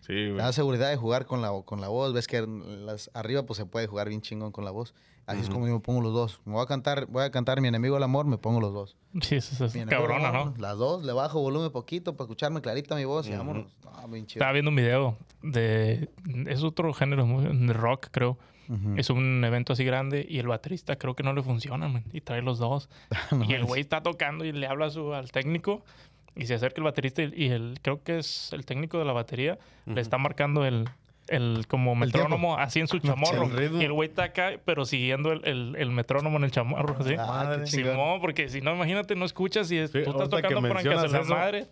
[0.01, 0.37] Sí, Te güey.
[0.37, 2.13] da seguridad de jugar con la, con la voz.
[2.13, 4.93] Ves que las, arriba pues se puede jugar bien chingón con la voz.
[5.25, 6.41] Así es como yo me pongo los dos.
[6.45, 8.97] Me voy a cantar, voy a cantar Mi enemigo el amor, me pongo los dos.
[9.21, 10.53] Sí, es, es cabrona, amor, ¿no?
[10.61, 13.73] Las dos, le bajo volumen poquito para escucharme clarita mi voz y vámonos.
[13.85, 14.39] No, bien chido.
[14.39, 16.09] Estaba viendo un video de...
[16.47, 18.37] Es otro género muy- de rock, creo.
[18.69, 18.95] Ujú.
[18.97, 22.21] Es un evento así grande y el baterista creo que no le funciona, man, Y
[22.21, 22.89] trae los dos.
[23.31, 25.83] No y el güey está tocando y le habla a su, al técnico
[26.35, 29.13] y se acerca el baterista y, y el creo que es el técnico de la
[29.13, 30.89] batería le está marcando el,
[31.27, 33.45] el como metrónomo así en su chamorro.
[33.57, 36.95] el y el güey está acá, pero siguiendo el, el- el metrónomo en el chamorro.
[36.99, 37.63] Ah, qué Madre.
[37.65, 37.91] chingón.
[37.93, 41.11] Simón, porque si no, imagínate, no escuchas y es- Sí, tú estás tocando por mencionas
[41.11, 41.65] la eso, madre.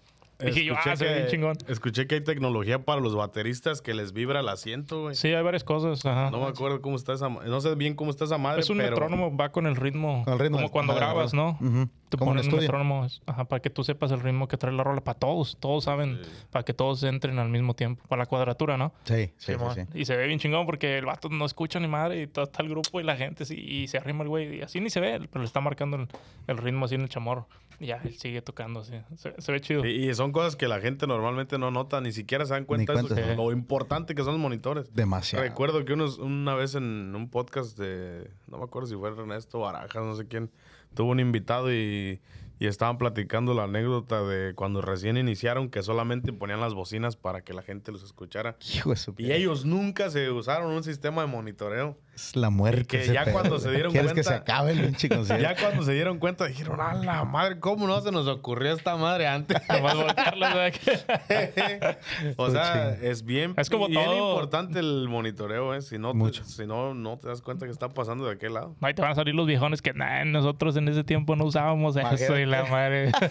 [0.45, 1.57] Dije yo, ah, se ve bien chingón.
[1.67, 5.15] escuché que hay tecnología para los bateristas que les vibra el asiento, güey.
[5.15, 6.05] Sí, hay varias cosas.
[6.05, 6.31] Ajá.
[6.31, 8.77] No me acuerdo cómo está esa No sé bien cómo está esa madre, es un
[8.77, 8.91] pero...
[8.91, 10.23] metrónomo, va con el ritmo.
[10.23, 11.57] Con el ritmo, Como cuando grabas, ¿no?
[11.61, 11.89] Ujú.
[12.09, 15.01] Te ponen un metrónomo ajá, para que tú sepas el ritmo que trae la rola
[15.01, 15.55] para todos.
[15.59, 16.19] Todos saben,
[16.49, 18.03] para que todos entren al mismo tiempo.
[18.09, 18.93] Para la cuadratura, ¿no?
[19.05, 19.81] Sí, sí, sí.
[19.93, 22.63] Y se ve bien chingón porque el vato no escucha ni madre y todo está
[22.63, 24.57] el grupo y la gente sí, y se arrima el güey.
[24.57, 26.07] Y así ni se ve, pero le está marcando el,
[26.47, 27.47] el ritmo así en el chamorro.
[27.79, 28.93] Ya, él sigue tocando así.
[29.17, 29.85] Se, se ve chido.
[29.85, 32.93] Y, y son cosas que la gente normalmente no nota, ni siquiera se dan cuenta
[32.93, 33.29] de eso, cuenta.
[33.29, 34.93] que- lo importante que son los monitores.
[34.93, 35.43] Demasiado.
[35.43, 39.59] Recuerdo que unos- una vez en un podcast de, no me acuerdo si fue Ernesto
[39.59, 40.51] Barajas, no sé quién,
[40.93, 42.19] tuvo un invitado y,
[42.59, 47.41] y estaban platicando la anécdota de cuando recién iniciaron que solamente ponían las bocinas para
[47.41, 48.57] que la gente los escuchara.
[48.75, 51.97] Hijo de su Y ellos nunca se usaron un sistema de monitoreo.
[52.13, 52.81] Es la muerte.
[52.81, 55.41] Y que ya pedo, cuando se dieron ¿Quieres que cuenta- se acabe el pinche concierto?
[55.41, 58.95] Ya cuando se dieron cuenta dijeron, a la madre, ¿cómo no se nos ocurrió esta
[58.97, 59.57] madre antes?
[62.37, 64.31] O sea, es bien, Es como bien todo.
[64.33, 65.81] importante el monitoreo, ¿eh?
[65.81, 66.43] Si no, te, Mucho.
[66.43, 68.75] si no, no te das cuenta que está pasando de aquel lado.
[68.81, 71.95] Ahí te van a salir los viejones que nah, nosotros en ese tiempo no usábamos
[71.95, 73.11] eso y la madre.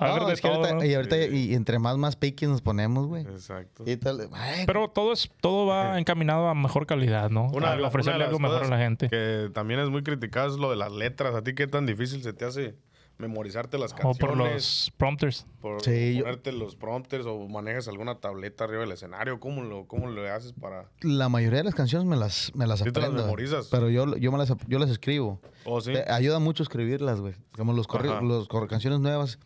[0.00, 0.84] No, de es que todo, ahorita, ¿no?
[0.84, 3.22] y ahorita, y entre más más piqui nos ponemos, güey.
[3.22, 3.84] Exacto.
[3.86, 7.44] Y tal, ay, Pero todo es todo va encaminado a mejor calidad, ¿no?
[7.50, 9.08] Una ofrecerle algo mejor a la gente.
[9.08, 11.34] Que también es muy criticado es lo de las letras.
[11.34, 12.74] ¿A ti qué tan difícil se te hace
[13.18, 14.18] memorizarte las O canciones?
[14.18, 15.46] por los prompters.
[15.60, 19.38] por Sí, yo- ponerte los prompters o manejas alguna tableta arriba del escenario.
[19.40, 20.88] ¿Cómo lo, cómo lo haces para...?
[21.02, 23.24] la mayoría de las canciones me las, me las ¿Sí te las aprendo.
[23.24, 23.68] memorizas?
[23.70, 25.38] Pero yo, yo, me las, yo las escribo.
[25.66, 25.92] ¿O sí?
[25.92, 27.34] Te ayuda mucho escribirlas, güey.
[27.52, 29.38] Como los, corri- los cor- canciones nuevas,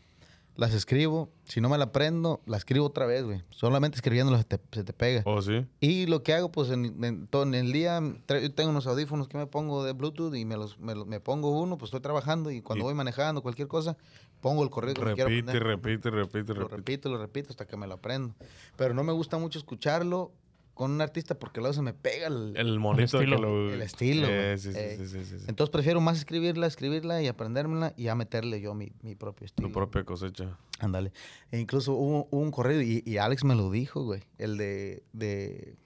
[0.57, 1.31] las escribo.
[1.45, 3.43] Si no me la aprendo, la escribo otra vez, güey.
[3.51, 5.23] Solamente escribiéndolas se te, se te pega.
[5.27, 5.67] ¿O sí?
[5.81, 9.29] Y lo que hago, pues, en, en todo en el día, yo tengo unos audífonos
[9.29, 12.51] que me pongo de Bluetooth y me los me, me pongo uno, pues estoy trabajando
[12.51, 13.97] y cuando Y- voy manejando cualquier cosa,
[14.41, 15.63] pongo el correo que me quiero Repite, aprender.
[15.65, 16.77] repite, repite, Lo repite.
[16.77, 18.35] repito, lo repito hasta que me lo aprendo.
[18.77, 20.33] Pero no me gusta mucho escucharlo
[20.75, 23.39] con un artista porque luego se me pega el, El monito estilo.
[23.39, 23.73] lo...
[23.73, 24.27] el estilo.
[24.29, 24.59] Eh, güey.
[24.59, 25.45] sí, sí, Eh, sí, sí, sí, sí.
[25.49, 29.69] Entonces prefiero más escribirla, escribirla y aprendérmela y ya meterle yo mi, mi propio estilo.
[29.69, 30.59] Tu propia cosecha.
[30.81, 31.13] Ándale.
[31.53, 34.23] E incluso hubo, hubo un corrido y, y Alex me lo dijo, güey.
[34.39, 35.77] El de, de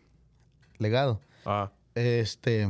[0.78, 1.20] Legado.
[1.44, 2.68] Ah, Este.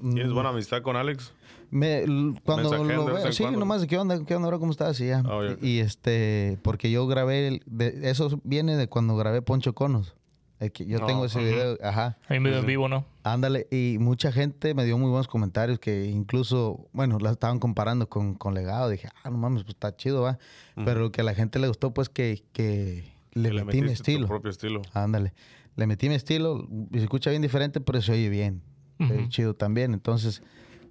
[0.00, 1.32] ¿tienes mm, buena amistad con Alex?
[1.70, 2.04] Me,
[2.44, 3.58] cuando lo veo, sí, cuando.
[3.60, 5.22] nomás qué onda, qué onda, ahora cómo estás, y ya.
[5.26, 10.14] Ah, y, este, porque yo grabé, el- de- eso viene de cuando grabé Poncho Conos.
[10.58, 12.16] Que yo tengo ese video, ajá.
[12.30, 13.04] Video Sí, en vivo, ¿no?
[13.24, 18.08] Ándale, y mucha gente me dio muy buenos comentarios que incluso, bueno, la estaban comparando
[18.08, 18.88] con, con Legado.
[18.88, 20.38] Dije, ah, no mames, pues está chido, va.
[20.74, 23.04] Pero lo que a la gente le gustó, pues que, que
[23.34, 24.26] le metí mi metiste tu estilo.
[24.28, 24.82] propio estilo.
[24.94, 25.34] Ándale.
[25.76, 26.66] Le metí mi estilo.
[26.90, 28.62] y Se escucha bien diferente, pero se oye bien.
[28.98, 29.28] Ujú.
[29.28, 29.92] chido también.
[29.92, 30.42] Entonces,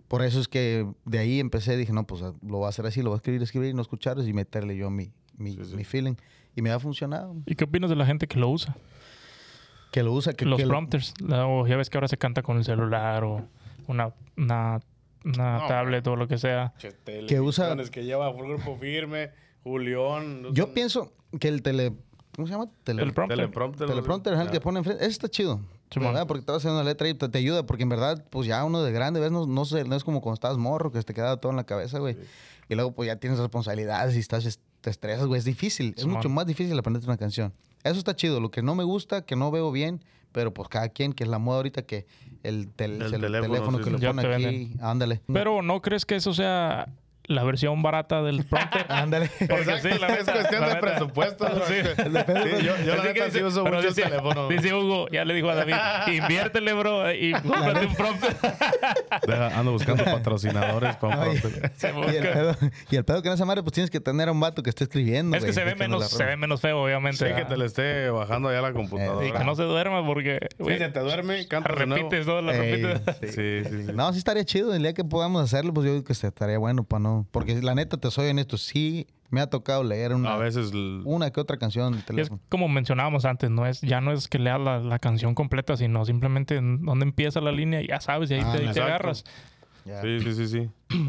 [0.08, 1.76] por eso es que de ahí empecé.
[1.76, 4.28] Dije, no, pues lo voy a hacer así, lo voy a escribir, escribir, no escucharlos
[4.28, 5.76] y meterle yo mi, mi, Sí, sí.
[5.76, 6.14] mi feeling.
[6.56, 7.36] Y me ha funcionado.
[7.48, 8.78] ¿Y qué opinas de la gente que lo usa?
[9.96, 11.14] Que lo usa, que, Los que prompters.
[11.32, 13.48] O ya ves que ahora se canta con el celular o
[13.88, 14.82] una, una,
[15.24, 16.74] una No, tablet o lo que sea.
[17.30, 19.32] Que usa- Que lleva un grupo firme,
[19.64, 20.54] Julián.
[20.54, 21.94] Yo pienso que el tele...
[22.36, 22.70] ¿Cómo se llama?
[22.84, 23.38] Tele- El prompter.
[23.38, 23.88] Teleprompter.
[23.88, 24.60] teleprompter es el que Ah.
[24.60, 25.02] pone enfrente.
[25.04, 25.62] Ese está chido.
[26.28, 27.66] Porque te vas haciendo una letra y te, te ayuda.
[27.66, 29.32] Porque en verdad, pues ya uno de grande, ¿ves?
[29.32, 31.64] No, no, sé, no es como cuando estabas morro, que te queda todo en la
[31.64, 32.18] cabeza, güey.
[32.68, 35.40] Y luego, pues ya tienes responsabilidades y estás, te estresas, güey.
[35.40, 35.94] Es difícil.
[35.96, 36.18] Es Simón.
[36.18, 37.54] mucho más difícil aprenderte una canción.
[37.86, 38.40] Eso está chido.
[38.42, 41.30] Lo que no me gusta, que no veo bien, pero pues cada quien, que es
[41.30, 42.06] la moda ahorita, que
[42.44, 44.04] el, tel- El cel- teléfono, teléfono, sí, que sí.
[44.04, 45.22] lo pone aquí, ándale.
[45.32, 46.88] Pero ¿no crees que eso sea
[47.28, 48.86] la versión barata del prompter.
[48.90, 49.30] Ándale.
[49.40, 51.48] Porque sí, la es cuestión la de presupuesto.
[51.50, 51.66] ¿no?
[51.66, 51.74] Sí.
[52.46, 54.48] Sí, yo, yo la neta sí dice- uso mucho dice- el teléfono.
[54.48, 55.76] Dice Hugo, ya le dijo a David,
[56.24, 58.36] inviértele, bro, y cómprate un prompter.
[59.28, 61.38] Deja, ando buscando patrocinadores para Ay.
[61.76, 62.56] Se Y el, pedo,
[62.92, 64.70] y el pedo que en esa madre, pues tienes que tener a un vato que
[64.70, 65.36] esté escribiendo.
[65.36, 67.28] Es que güey, se ve no menos, se ve menos feo, obviamente.
[67.28, 69.26] Sí, que te le esté bajando allá la computadora.
[69.28, 72.42] Y que no se duerma porque, Sí, güey, se te duerme, canta repites, ¿no?
[72.42, 73.02] La repites.
[73.22, 73.28] sí.
[73.28, 73.92] Sí, sí, sí.
[73.94, 74.74] No, sí estaría chido.
[74.74, 77.15] El día que podamos hacerlo, pues yo digo que se estaría bueno para no.
[77.32, 80.72] Porque la neta, te soy honesto, sí me ha tocado leer una, A veces
[81.04, 84.62] una que otra canción es como mencionábamos antes, no es, ya no es que leas
[84.62, 88.36] la, la canción completa, sino simplemente en dónde empieza la línea y ya sabes, y
[88.36, 88.84] ahí Ah, te, ahí te exacto.
[88.84, 89.24] agarras.
[90.02, 90.70] Sí, sí, sí, sí.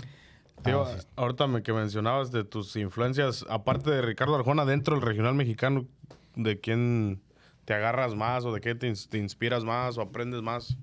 [0.65, 5.05] Tío, Ah, ahorita me, que mencionabas de tus influencias, aparte de Ricardo Arjona, dentro del
[5.05, 5.87] regional mexicano,
[6.35, 7.21] ¿de quién
[7.65, 10.77] te agarras más o de qué te, te inspiras más o aprendes más?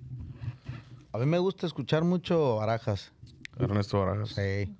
[1.11, 3.11] A mí me gusta escuchar mucho Barajas.
[3.59, 4.29] Ernesto Barajas.
[4.29, 4.73] Sí.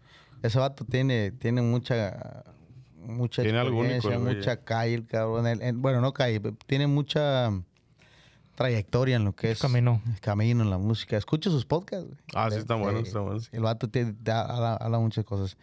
[0.43, 2.43] Ese vato tiene, tiene mucha,
[3.03, 4.59] mucha Tiene algo único, experiencia, güey, mucha eh.
[4.63, 5.47] calle, el cabrón.
[5.47, 7.49] El- el- bueno, no calle, tiene mucha
[8.55, 10.01] trayectoria en lo que es Camino.
[10.13, 11.17] el camino en la música.
[11.17, 12.05] Escucho sus podcasts.
[12.07, 12.19] güey.
[12.35, 13.39] Ah, sí, está bueno, Eh, está bueno.
[13.51, 15.57] El vato tiene- da- habla, habla muchas cosas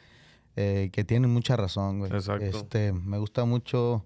[0.56, 2.12] eh, que tienen mucha razón, güey.
[2.12, 2.44] Exacto.
[2.44, 4.04] Este, me gusta mucho,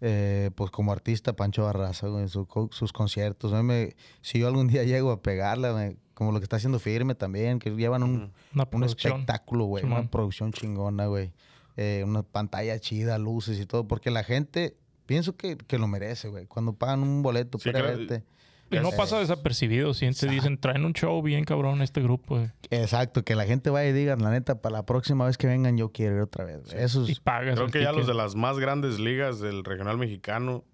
[0.00, 3.52] eh, pues como artista, Pancho Barraza, güey, su sus conciertos.
[3.52, 6.56] A mí me- si yo algún día llego a pegarla, me- como lo que está
[6.56, 9.82] haciendo Firme también, que llevan un, Una un espectáculo, güey.
[9.86, 11.32] Una producción chingona, güey.
[11.78, 13.88] Eh, una pantalla chida, luces y todo.
[13.88, 16.44] Porque la gente, pienso que, que lo merece, güey.
[16.44, 17.96] Cuando pagan un boleto Sí, para claro.
[17.96, 18.22] verte.
[18.70, 22.36] Y no Eh, pasa desapercibido, si te dicen, traen un show bien cabrón este grupo,
[22.36, 25.46] güey, Exacto, que la gente vaya y diga, la neta, para la próxima vez que
[25.46, 26.70] vengan yo quiero ir otra vez.
[26.74, 27.54] Eso y pagas.
[27.56, 30.64] Creo que ya los de las más grandes ligas del regional mexicano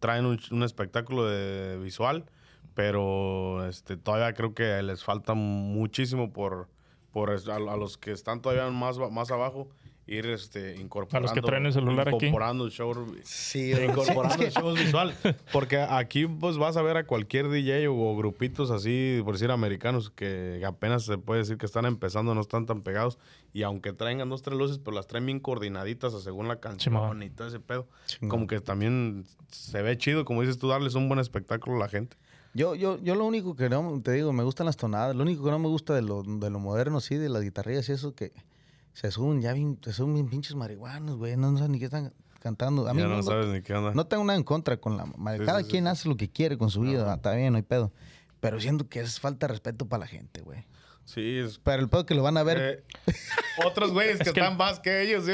[0.00, 2.24] traen un, un espectáculo de visual,
[2.76, 6.68] pero este todavía creo que les falta muchísimo por,
[7.10, 9.70] por a, a los que están todavía más, más abajo
[10.06, 12.26] ir este incorporando A los que traen el celular aquí.
[12.26, 15.14] incorporando el show Sí, incorporando el show visual
[15.52, 20.10] porque aquí pues vas a ver a cualquier DJ o, grupitos así por decir americanos
[20.10, 23.18] que apenas se puede decir que están empezando no están tan pegados
[23.54, 27.22] y aunque traigan dos tres luces pero las traen bien coordinaditas a según la canción
[27.22, 27.88] y todo ese pedo.
[28.28, 31.88] Como que también se ve chido como dices tú darles un buen espectáculo a la
[31.88, 32.18] gente
[32.56, 35.14] Yo, yo, yo lo único que no, te digo, me gustan las tonadas.
[35.14, 37.88] Lo único que no me gusta de lo, de lo moderno, sí, de las guitarrillas
[37.88, 38.32] y eso, que
[38.94, 41.36] se suben ya bien, se suben bien pinches marihuanos, güey.
[41.36, 42.88] No, no saben ni qué están cantando.
[42.88, 44.96] A mí ya no, no, sabes ni qué onda no tengo nada en contra con
[44.96, 45.04] la...
[45.04, 45.88] Sí, Cada sí, quien sí.
[45.90, 47.92] hace lo que quiere con su vida, está bien, no hay pedo.
[48.40, 50.64] Pero siento que es falta de respeto para la gente, güey.
[51.04, 52.84] sí es Pero el pedo que lo van a ver...
[53.06, 53.12] eh,
[53.66, 55.32] otros güeyes que, que- están más que ellos ¿sí?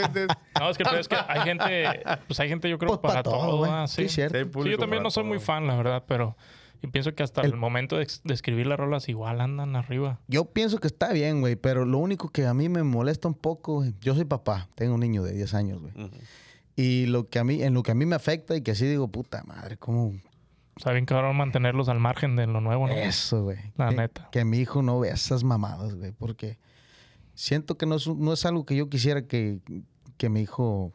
[0.58, 3.22] No, es que, pero es que hay gente, pues hay gente yo creo Pues para,
[3.22, 3.70] pa' todo, todo, güey.
[3.70, 4.14] ah, Sí, sí.
[4.16, 4.38] cierto.
[4.64, 5.46] Sí, yo también para no soy muy todo.
[5.46, 6.36] fan, la verdad, pero
[6.82, 10.18] yo pienso que hasta el, El- momento de, escribir las rolas igual andan arriba.
[10.28, 13.34] Yo pienso que está bien, güey, pero lo único que a mí me molesta un
[13.34, 15.92] poco, güey, yo soy papá, tengo un niño de 10 años, güey.
[16.74, 18.86] Y lo que a mí, en lo que a mí me afecta y que así
[18.86, 20.06] digo, puta madre, ¿cómo
[20.74, 22.94] O sea, bien cabrón mantenerlos al margen de lo nuevo, ¿no?
[22.94, 23.58] eso, güey?
[23.76, 24.28] La que, neta.
[24.32, 26.58] Que mi hijo no vea esas mamadas, güey, porque
[27.34, 29.58] siento que no es, un- no es algo que yo quisiera que,
[30.16, 30.92] que mi hijo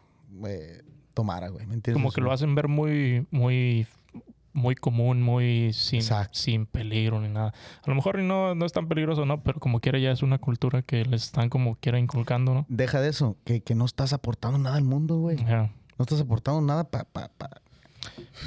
[0.47, 0.81] eh,
[1.13, 2.01] tomara, güey, ¿me entiendes?
[2.01, 3.85] Como que lo hacen ver muy, muy,
[4.57, 6.01] muy común, muy sin,
[6.31, 7.53] sin peligro ni nada.
[7.83, 9.43] A lo mejor no, no es tan peligroso, ¿no?
[9.43, 12.65] Pero como quiera ya es una cultura que les están como quiera inculcando, ¿no?
[12.67, 15.37] Deja de eso, que, que no estás aportando nada al mundo, güey.
[15.97, 17.05] No estás aportando nada para...
[17.05, 17.49] Pa, pa.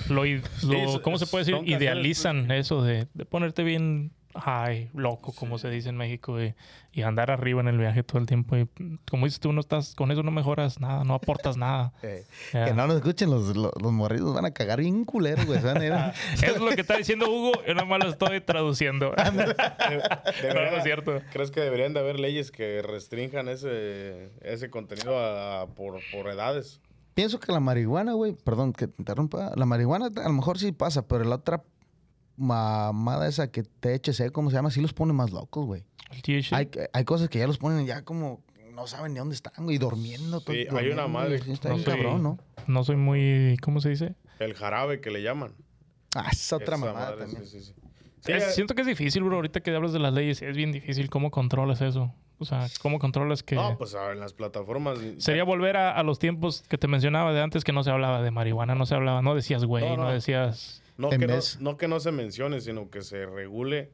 [0.08, 1.56] Lo, lo- ¿Cómo se puede decir?
[1.68, 6.54] Idealizan eso de, de ponerte bien high, loco, como se dice en México, y,
[6.92, 8.56] y andar arriba en el viaje todo el tiempo.
[8.56, 8.68] Y
[9.10, 11.92] como dices tú, no estás, con eso no mejoras nada, no aportas nada.
[12.02, 12.24] Eh.
[12.52, 15.58] Que no nos escuchen, los, los, los morridos van a cagar bien culeros, güey.
[16.42, 19.12] es lo que está diciendo Hugo, yo nomás lo estoy traduciendo.
[19.34, 21.20] no, no es cierto.
[21.32, 26.80] ¿Crees que deberían de haber leyes que restrinjan ese, ese contenido a- por, por edades?
[27.14, 30.72] Pienso que la marihuana, güey, perdón que te interrumpa, la marihuana a lo mejor sí
[30.72, 31.62] pasa, pero la otra
[32.40, 34.70] mamada esa que THC, ¿cómo se llama?
[34.70, 35.84] Sí los pone más locos, güey.
[36.10, 36.52] El THC.
[36.54, 38.42] Hay, hay cosas que ya los ponen ya como
[38.74, 40.40] no saben ni dónde están, güey, durmiendo.
[40.40, 41.36] todo- hay una madre.
[41.36, 41.84] Está No sé.
[41.84, 42.38] cabrón, ¿no?
[42.66, 44.14] No soy muy, ¿cómo se dice?
[44.38, 45.52] El jarabe que le llaman.
[46.16, 47.44] Ah, es otra Esa mamada madre, también.
[47.46, 47.74] sí, sí, sí.
[48.22, 49.36] Sí, Es- siento que es difícil, bro.
[49.36, 51.08] Ahorita que hablas de las leyes, es bien difícil.
[51.10, 52.12] ¿Cómo controlas eso?
[52.38, 53.54] O sea, ¿cómo controlas que...?
[53.54, 54.98] No, pues a ver, en las plataformas.
[55.18, 58.22] Sería volver a, a los tiempos que te mencionaba de antes que no se hablaba
[58.22, 60.10] de marihuana, no se hablaba, no decías güey, No, no, no.
[60.10, 60.82] decías...
[61.00, 63.90] No En que no, vez- no que no se mencione, sino que se regule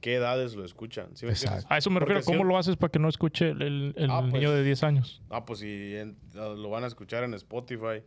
[0.00, 1.08] qué edades lo escuchan.
[1.16, 1.26] ¿sí.
[1.68, 4.20] A eso me refiero, ¿cómo lo haces para que no escuche el, el- el Ah,
[4.20, 4.32] pues.
[4.34, 5.22] niño de 10 años?
[5.30, 8.02] Ah, pues si en- lo van a escuchar en Spotify,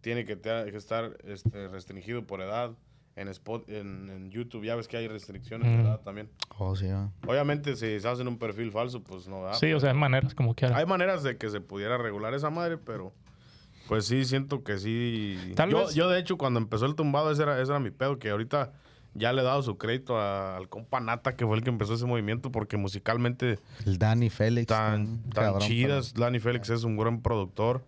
[0.00, 2.72] tiene que, te- que estar este, restringido por edad.
[3.16, 4.64] en, Spot, en, en YouTube.
[4.64, 5.76] Ya ves que hay restricciones, Mm.
[5.78, 6.00] ¿verdad?
[6.02, 6.30] También.
[6.56, 7.10] Oh, sí, va.
[7.26, 9.54] Obviamente, si se hacen un perfil falso, pues no da.
[9.54, 10.54] Sí, o sea, hay maneras como.
[10.72, 13.12] Hay maneras de que se pudiera regular esa madre, pero
[13.88, 15.52] pues sí, siento que sí.
[15.56, 17.90] Tal yo, vez- yo, de hecho, cuando empezó el tumbado, ese era, ese era mi
[17.90, 18.72] pedo, que ahorita
[19.14, 21.94] ya le he dado su crédito a- al compa Nata, que fue el que empezó
[21.94, 24.66] ese movimiento, porque musicalmente El Danny Félix.
[24.68, 26.14] tan, tan tan cabrón, chidas.
[26.14, 27.84] Danny Félix es un gran productor.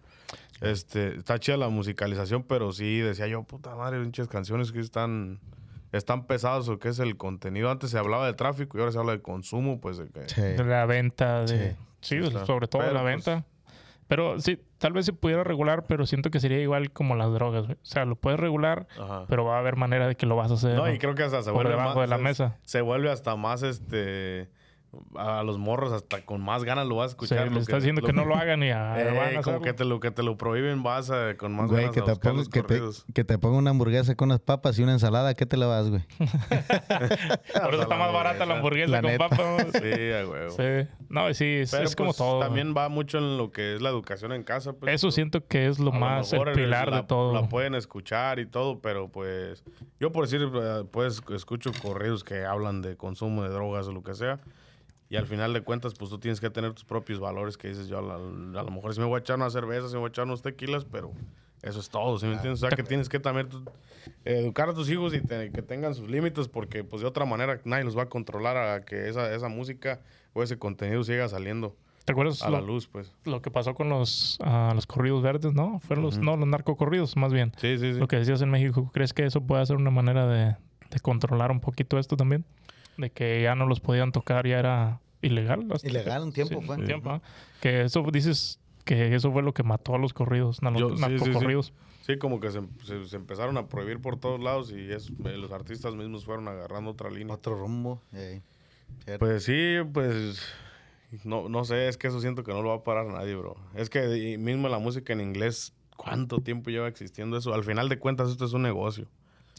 [0.60, 5.38] Este, está chida la musicalización, pero sí decía yo, puta madre, pinches canciones que están,
[5.92, 7.70] están pesadas o qué es el contenido.
[7.70, 10.40] Antes se hablaba de tráfico y ahora se habla de consumo, pues de que- Sí.
[10.42, 11.70] de la venta, de...
[12.02, 12.44] Sí, Sí, está.
[12.46, 13.46] sobre todo de Pero, la pues- venta.
[14.06, 17.66] Pero sí, tal vez se pudiera regular, pero siento que sería igual como las drogas.
[17.66, 17.76] güey.
[17.80, 19.26] O sea, lo puedes regular, Ajá.
[19.28, 21.22] pero va a haber manera de que lo vas a hacer No, y creo que
[21.22, 22.58] hasta se por vuelve debajo más- de la se- mesa.
[22.62, 24.48] Se vuelve hasta más, este,
[25.16, 27.48] a los morros hasta con más ganas lo vas a O sea, escuchar.
[27.48, 29.72] le lo está diciendo que, no lo hagan y ah, Eh, van a como que
[29.72, 32.10] te lo que te lo prohíben vas a, con más Güey, ganas que a te,
[32.10, 33.06] buscar los que, te, corridos.
[33.14, 35.90] que te ponga una hamburguesa con unas papas y una ensalada, ¿qué te la vas,
[35.90, 36.02] güey?
[37.62, 39.28] Por eso está más barata la hamburguesa La con neta.
[39.28, 39.66] papas.
[39.72, 40.50] Sí, a huevo.
[40.50, 40.88] Sí.
[41.08, 42.40] No, sí, es, Pero es como pues, todo.
[42.40, 44.72] También va mucho en lo que es la educación en casa.
[44.72, 47.32] Pues, Eso pues, siento que es lo a más, el mejor pilar la- de todo.
[47.32, 49.64] La pueden escuchar y todo, pero pues
[49.98, 54.02] yo por decir, eh, pues escucho corridos que hablan de consumo de drogas o lo
[54.02, 54.38] que sea.
[55.10, 57.88] Y al final de cuentas, pues tú tienes que tener tus propios valores que dices
[57.88, 58.14] yo, a, la-
[58.60, 60.24] a lo mejor si me voy a echar una cerveza, si me voy a echar
[60.24, 61.12] unos tequilas, pero
[61.62, 62.62] eso es todo, ¿sí me entiendes?
[62.62, 63.48] O sea, que tienes que también
[64.24, 67.60] educar a tus hijos y te- que tengan sus límites, porque pues de otra manera
[67.64, 70.00] nadie los va a controlar a que esa, esa música
[70.32, 73.12] o ese contenido siga saliendo ¿Te acuerdas a la luz, pues.
[73.24, 75.80] lo que pasó con los, ah, los corridos verdes, no?
[75.80, 77.52] Fueron los, no, los narcocorridos, más bien.
[77.58, 77.98] Sí, sí, sí.
[78.00, 80.56] Lo que decías en México, ¿crees que eso puede ser una manera de,
[80.90, 82.44] de controlar un poquito esto también?
[83.00, 85.66] De que ya no los podían tocar, ya era ilegal.
[85.72, 86.76] hasta- Ilegal un tiempo Sí, fue.
[86.76, 87.20] un tiempo.
[87.60, 90.90] Que eso dices que eso fue lo que mató a los corridos, a los Yo-
[90.90, 91.24] sí, sí, sí.
[91.24, 91.72] narcocorridos.
[92.02, 95.36] Sí, como que se, se- se empezaron a prohibir por todos lados y es- eh,
[95.36, 97.34] los artistas mismos fueron agarrando otra línea.
[97.34, 98.00] Otro rumbo.
[99.18, 100.40] Pues sí, pues
[101.24, 103.56] no, no sé, es que eso siento que no lo va a parar nadie, bro.
[103.74, 107.52] Es que mismo la música en inglés, ¿cuánto tiempo lleva existiendo eso?
[107.54, 109.06] Al final de cuentas esto es un negocio.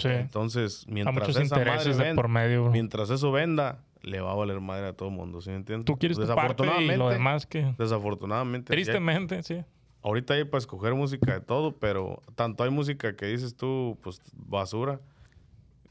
[0.01, 0.09] Sí.
[0.09, 2.63] Entonces, mientras muchos esa madre intereses de ven- por medio.
[2.63, 2.71] bro.
[2.71, 5.85] mientras eso venda, le va a valer madre a todo el mundo, ¿sí me entiendes?
[5.85, 7.73] Tú quieres tu parte y lo demás que...
[7.77, 8.73] Desafortunadamente.
[8.73, 9.63] hay- Tristemente, sí.
[10.03, 14.21] ahorita hay para escoger música de todo, pero tanto hay música que dices tú, pues
[14.33, 14.99] basura,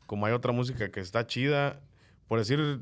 [0.07, 1.79] como hay otra música que está chida,
[2.27, 2.81] por decir,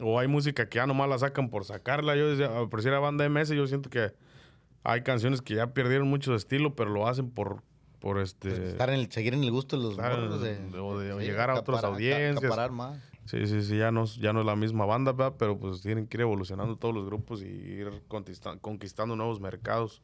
[0.00, 2.16] o hay música que ya nomás la sacan por sacarla.
[2.16, 4.12] Yo decía, por decir a banda MS, yo siento que
[4.82, 7.62] hay canciones que ya perdieron mucho de estilo, pero lo hacen por,
[8.00, 8.68] por este...
[8.70, 11.50] Estar en el, seguir en el gusto de los morros de, o de- sí, llegar
[11.50, 12.70] a otras audiencias.
[12.72, 12.98] más.
[13.26, 15.36] Sí, sí, sí, ya no, ya no es la misma banda, ¿verdad?
[15.38, 20.02] Pero pues tienen que ir evolucionando todos los grupos y ir conquista- conquistando nuevos mercados.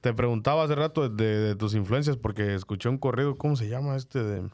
[0.00, 3.96] Te preguntaba hace rato de, de tus influencias porque escuché un corrido, ¿cómo se llama
[3.96, 4.48] este de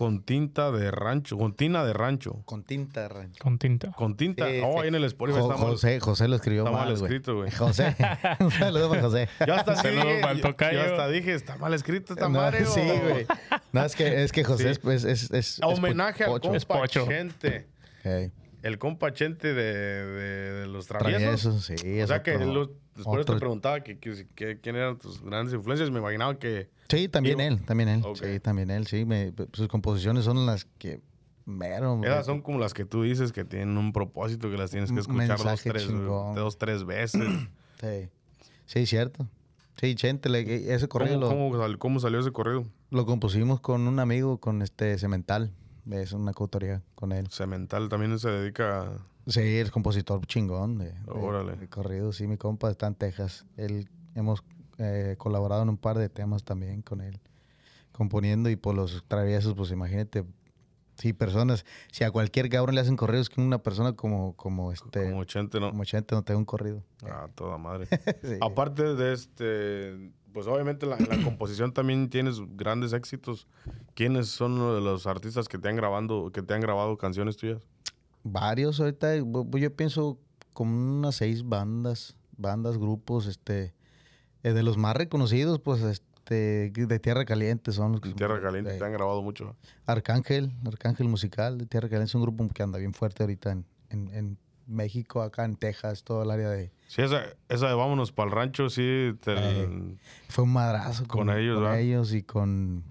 [0.00, 3.38] con tinta de rancho, con tina de rancho, Con tinta de rancho.
[3.44, 3.92] Con tinta.
[3.92, 4.48] con tinta.
[4.48, 4.78] Sí, oh, sí.
[4.80, 7.50] ahí en el Spotify Jo- está mal, José, José lo escribió está mal escrito, güey.
[7.50, 7.94] José.
[8.40, 9.28] Un saludo para José.
[9.46, 12.64] Yo hasta sí dije, yo- yo hasta dije, está mal escrito esta No, madre.
[12.64, 13.26] sí, güey.
[13.72, 14.80] No, es que, es que José Sí.
[14.90, 17.06] es, es, es, Homenaje al compa pocho.
[17.06, 17.68] Chente.
[18.02, 18.32] Ey,
[18.62, 21.42] El compa Chente de, de- de los traviesos.
[21.42, 22.00] Traviesos, sí.
[22.00, 22.70] O sea que los-
[23.00, 25.90] después te otro- preguntaba que, que- que- quién eran tus grandes influencias.
[25.90, 28.04] Me imaginaba que Sí, también Digo, él, también él.
[28.14, 29.04] Sí, también él, sí.
[29.04, 31.00] Me- sus composiciones son las que
[31.46, 32.00] mero.
[32.04, 35.00] esas son como las que tú dices que tienen un propósito que las tienes que
[35.00, 37.22] escuchar dos tres, dos, tres veces.
[37.80, 38.08] Sí,
[38.66, 39.26] sí, cierto.
[39.80, 42.64] Sí, Chente, le- ese corrido ¿Cómo, lo, cómo sal- cómo salió ese corrido?
[42.90, 45.50] lo compusimos con un amigo, con este Cemental.
[45.90, 47.28] Es una coautoría con él.
[47.30, 49.06] Cemental también se dedica a...
[49.30, 51.56] Sí, es compositor chingón de, Órale.
[51.56, 52.16] de corridos.
[52.16, 53.46] Sí, mi compa está en Texas.
[53.56, 54.42] Él hemos
[54.78, 57.20] eh, colaborado en un par de temas también con él,
[57.92, 60.24] componiendo y por los traviesos, pues imagínate,
[60.96, 65.10] sí, personas, si a cualquier cabrón le hacen corridos que una persona como, como este,
[65.10, 65.70] como Chente, ¿no?
[65.70, 66.82] como Chente no tenga un corrido.
[67.04, 67.86] Ah, toda madre.
[68.24, 68.36] Sí.
[68.40, 73.46] Aparte de este, pues obviamente la, la composición también tienes grandes éxitos.
[73.94, 77.62] ¿Quiénes son los artistas que te han grabando, que te han grabado canciones tuyas?
[78.22, 80.18] Varios ahorita, yo pienso
[80.52, 83.74] como unas seis bandas, bandas, grupos, este,
[84.42, 88.76] eh, de los más reconocidos, pues, este, de Tierra Caliente son los que Tierra Caliente
[88.78, 89.56] te han grabado mucho.
[89.86, 93.64] Arcángel, Arcángel Musical de Tierra Caliente es un grupo que anda bien fuerte ahorita en,
[93.90, 96.70] en- en México, acá en Texas, todo el área de...
[96.86, 99.16] Sí, esa, esa de vámonos para el rancho, sí.
[99.20, 99.96] te- Eh,
[100.28, 102.84] Fue un madrazo con, Con ellos, con ellos y con,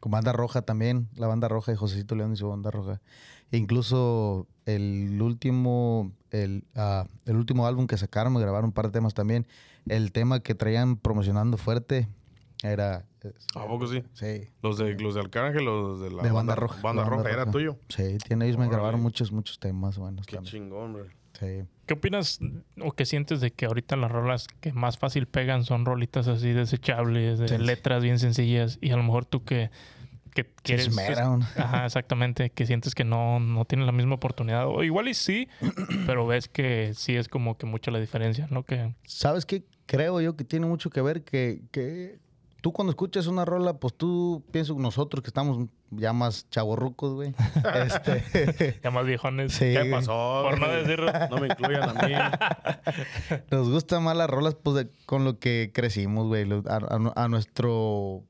[0.00, 3.00] con Banda Roja también, la Banda Roja de Josecito León y su Banda Roja.
[3.52, 8.86] E incluso el último, el, ah, el último álbum que sacaron, me grabaron un par
[8.86, 9.46] de temas también.
[9.88, 12.08] El tema que traían promocionando fuerte
[12.62, 13.04] Era.
[13.24, 14.02] eh, ¿A poco sí?
[14.14, 14.48] Sí.
[14.62, 16.80] Los de, los de Arcángel, los de la De Banda Roja.
[16.80, 17.50] Banda Banda Roja, ¿era Roja.
[17.52, 17.76] tuyo?
[17.88, 20.52] Sí, tiene, ellos me grabaron muchos, muchos temas buenos Qué también.
[20.52, 21.04] chingón, güey.
[21.40, 21.64] Sí.
[21.86, 22.38] ¿Qué opinas
[22.80, 26.52] o qué sientes de que ahorita las rolas que más fácil pegan son rolitas así
[26.52, 27.58] desechables, de Sí.
[27.58, 29.70] letras bien sencillas y a lo mejor tú que,
[30.34, 30.88] que quieres...
[30.88, 31.42] esmeran.
[31.56, 34.66] Ajá, exactamente, que sientes que no, no tienes la misma oportunidad.
[34.66, 35.48] O igual y sí,
[36.06, 38.62] pero ves que sí es como que mucha la diferencia, ¿no?
[38.64, 39.64] Que ¿Sabes qué?
[39.86, 42.18] Creo yo que tiene mucho que ver que, que
[42.62, 47.34] tú cuando escuchas una rola, pues tú pienso nosotros que estamos ya más chavorrucos, güey.
[47.86, 49.52] este, ya más viejones.
[49.52, 49.74] Sí.
[49.74, 50.44] ¿Qué pasó?
[50.48, 51.12] Por no decirlo.
[51.30, 52.12] No me incluyan a mí.
[53.50, 56.46] nos gustan más las rolas pues de- con lo que crecimos, güey.
[56.68, 58.22] A, a- a nuestro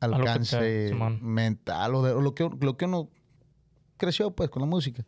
[0.00, 3.08] alcance mental o, de, o lo, que, lo que uno
[3.96, 5.04] creció pues con la música.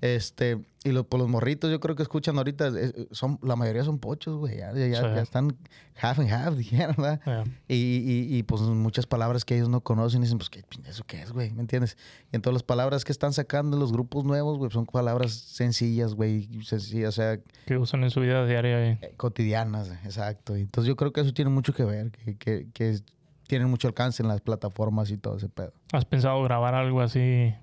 [0.00, 3.82] Este, y lo, por los morritos yo creo que escuchan ahorita, eh, son, la mayoría
[3.82, 4.58] son pochos, güey.
[4.58, 5.06] Ya, ya- ya- Sí.
[5.16, 5.56] ya están
[6.00, 7.44] half and half, dijeron, ¿verdad?
[7.66, 11.22] Y, y, y, pues muchas palabras que ellos no conocen dicen, pues, ¿qué, ¿eso qué
[11.22, 11.50] es, güey?
[11.54, 11.96] ¿Me entiendes?
[12.30, 16.48] Y entonces las palabras que están sacando los grupos nuevos, güey, son palabras sencillas, güey,
[16.62, 18.90] sencillas, o sea, que usan en su vida diaria.
[18.92, 20.56] y- eh, cotidianas, exacto.
[20.56, 23.00] Y entonces yo creo que eso tiene mucho que ver, que, que, que
[23.46, 25.72] tienen mucho alcance en las plataformas y todo ese pedo.
[25.92, 27.54] ¿Has pensado grabar algo así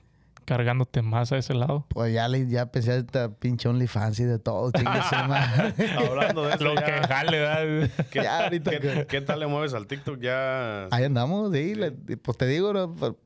[0.45, 1.85] cargándote más a ese lado?
[1.89, 4.71] Pues ya, le, ya pensé esta pinche OnlyFans y de todo.
[5.97, 7.89] Hablando de eso, Lo ya, que jale, ¿verdad?
[8.11, 10.19] ¿qué, Ya, ahorita qué- que- qué tal le mueves al TikTok?
[10.19, 10.85] Ya.
[10.91, 12.73] Ahí andamos, sí, le- pues te digo,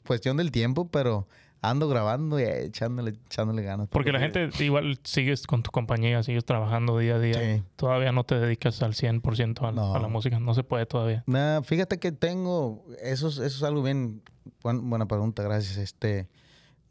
[0.06, 1.28] cuestión del tiempo, pero
[1.70, 3.88] ando grabando y echándole, echándole ganas.
[3.90, 7.34] Porque la gente igual sigues con tu compañía, sigues trabajando día a día.
[7.58, 7.64] Sí.
[7.76, 9.94] Todavía no te dedicas al 100% a, No.
[9.96, 10.40] a la música.
[10.40, 11.24] No se puede todavía.
[11.28, 14.22] Nah, fíjate que tengo, eso, es- eso es algo bien,
[14.64, 15.78] buen- buena pregunta, gracias.
[15.78, 16.28] Este,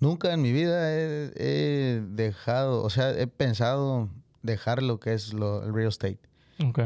[0.01, 4.09] nunca en mi vida he, he dejado, o sea, he pensado
[4.43, 6.19] dejar lo que es lo, el real estate.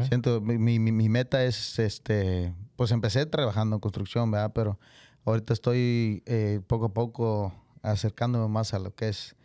[0.09, 4.51] Siento, mi, mi- mi- mi meta es, este, pues empecé trabajando en construcción, ¿verdad?
[4.53, 4.77] Pero
[5.23, 9.35] ahorita estoy eh, poco a poco acercándome más a lo que es,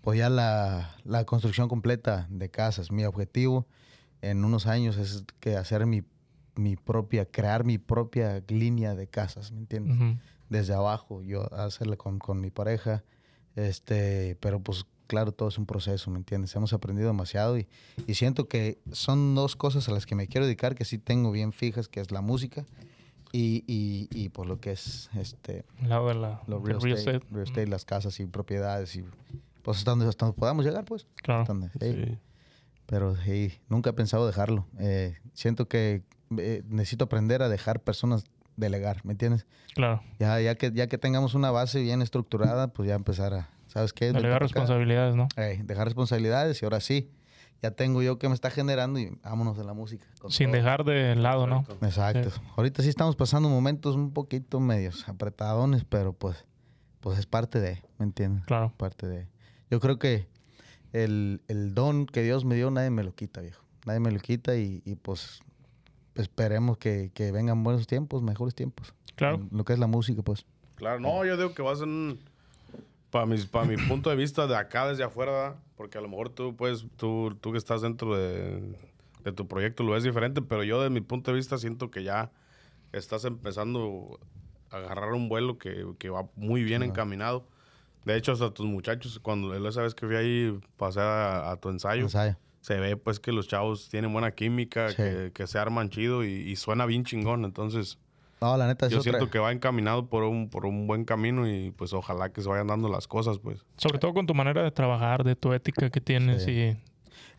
[0.00, 2.90] pues ya la, la construcción completa de casas.
[2.90, 3.66] Mi objetivo
[4.20, 6.02] en unos años es que hacer mi,
[6.54, 10.18] mi propia, crear mi propia línea de casas, ¿me entiendes?
[10.48, 13.04] Desde abajo, yo hacerla con, con mi pareja,
[13.56, 16.54] este, pero pues claro, todo es un proceso, ¿me entiendes?
[16.56, 17.68] Hemos aprendido demasiado y,
[18.06, 21.30] y siento que son dos cosas a las que me quiero dedicar, que sí tengo
[21.30, 22.64] bien fijas, que es la música
[23.32, 25.98] y, y, y por lo que es este, la
[26.58, 29.04] real, estate, real estate, las casas y propiedades y
[29.62, 31.06] pues hasta donde, hasta donde podamos llegar, pues.
[31.22, 31.40] Claro.
[31.42, 32.04] Hasta donde- sí.
[32.12, 32.18] Sí.
[32.86, 34.66] Pero sí, nunca he pensado dejarlo.
[34.78, 36.02] Eh, siento que
[36.36, 38.24] eh, necesito aprender a dejar personas
[38.56, 39.46] delegar, ¿me entiendes?
[39.74, 40.02] Claro.
[40.18, 43.92] Ya, ya, que, ya que tengamos una base bien estructurada, pues ya empezar a, ¿sabes
[43.94, 44.12] qué?
[44.12, 45.28] Delegar responsabilidades, ¿no?
[45.36, 47.08] Dejar responsabilidades y ahora sí,
[47.62, 50.04] ya tengo yo que me está generando y vámonos de la música.
[50.28, 50.56] Sin todo.
[50.56, 51.64] dejar de lado, ¿no?
[51.82, 52.30] Exacto.
[52.56, 56.44] Ahorita sí estamos pasando momentos un poquito medios apretadones, pero pues,
[57.00, 58.44] pues es parte de, ¿me entiendes?
[58.46, 58.72] Claro.
[58.76, 59.28] Parte de.
[59.70, 60.26] Yo creo que
[60.92, 63.62] el, el don que Dios me dio, nadie me lo quita, viejo.
[63.86, 65.40] Nadie me lo quita y, y, pues
[66.16, 68.92] esperemos que, que vengan buenos tiempos, mejores tiempos.
[69.14, 69.36] Claro.
[69.36, 70.46] En Lo que es la música, pues.
[70.74, 72.18] Claro, no, yo digo que va a ser un.
[73.10, 75.56] Para mi, para mi punto de vista de acá, desde afuera, ¿verdad?
[75.82, 78.62] Porque a lo mejor tú, pues, tú, tú que estás dentro de,
[79.24, 82.04] de tu proyecto lo ves diferente, pero yo, desde mi punto de vista, siento que
[82.04, 82.30] ya
[82.92, 84.20] estás empezando
[84.70, 87.48] a agarrar un vuelo que, que va muy bien encaminado.
[88.04, 91.68] De hecho, hasta tus muchachos, cuando esa vez que fui ahí, pasé a, a tu
[91.68, 92.36] ensayo, Ensayo.
[92.60, 94.96] se ve pues que los chavos tienen buena química, Sí.
[94.98, 97.44] que, que se arman chido y, y suena bien chingón.
[97.44, 97.98] Entonces,
[98.42, 101.04] No, la neta es yo otra- siento que va encaminado por un, por un buen
[101.04, 103.64] camino y pues ojalá que se vayan dando las cosas, pues.
[103.76, 106.50] Sobre todo con tu manera de trabajar, de tu ética que tienes Sí.
[106.50, 106.76] y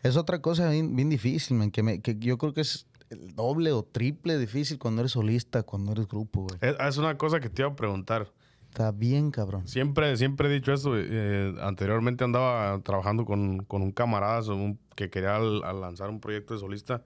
[0.02, 3.34] Es otra cosa bien, bien difícil, man, que, me, que yo creo que es el
[3.34, 6.58] doble o triple difícil cuando eres solista, cuando eres grupo, güey.
[6.60, 8.32] Es, es una cosa que te iba a preguntar.
[8.70, 9.68] Está bien, cabrón.
[9.68, 10.92] Siempre, siempre he dicho esto.
[10.96, 16.18] eh, anteriormente andaba trabajando con, con un camarada un- que quería al- al lanzar un
[16.20, 17.02] proyecto de solista.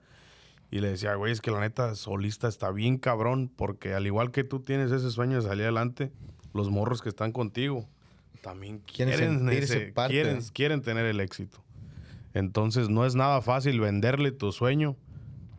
[0.71, 3.51] Y le decía, güey, es que la neta solista está bien cabrón.
[3.55, 6.11] Porque al igual que tú tienes ese sueño de salir adelante,
[6.53, 7.87] los morros que están contigo
[8.41, 10.13] también Quieren quieren, sentirse ese- parte.
[10.13, 11.57] quieren, quieren tener el éxito.
[12.33, 14.95] Entonces no es nada fácil venderle tu sueño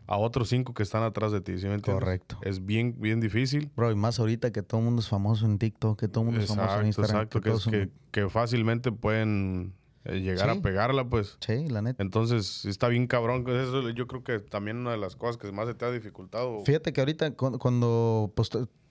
[0.07, 1.57] a otros cinco que están atrás de ti.
[1.57, 2.03] ¿sí me entiendes?
[2.03, 2.37] Correcto.
[2.41, 3.69] Es bien, bien difícil.
[3.75, 6.25] Bro, y más ahorita que todo el mundo es famoso en TikTok, que todo el
[6.27, 7.15] mundo es famoso en Instagram.
[7.17, 9.73] exacto, que, es que, que fácilmente pueden
[10.05, 10.57] llegar Sí.
[10.59, 11.37] a pegarla, pues.
[11.39, 12.01] Sí, la neta.
[12.01, 13.45] Entonces, está bien cabrón.
[13.47, 16.63] Eso yo creo que también una de las cosas que más se te ha dificultado.
[16.65, 18.49] Fíjate que ahorita cu- cuando, pues,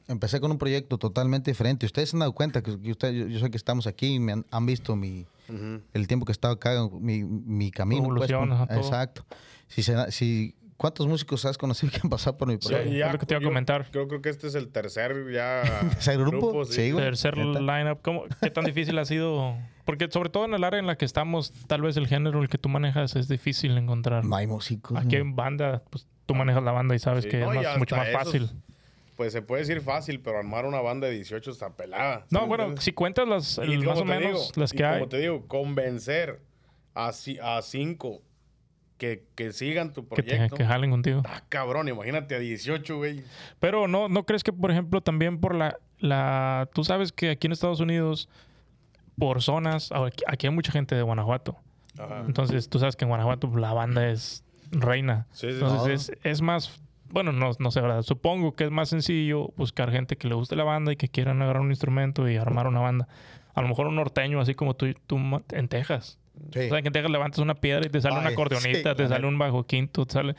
[0.09, 3.39] empecé con un proyecto totalmente diferente, ustedes se han dado cuenta que, usted, yo, yo
[3.41, 5.27] sé que estamos aquí y me han, han visto mi,
[5.95, 8.03] el tiempo que he estado acá, mi, mi camino.
[8.03, 8.78] pues, Evolución, ajá, todo.
[8.78, 9.24] exacto.
[9.69, 13.07] Si, se, da- si ¿cuántos músicos has conocido que han pasado por mi Sí, proyecto?
[13.07, 13.86] es lo que te iba a yo comentar.
[13.90, 15.61] Creo, creo que este es el tercer ya.
[15.98, 16.65] ¿Ese grupo?
[16.65, 17.05] Sí, güey.
[17.05, 19.55] Tercer lineup, ¿cómo, ¿qué tan difícil ha sido?
[19.85, 22.48] Porque sobre todo en el área en la que estamos, tal vez el género el
[22.48, 24.24] que tú manejas es difícil encontrar.
[24.24, 24.97] No hay músicos.
[24.98, 27.78] Aquí en banda, pues tú manejas la banda y sabes Sí, que no, es más-
[27.78, 28.51] mucho más esos, fácil.
[29.16, 32.20] Pues se puede decir fácil, pero armar una banda de 18 está pelada.
[32.20, 32.85] ¿sí No, bueno, entiendes?
[32.85, 34.98] si cuentas las, el- más o menos digo, las y que hay.
[35.01, 36.40] Como te digo, convencer
[36.94, 37.12] a
[37.62, 38.23] cinco
[39.01, 40.57] que, que sigan tu Que, te, proyecto.
[40.57, 41.23] que jalen contigo.
[41.25, 43.25] Ah, cabrón, imagínate a 18, güey.
[43.59, 46.69] Pero no, ¿no crees que, por ejemplo, también por la, la...
[46.75, 48.29] Tú sabes que aquí en Estados Unidos,
[49.19, 49.91] por zonas,
[50.27, 51.57] aquí, hay mucha gente de Guanajuato.
[51.99, 52.25] Ajá.
[52.27, 55.27] Entonces, tú sabes que en Guanajuato pues, la banda es reina.
[55.33, 56.83] Sí, sí, Entonces, es, es más...
[57.09, 58.03] Bueno, no, no sé, ¿verdad?
[58.03, 61.41] Supongo que es más sencillo buscar gente que le guste la banda y que quieran
[61.41, 63.09] agarrar un instrumento y armar una banda.
[63.55, 65.19] A lo mejor un norteño, así como tú, tú
[65.53, 66.20] en Texas.
[66.53, 66.61] Sí.
[66.61, 68.97] O sea, que en Texas levantas una piedra y te sale una Ay, acordeonita, sí,
[68.97, 70.35] te la sale un bajo quinto, te sale...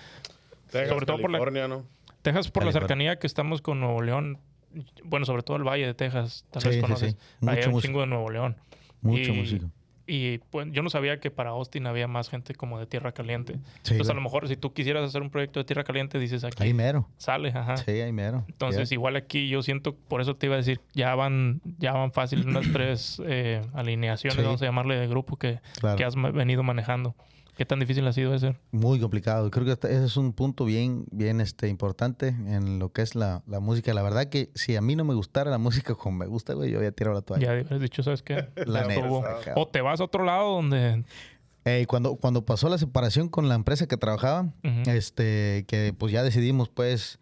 [0.72, 1.84] Texas, sobre todo por la- California, ¿no?
[2.22, 2.72] Texas por la California.
[2.88, 4.38] cercanía que estamos con Nuevo León.
[5.04, 7.18] Bueno, sobre todo el Valle de Texas, tal vez sí, conoces.
[7.42, 7.82] hay Mucho un músico.
[7.82, 8.56] chingo de Nuevo León.
[9.02, 9.66] Mucho y- músico.
[10.08, 13.54] Y pues yo no sabía que para Austin había más gente como de Tierra Caliente.
[13.84, 16.44] Sí, Entonces a lo mejor si tú quisieras hacer un proyecto de Tierra Caliente, dices
[16.44, 17.08] aquí Ahí mero.
[17.18, 17.78] sale, ajá.
[17.78, 18.44] Sí, ahí mero.
[18.48, 22.12] Entonces igual aquí yo siento, por eso te iba a decir, ya van, ya van
[22.12, 24.44] fácil unas tres eh, alineaciones, Sí.
[24.44, 25.98] vamos a llamarle de grupo que, Claro.
[25.98, 27.16] que has venido manejando.
[27.62, 28.60] ¿Qué tan difícil ha sido de ser?
[28.72, 29.52] Muy complicado.
[29.52, 33.44] Creo que ese es un punto bien, bien este, importante en lo que es la,
[33.46, 33.94] la música.
[33.94, 36.72] La verdad que si a mí no me gustara la música como me gusta, güey,
[36.72, 37.46] yo ya tiro la toalla.
[37.46, 38.48] Ya hubieras dicho, ¿sabes qué?
[38.66, 39.08] La neta.
[39.56, 41.04] O te vas a otro lado donde...
[41.66, 44.52] Eh, cuando, cuando pasó la separación con la empresa que trabajaba,
[44.88, 47.20] este, que pues ya decidimos pues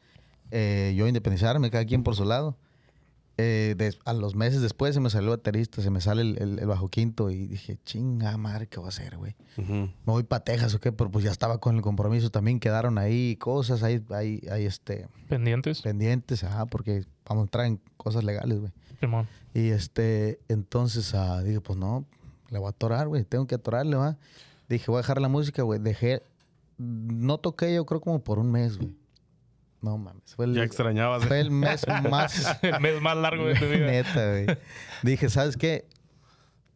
[0.52, 2.56] eh, yo independizarme, cada quien por su lado.
[3.42, 6.60] Eh, a los meses después se me salió el baterista, se me sale el, el-
[6.60, 9.34] el bajo quinto y dije, chinga madre, ¿qué voy a hacer, güey?
[10.06, 12.98] Me voy para Texas o qué, pero pues ya estaba con el compromiso, también quedaron
[12.98, 15.82] ahí cosas, ahí, ahí, ahí este, pendientes.
[15.82, 18.72] pendientes, ajá, porque vamos a entrar en cosas legales, güey.
[19.00, 19.26] Simón.
[19.54, 22.04] Y este, entonces ah, dije, pues no,
[22.50, 24.18] le voy a atorar, güey, tengo que atorarle, va.
[24.68, 25.80] Dije, voy a dejar la música, güey.
[25.80, 26.24] Dejé,
[26.78, 28.94] no toqué yo creo como por un mes, güey.
[29.82, 31.26] No mames, fue el, Ya extrañabas.
[31.26, 33.86] fue el mes más el mes más largo de tu vida.
[33.88, 34.46] neta, güey.
[35.04, 35.86] Dije, ¿sabes qué?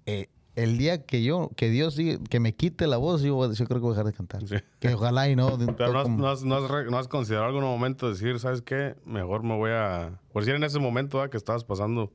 [0.05, 3.65] Eh, el día que yo, que Dios diga, que me quite la voz, yo, yo
[3.65, 4.47] creo que voy a dejar de cantar.
[4.47, 4.55] Sí.
[4.79, 5.57] Que ojalá y no.
[5.77, 8.61] Pero no has, como- no, has, no has no has considerado algún momento decir, ¿sabes
[8.61, 8.95] qué?
[9.05, 10.19] Mejor me voy a...
[10.31, 11.31] Por decir en ese momento ¿verdad?
[11.31, 12.11] que estabas pasando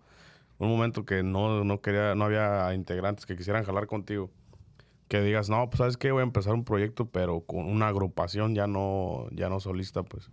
[0.59, 4.31] un momento que no, no quería, no había integrantes que quisieran jalar contigo.
[5.09, 6.13] Que digas, no, pues ¿sabes qué?
[6.13, 10.31] Voy a empezar un proyecto, pero con una agrupación ya no, ya no solista, pues.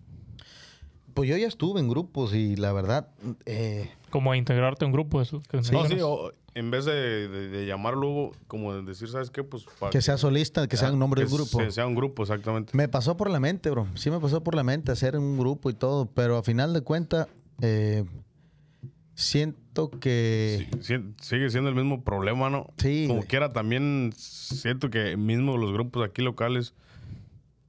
[1.16, 3.08] Pues yo ya estuve en grupos y la verdad,
[3.48, 5.22] eh, Como a integrarte a un grupo.
[5.22, 5.92] Eso que No, mencionas.
[5.92, 9.44] sí, o en vez de, de- de llamarlo como de decir, ¿sabes qué?
[9.44, 11.60] Pues para que sea solista, que sea un nombre que del grupo.
[11.60, 12.72] se- sea un grupo, exactamente.
[12.78, 13.88] Me pasó por la mente, bro.
[13.96, 16.82] Sí me pasó por la mente hacer un grupo y todo, pero a final de
[16.82, 17.28] cuentas,
[17.62, 18.04] eh,
[19.14, 20.68] siento que...
[20.82, 22.68] Sí, sí, sigue siendo el mismo problema, ¿no?
[22.78, 26.74] Sí, Como quiera, también siento que mismo los grupos aquí locales,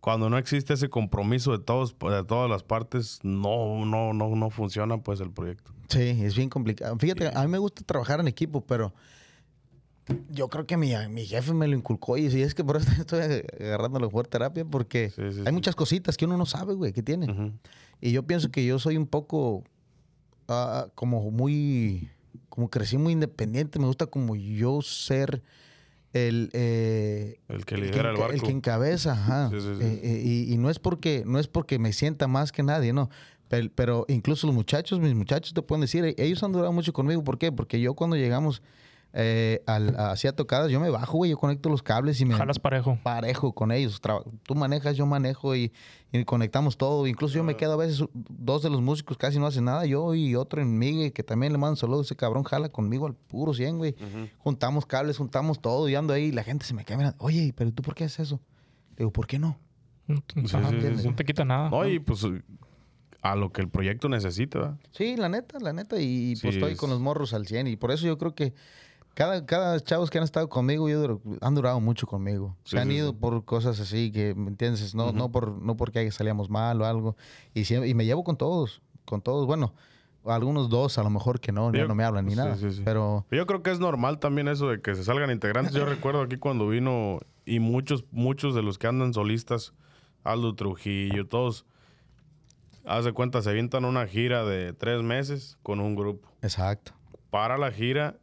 [0.06, 4.50] cuando no existe ese compromiso de todos, de todas las partes, no, no, no, no
[4.50, 5.72] funciona pues el proyecto.
[5.88, 6.96] Sí, es bien complicado.
[6.96, 8.94] Fíjate, a mí me gusta trabajar en equipo, pero
[10.30, 13.42] yo creo que mi, mi jefe me lo inculcó y es que por eso estoy
[13.58, 17.02] agarrándolo por terapia porque Sí, sí, hay muchas cositas que uno no sabe, güey, que
[17.02, 17.28] tiene.
[17.28, 17.50] Ujú.
[18.00, 19.64] Y yo pienso que yo soy un poco
[20.46, 22.08] ah, como muy,
[22.48, 23.80] como crecí muy independiente.
[23.80, 25.42] Me gusta como yo ser
[26.16, 28.34] el, eh, El que el que, lidera el enca- barco.
[28.34, 29.50] el que encabeza, ajá.
[29.50, 29.82] Sí, sí, sí.
[29.84, 32.92] Eh, eh, y, y no es porque no es porque me sienta más que nadie,
[32.92, 33.10] no.
[33.48, 37.22] Pero, pero incluso los muchachos, mis muchachos te pueden decir, ellos han durado mucho conmigo.
[37.22, 37.52] ¿Por qué?
[37.52, 38.60] Porque yo cuando llegamos
[39.18, 42.58] eh, al, hacia tocadas, yo me bajo, güey, yo conecto los cables y me Jalas
[42.58, 42.98] parejo.
[43.02, 43.98] parejo con ellos.
[44.42, 45.72] Tú manejas, yo manejo y,
[46.12, 47.06] y conectamos todo.
[47.06, 47.44] Incluso yo Ah.
[47.44, 49.86] me quedo a veces, dos de los músicos casi no hacen nada.
[49.86, 52.06] Yo y otro en Miguel, que también le mando saludos.
[52.08, 53.94] Ese cabrón jala conmigo al puro 100, güey.
[54.36, 56.24] Juntamos cables, juntamos todo y ando ahí.
[56.24, 57.16] Y la gente se me queda mirando.
[57.24, 58.36] Oye, pero ¿tú por qué haces eso?
[58.90, 59.58] Le digo, ¿por qué no?
[60.06, 61.08] No, Sí, ajá, sí, sí, sí.
[61.08, 61.70] no te quita nada.
[61.70, 62.24] No, y pues
[63.22, 64.76] a lo que el proyecto necesita, ¿verdad?
[64.92, 65.96] Sí, la neta, la neta.
[65.98, 67.66] Y pues estoy es- con los morros al 100.
[67.66, 68.52] Y por eso yo creo que
[69.16, 72.54] cada, cada chavos que han estado conmigo, yo han durado mucho conmigo.
[72.64, 73.16] Se Sí, han sí, ido sí.
[73.18, 74.94] por cosas así que, ¿me entiendes?
[74.94, 77.16] No, no, por, no porque salíamos mal o algo.
[77.54, 79.46] Y, siempre- y me llevo con todos, con todos.
[79.46, 79.72] Bueno,
[80.26, 82.56] algunos dos a lo mejor que no, ya Yo- no me hablan ni sí, nada.
[82.56, 82.82] sí, sí.
[82.84, 85.72] Pero Yo creo que es normal también eso de que se salgan integrantes.
[85.74, 89.72] Yo recuerdo aquí cuando vino y muchos, muchos de los que andan solistas,
[90.24, 91.64] Aldo Trujillo, todos,
[92.84, 96.28] haz de cuenta, se avientan una gira de tres meses con un grupo.
[96.42, 96.92] exacto.
[97.30, 98.18] Para la gira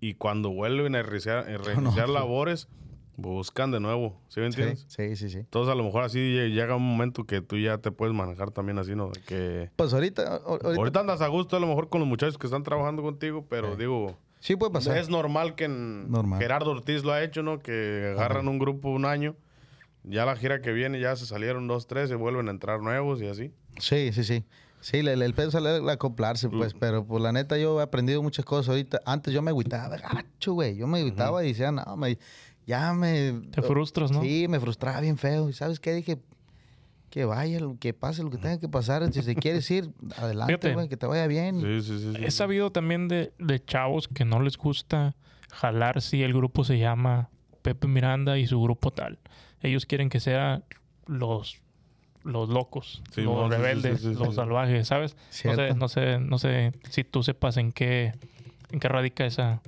[0.00, 2.12] y cuando vuelven a reiniciar, a no, reiniciar sí.
[2.14, 2.68] labores,
[3.16, 4.86] buscan de nuevo, ¿sí me Sí, entiendes?
[4.88, 5.38] sí, sí, sí.
[5.38, 8.50] Entonces a lo mejor así lle- llega un momento que tú ya te puedes manejar
[8.50, 9.10] también así, ¿no?
[9.10, 12.38] De que Pues ahorita, ahorita, ahorita andas a gusto a lo mejor con los muchachos
[12.38, 14.96] que están trabajando contigo, pero digo, sí puede pasar.
[14.96, 16.40] es normal que en- Normal.
[16.40, 17.58] Gerardo Ortiz lo ha hecho, ¿no?
[17.58, 19.36] Que agarran un grupo un año,
[20.02, 23.20] ya la gira que viene ya se salieron dos, tres y vuelven a entrar nuevos
[23.20, 23.52] y así.
[23.78, 24.44] Sí, sí, sí.
[24.80, 26.74] Sí, el, el pedo es el acoplarse, pues.
[26.74, 29.00] Pero, pues, la neta, yo he aprendido muchas cosas ahorita.
[29.04, 30.76] Antes yo me agüitaba, gacho, güey.
[30.76, 32.18] Yo me agüitaba y decía, no, me,
[32.66, 33.42] ya me...
[33.50, 34.22] Te frustras, ¿no?
[34.22, 35.48] Sí, me frustraba bien feo.
[35.50, 35.92] ¿Y sabes qué?
[35.92, 36.18] Dije,
[37.10, 39.12] que vaya, lo- que pase lo que tenga que pasar.
[39.12, 40.74] Si se quieres ir, adelante, Fíjate.
[40.74, 41.60] güey, que te vaya bien.
[41.60, 42.12] Sí, sí, sí.
[42.16, 42.24] sí.
[42.24, 45.14] He sabido también de, de chavos que no les gusta
[45.52, 47.28] jalar si el grupo se llama
[47.62, 49.18] Pepe Miranda y su grupo tal.
[49.60, 50.62] Ellos quieren que sea
[51.06, 51.58] los
[52.22, 55.16] los locos, Sí, los rebeldes, sí, sí, sí, los salvajes, ¿sabes?
[55.44, 58.12] No sé, no sé, no sé si tú sepas en qué
[58.72, 59.60] en qué radica esa,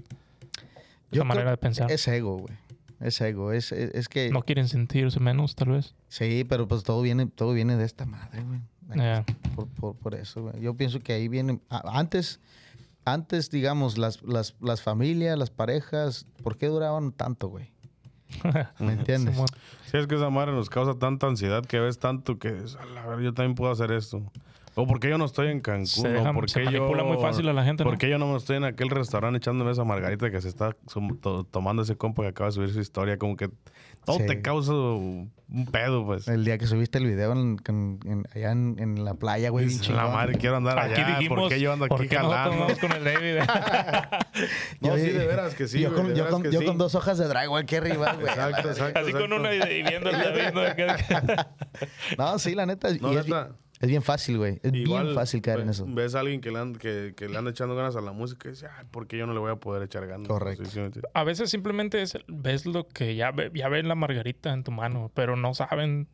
[1.10, 1.90] Yo esa manera de pensar.
[1.90, 2.54] Es ego, güey.
[3.00, 3.52] Es ego.
[3.52, 4.30] Es, es, es que...
[4.30, 5.94] No quieren sentirse menos, tal vez.
[6.08, 8.60] Sí, pero pues todo viene, todo viene de esta madre, güey.
[9.56, 10.60] Por, por, por eso, güey.
[10.60, 11.60] Yo pienso que ahí viene.
[11.70, 12.40] Antes,
[13.04, 17.71] antes, digamos, las, las, las familias, las parejas, ¿por qué duraban tanto, güey?
[18.78, 19.36] ¿Me entiendes?
[19.90, 23.06] Sí, es que esa madre nos causa tanta ansiedad que ves tanto que, a la
[23.06, 24.22] ver, yo también puedo hacer esto.
[24.74, 26.70] O porque yo no estoy en Cancún, Se, o deja- porque se yo...
[26.70, 27.90] manipula muy fácil a la gente, ¿no?
[27.90, 31.18] Porque yo no me estoy en aquel restaurante echándome esa margarita que se está sum-
[31.20, 33.18] to- tomando ese compa que acaba de subir su historia.
[33.18, 33.50] Como que
[34.06, 34.26] todo Sí.
[34.26, 35.30] te causa un
[35.70, 36.26] pedo, pues.
[36.26, 39.66] El día que subiste el video en- en- en- allá en, en la playa, güey,
[39.66, 40.14] bien Dices, la chingón.
[40.16, 41.18] madre, quiero andar Aquí allá.
[41.18, 42.64] dijimos, ¿Por qué yo ando ¿por aquí qué nosotros jalando?
[42.64, 43.36] vamos con el David?
[44.80, 45.80] No, Yo- sí, de veras que sí.
[45.80, 46.66] yo güey, con, de yo veras con- que yo sí.
[46.66, 48.26] con dos hojas de dragón aquí arriba, güey.
[48.26, 49.00] Exacto, exacto.
[49.00, 49.36] Así con exacto.
[49.36, 51.02] una y viendo el David.
[52.18, 52.88] No, sí, la neta.
[53.00, 53.50] No, y es, neta.
[53.82, 54.58] Es bien fácil, güey.
[54.62, 55.84] Es Igual bien fácil caer en eso.
[55.88, 58.48] Ves a alguien que le, anda, que, que le anda echando ganas a la música
[58.48, 60.28] y dice, ay, ¿por qué yo no le voy a poder echar ganas?
[60.28, 60.64] Correcto.
[60.64, 61.00] Sí, sí, sí.
[61.12, 64.70] A veces simplemente es- ves lo que ya, ve- ya ven la margarita en tu
[64.70, 66.08] mano, pero no saben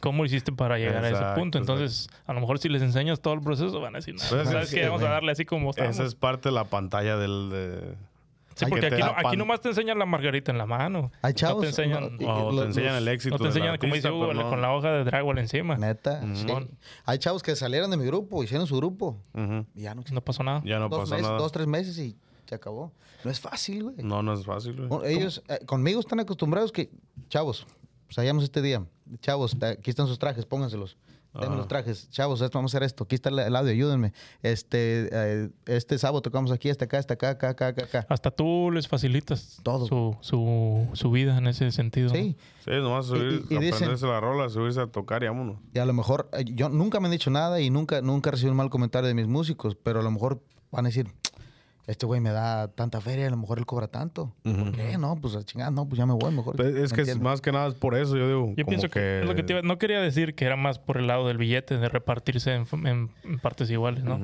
[0.00, 1.58] cómo hiciste para llegar a ese punto.
[1.58, 4.48] Entonces, a lo mejor si les enseñas todo el proceso, van a decir, no, Pues,
[4.48, 4.86] ¿sabes sí, qué?
[4.86, 5.96] Vamos a darle así como estamos.
[5.96, 7.50] Esa es parte de la pantalla del...
[7.50, 8.09] De...
[8.60, 11.10] Sí, porque que aquí, no, aquí nomás te enseñan la margarita en la mano.
[11.22, 13.46] Hay no te enseñan, no, y- O los- te enseñan los- el éxito no te
[13.48, 14.48] enseñan como dice Hugo, no.
[14.50, 15.76] con la hoja de dragón encima.
[15.76, 16.46] Neta, sí.
[17.04, 19.18] Hay chavos que salieron de mi grupo, hicieron su grupo.
[19.74, 20.62] Y ya no No pasó nada.
[20.64, 21.38] Ya no dos pasó meses, nada.
[21.38, 22.16] dos, tres meses y
[22.46, 22.92] se acabó.
[23.24, 23.96] No es fácil, güey.
[23.98, 24.88] No, no es fácil, güey.
[24.88, 26.90] Bueno, ellos eh, conmigo están acostumbrados que,
[27.28, 27.66] chavos,
[28.08, 28.84] salíamos este día.
[29.20, 30.96] Chavos, aquí están sus trajes, pónganselos.
[31.32, 31.56] Denme Ajá.
[31.58, 32.10] los trajes.
[32.10, 33.04] Chavos, esto, vamos a hacer esto.
[33.04, 34.12] Aquí está el, audio, ayúdenme.
[34.42, 38.06] Este, eh, este sábado tocamos aquí, hasta acá, hasta acá, acá, acá, acá, acá.
[38.08, 39.86] Hasta tú les facilitas Todo.
[39.86, 42.08] Su, su, su vida en ese sentido.
[42.08, 42.14] ¿no?
[42.14, 42.36] Sí.
[42.64, 45.58] Sí, nomás subir, y dicen- aprenderse la rola, subirse a tocar y vámonos.
[45.72, 48.50] Y a lo mejor, eh, yo nunca me han dicho nada y nunca, nunca recibí
[48.50, 50.42] un mal comentario de mis músicos, pero a lo mejor
[50.72, 51.06] van a decir,
[51.90, 54.32] este güey me da tanta feria, a lo mejor él cobra tanto.
[54.42, 54.96] ¿Por qué?
[54.98, 56.56] No, pues a chingada, no, pues ya me voy mejor.
[56.56, 57.20] Pues, es ¿Me que es entiendes?
[57.20, 58.46] más que nada es por eso, yo digo.
[58.56, 60.78] Yo como pienso que, es lo que te iba- no quería decir que era más
[60.78, 64.18] por el lado del billete, de repartirse en, en- en partes iguales, ¿no?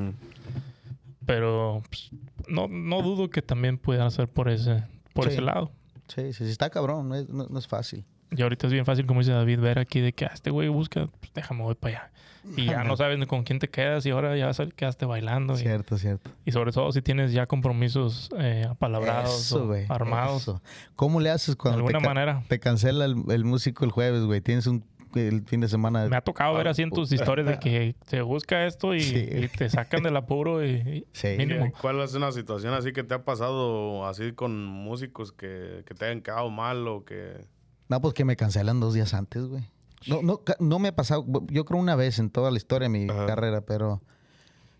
[1.26, 2.10] Pero pues,
[2.48, 5.30] no, no dudo que también puedan hacer por ese, por Sí.
[5.32, 5.72] ese lado.
[6.08, 8.04] Sí, sí, sí, está cabrón, no es, no- no es fácil.
[8.30, 10.68] Y ahorita es bien fácil, como dice David, ver aquí de que ah, este güey
[10.68, 12.10] busca, pues déjame voy para allá.
[12.56, 15.54] Y ya no sabes ni con quién te quedas y ahora ya sal- quedaste bailando.
[15.54, 16.30] Y, Cierto, cierto.
[16.44, 20.42] y sobre todo si tienes ya compromisos eh, apalabrados Eso, armados.
[20.42, 20.62] eso.
[20.94, 22.42] ¿Cómo le haces De cuando te, alguna ca- manera.
[22.48, 24.40] te cancela el, el músico el jueves, güey?
[24.40, 24.84] Tienes un
[25.16, 26.06] el fin de semana.
[26.08, 29.16] Me ha tocado ver así en tus historias de que se busca esto y, Sí.
[29.32, 31.28] y te sacan del apuro y, y Sí.
[31.38, 31.72] mínimo.
[31.80, 36.04] ¿Cuál es una situación así que te ha pasado así con músicos que, que te
[36.04, 37.44] hayan quedado mal o que...
[37.88, 39.64] No, pues que me cancelan dos días antes, güey.
[40.06, 42.88] No, no, ca- no me ha pasado, yo creo una vez en toda la historia
[42.88, 43.26] de mi Ajá.
[43.26, 44.02] carrera, pero,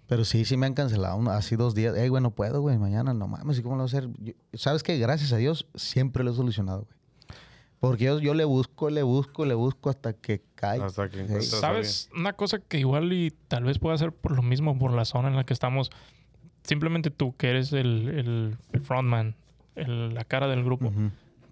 [0.06, 1.96] pero sí, sí me han cancelado así dos días.
[1.96, 4.08] Ey, güey, no puedo, güey, mañana no mames, ¿y cómo lo voy a hacer?
[4.20, 4.98] Yo- ¿Sabes qué?
[4.98, 6.96] Gracias a Dios siempre lo he solucionado, güey.
[7.80, 10.80] Porque yo, yo le busco, le busco, le busco hasta que cae.
[10.82, 11.22] Hasta que Sí.
[11.24, 12.08] encuentras a ¿Sabes?
[12.16, 15.28] Una cosa que igual y tal vez pueda ser por lo mismo, por la zona
[15.28, 15.90] en la que estamos.
[16.62, 19.36] Simplemente tú, que eres el, el- el frontman,
[19.76, 20.90] el- la cara del grupo.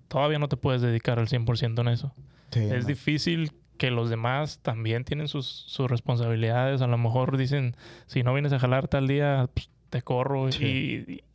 [0.08, 2.12] Todavía no te puedes dedicar al 100% en eso.
[2.50, 2.88] Sí, es no.
[2.88, 6.80] difícil que los demás también tienen sus, sus responsabilidades.
[6.82, 7.76] A lo mejor dicen,
[8.06, 10.50] si no vienes a jalar tal día, pues, te corro.
[10.52, 10.64] Sí.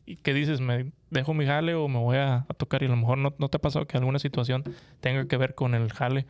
[0.06, 0.60] Y, y, ¿qué dices?
[0.60, 2.82] ¿Me dejo mi jale o me voy a, a tocar?
[2.82, 4.64] Y a lo mejor no, no te ha pasado que alguna situación
[5.00, 6.26] tenga que ver con el jale,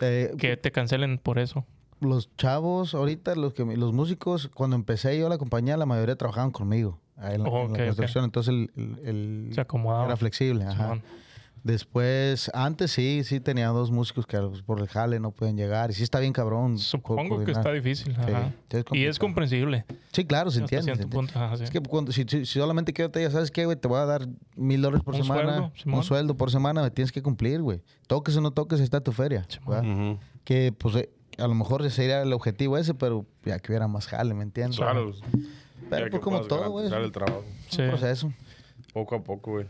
[0.00, 1.64] Eh, que te cancelen por eso.
[2.00, 6.50] los chavos ahorita, los que los músicos, cuando empecé yo la compañía, la mayoría trabajaban
[6.50, 8.24] conmigo en, la- Oh, en la.
[8.24, 10.64] Entonces el, el- el- Se era flexible.
[10.64, 10.98] Ajá.
[11.66, 15.90] Después, antes sí, sí tenía dos músicos que por el jale no pueden llegar.
[15.90, 16.74] Y sí está bien cabrón.
[16.74, 18.14] co- Supongo que está difícil.
[18.14, 18.52] Sí, ajá.
[18.70, 19.84] sí, es y es comprensible.
[20.12, 20.84] Sí, claro, se entiende.
[20.84, 21.14] se entiende.
[21.16, 21.36] punto.
[21.36, 21.64] ajá, sí.
[21.64, 23.76] Es que cuando, si, si- si solamente quiero te diga, ¿sabes qué, güey?
[23.76, 25.42] Te voy a dar mil dólares por Un semana.
[25.42, 25.98] sueldo, Simón.
[25.98, 27.82] un sueldo por semana, me tienes que cumplir, güey.
[28.06, 29.44] Toques o no toques, ahí está tu feria.
[29.66, 30.18] Ujú.
[30.44, 33.88] Que, pues, eh, a lo mejor ese sería el objetivo ese, pero ya que hubiera
[33.88, 34.76] más jale, ¿me entiendes?
[34.78, 35.10] Claro.
[35.90, 36.86] Pero ya pues como todo, güey.
[36.86, 37.44] Es el trabajo.
[37.70, 37.82] Sí.
[37.82, 38.32] un proceso.
[38.92, 39.66] Poco a poco, güey.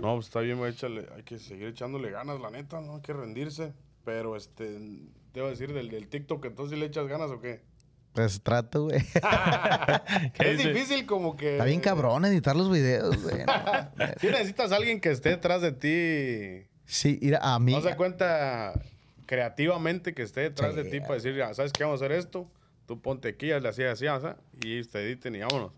[0.00, 2.80] No, pues está bien, échale- Hay que seguir echándole ganas, la neta.
[2.80, 3.72] No hay que rendirse.
[4.04, 4.64] Pero, este,
[5.48, 7.62] a decir del, del TikTok, entonces, ¿sí le echas ganas o qué?
[8.12, 8.98] Pues trato, güey.
[10.34, 10.72] ¿Qué es dice?
[10.72, 11.52] difícil como que...
[11.52, 13.44] Está bien cabrón editar los videos, güey.
[13.46, 16.68] No, Sí necesitas a alguien que esté detrás de ti.
[16.84, 17.72] Sí, mira, a mí.
[17.72, 18.74] No se cuenta
[19.26, 21.84] creativamente que esté detrás de ti para decir, "Ya, ¿sabes qué?
[21.84, 22.50] Vamos a hacer esto.
[22.86, 24.26] Tú ponte aquí, hazle así, así, así.
[24.62, 25.72] Y te editen y vámonos.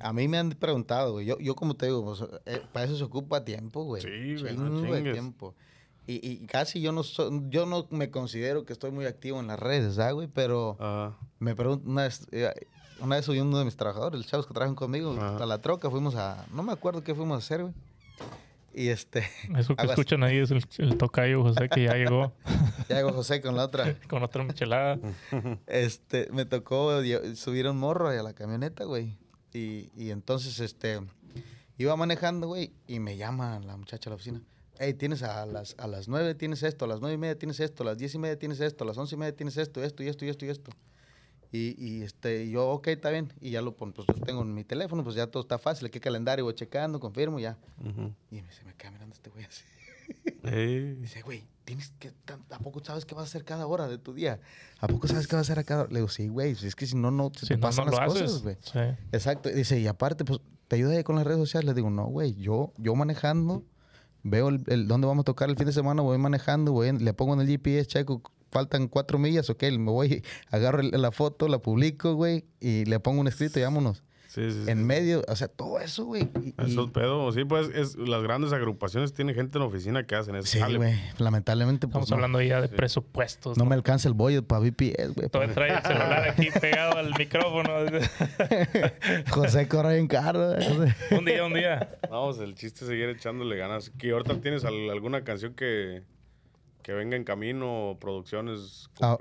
[0.00, 1.26] A mí me han preguntado, güey.
[1.26, 4.02] Yo, yo como te digo, pues, eh, para eso se ocupa tiempo, güey.
[4.02, 5.54] Sí, güey, no de tiempo.
[6.06, 9.46] Y, y casi yo no soy, yo no me considero que estoy muy activo en
[9.46, 10.28] las redes, ¿sabes, güey?
[10.28, 10.76] Pero
[11.38, 12.52] me pregunto, una vez, eh,
[13.00, 15.36] una vez subí uno de mis trabajadores, los chavos que trabajan conmigo, Ajá.
[15.42, 17.74] a la troca, fuimos a, no me acuerdo qué fuimos a hacer, güey.
[18.72, 19.20] Y este,
[19.56, 19.98] Eso que Aguas.
[19.98, 22.32] escuchan ahí es el, el tocayo José que ya llegó
[22.88, 23.96] ya llegó José con la otra.
[24.08, 24.98] con otra michelada.
[25.66, 27.00] Este, me tocó
[27.34, 29.16] subir un morro a la camioneta, güey.
[29.52, 31.00] Y, y entonces, este,
[31.78, 34.42] iba manejando, güey, y me llama la muchacha a la oficina.
[34.78, 37.60] Hey, tienes a las, a las nueve tienes esto, a las nueve y media tienes
[37.60, 39.82] esto, a las diez y media tienes esto, a las once y media tienes esto,
[39.82, 40.70] esto y esto y esto y esto.
[41.52, 43.32] Y, y este, yo, ok, está bien.
[43.40, 45.90] Y ya lo pon, pues lo tengo en mi teléfono, pues ya todo está fácil.
[45.90, 46.44] ¿Qué calendario?
[46.44, 47.58] Voy checando, confirmo, ya.
[47.80, 48.14] Ujú.
[48.30, 49.64] Y me, se me queda mirando este güey así.
[51.00, 52.12] Dice, güey, tienes que,
[52.50, 54.40] ¿a poco sabes qué vas a hacer cada hora de tu día?
[54.80, 55.92] ¿A poco sabes qué vas a hacer a cada hora?
[55.92, 57.86] Le digo, sí, güey, si es que si no, no se Si te no, pasan
[57.86, 58.56] las cosas, güey.
[58.60, 58.80] Sí.
[59.12, 59.48] Exacto.
[59.50, 61.68] Y Dice, y aparte, pues, ¿te ayuda ahí con las redes sociales?
[61.68, 63.62] Le digo, no, güey, yo, yo manejando,
[64.24, 67.12] veo el, el- dónde vamos a tocar el fin de semana, voy manejando, voy, le
[67.14, 68.20] pongo en el GPS, checo,
[68.50, 73.20] faltan cuatro millas, ok, me voy, agarro la foto, la publico, güey, y le pongo
[73.20, 74.02] un escrito y vámonos.
[74.32, 74.70] Sí, sí, sí.
[74.70, 76.28] En medio, o sea, todo eso, güey.
[76.56, 77.32] Eso es pedo.
[77.32, 80.46] Sí, pues es, las grandes agrupaciones tienen gente en la oficina que hacen eso.
[80.46, 83.58] Sí, güey, lamentablemente, pues, Estamos no, hablando ya de presupuestos.
[83.58, 83.70] no ¿no?
[83.70, 85.28] me alcanza el bollo para VPS, güey.
[85.30, 87.70] Todavía trae el celular aquí pegado al micrófono.
[89.30, 90.54] José corre caro.
[90.76, 90.92] güey.
[91.18, 91.98] un día, un día.
[92.08, 93.90] Vamos, el chiste es seguir echándole ganas.
[93.98, 96.02] Que ahorita tienes al- alguna canción que,
[96.82, 99.16] que venga en camino, producciones Ah.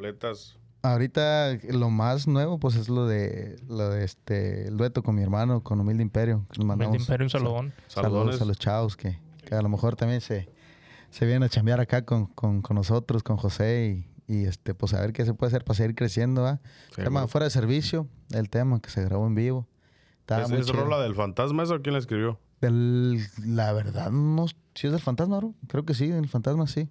[0.82, 5.22] Ahorita lo más nuevo, pues es lo de, lo de este, el dueto con mi
[5.22, 6.46] hermano, con Humilde Imperio.
[6.52, 7.74] que Humilde Imperio, un sal- saludón.
[7.88, 10.48] Saludos a los chavos que, que a lo mejor también se,
[11.10, 14.94] se vienen a chambear acá con, con, con nosotros, con José y, y, este, pues
[14.94, 16.62] a ver qué se puede hacer para seguir creciendo, ¿va?
[16.96, 17.30] Sí, llama güey.
[17.32, 19.68] Fuera de Servicio, el tema que se grabó en vivo.
[20.30, 21.82] ¿Es, muy es rola del fantasma eso?
[21.82, 22.40] ¿Quién la escribió?
[22.62, 24.46] Del- la verdad, no,
[24.76, 25.56] si es del fantasma, bro.
[25.68, 26.88] Creo que sí, del fantasma, sí.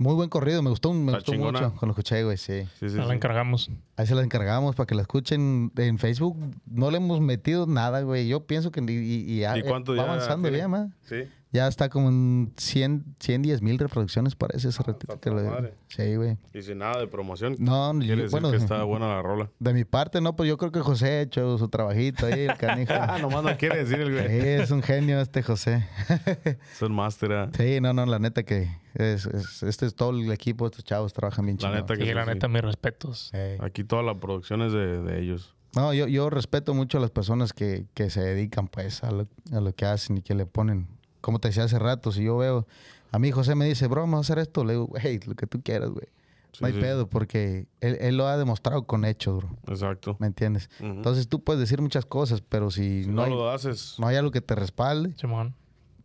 [0.00, 1.74] Muy buen corrido, me gustó, me gustó mucho.
[1.74, 2.62] Con lo escuché, güey, sí.
[2.78, 3.12] Sí, sí, Nos la sí.
[3.16, 3.70] encargamos.
[3.98, 6.38] Ahí se la encargamos para que la escuchen en Facebook.
[6.64, 8.26] No le hemos metido nada, güey.
[8.26, 10.88] Yo pienso que y, y- y ya, ¿Y cuánto eh, ya va avanzando bien, ma.
[11.02, 11.16] Sí.
[11.52, 15.74] Ya está como en 100, 110 mil reproducciones, parece ese ratito Ah, que lo madre.
[15.88, 16.36] Sí, güey.
[16.54, 17.56] Y sin nada de promoción.
[17.58, 19.50] No, Quiere yo- decir bueno, que está buena la rola.
[19.58, 22.56] de mi parte, no, pues yo creo que José ha hecho su trabajito ahí, el
[22.56, 22.92] canijo.
[23.00, 24.48] Ah, nomás no quiere decir el Sí, güey.
[24.60, 25.88] es un genio este José.
[26.72, 27.32] Es un máster.
[27.32, 27.50] ah.
[27.56, 31.12] Sí, no, no, la neta que es, es- este es todo el equipo, estos chavos
[31.12, 31.78] trabajan bien La chingón.
[31.80, 32.30] neta que sí, la sí.
[32.30, 33.30] neta, mis respetos.
[33.34, 33.56] Ey.
[33.60, 35.56] Aquí toda la producción es de, de ellos.
[35.74, 39.26] No, yo, yo respeto mucho a las personas que, que se dedican pues a lo,
[39.52, 40.88] a lo que hacen y que le ponen,
[41.20, 42.66] como te decía hace rato, si yo veo,
[43.12, 45.46] a mí José me dice, bro, vamos a hacer esto, le digo, hey, lo que
[45.46, 46.06] tú quieras, güey.
[46.52, 46.80] Sí, no hay sí.
[46.80, 49.56] pedo, porque él, él lo ha demostrado con hechos, bro.
[49.68, 50.16] Exacto.
[50.18, 50.68] ¿Me entiendes?
[50.80, 54.06] Entonces tú puedes decir muchas cosas, pero si, si no, no, hay, lo haces, no
[54.08, 55.54] hay algo que te respalde, Simón.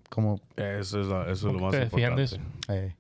[0.10, 0.40] como...
[0.56, 2.22] eso es, la- eso es ¿Cómo lo más te importante.
[2.22, 2.40] defiendes?
[2.70, 2.96] eh,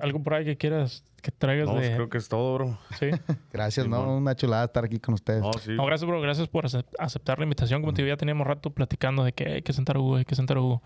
[0.00, 1.94] ¿Algo por ahí que quieras que traigas No, pues de...?
[1.96, 2.78] creo que es todo, bro.
[3.00, 3.10] Sí.
[3.52, 3.96] gracias, ¿no?
[4.00, 4.08] Simón.
[4.22, 5.40] Una chulada estar aquí con ustedes.
[5.42, 5.72] No, sí.
[5.72, 6.20] No, gracias, bro.
[6.20, 7.80] Gracias por acep- aceptar la invitación.
[7.80, 10.24] Como te digo, ya teníamos rato platicando de que hay que sentar a Hugo, hay
[10.24, 10.82] que sentar a Hugo.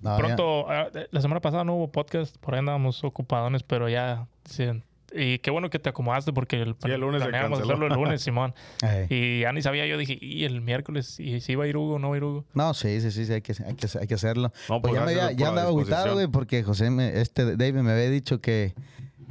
[0.00, 3.88] No, ya- Pronto, ah, la semana pasada no hubo podcast, por ahí andábamos ocupadones, pero
[3.88, 4.26] ya...
[4.44, 4.64] sí.
[5.16, 7.54] Y qué bueno que te acomodaste porque el, Sí, el lunes canceló.
[7.54, 8.52] hacerlo el lunes, Simón.
[8.82, 9.06] eh.
[9.08, 11.94] Y ya ni sabía, yo dije, y el miércoles, y si iba a ir Hugo
[11.94, 12.44] o no iba a ir Hugo.
[12.52, 14.52] No, sí, sí, sí, sí, hay que, hay que, hay que hacerlo.
[14.68, 16.14] No, Pues pues ya, me, ya, ya andaba disposición.
[16.14, 18.74] güey, porque José, me, este David me había dicho que,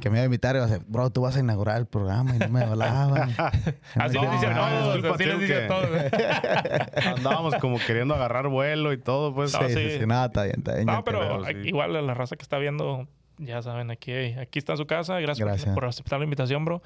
[0.00, 1.86] que me iba a invitar y iba a decir, bro, tú vas a inaugurar el
[1.86, 3.30] programa y no me hablaban.
[3.94, 7.16] Así No, les dice a no, todos, disculpa, así les tengo dice que- a todos.
[7.18, 9.52] Andábamos como queriendo agarrar vuelo y todo, pues.
[9.54, 9.98] No, sí, sí, sí.
[10.00, 10.86] sí, nada, está bien, está bien.
[10.86, 11.68] ya No, pero pero aquí- sí.
[11.68, 13.06] igual a la raza que está viendo,
[13.38, 15.18] ya saben, aquí, aquí está en su casa.
[15.20, 15.74] Gracias, por- Gracias.
[15.74, 16.82] Por, aceptar la invitación, bro.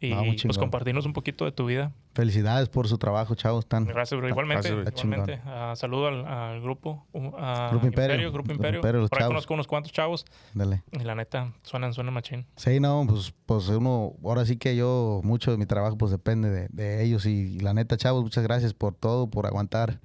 [0.00, 1.92] Y pues compartirnos un poquito de tu vida.
[2.14, 3.66] Felicidades por su trabajo, chavos.
[3.66, 4.28] Tan, Gracias, bro.
[4.28, 5.12] Igualmente, Gracias, bro.
[5.12, 5.42] igualmente.
[5.44, 8.16] Ah, saludo al, al grupo, uh, a Grupo Imperio.
[8.16, 8.78] Grupo Grupo Imperio.
[8.78, 9.34] Imperio, los Por ahí chavos.
[9.34, 10.24] conozco unos cuantos chavos
[10.54, 10.82] Dale.
[10.92, 12.46] y la neta, suenan, suenan machín.
[12.56, 16.48] Sí, no, pues, pues uno, ahora sí que yo, mucho de mi trabajo pues depende
[16.50, 20.00] de, de ellos y, la neta, chavos, muchas gracias por todo, por aguantar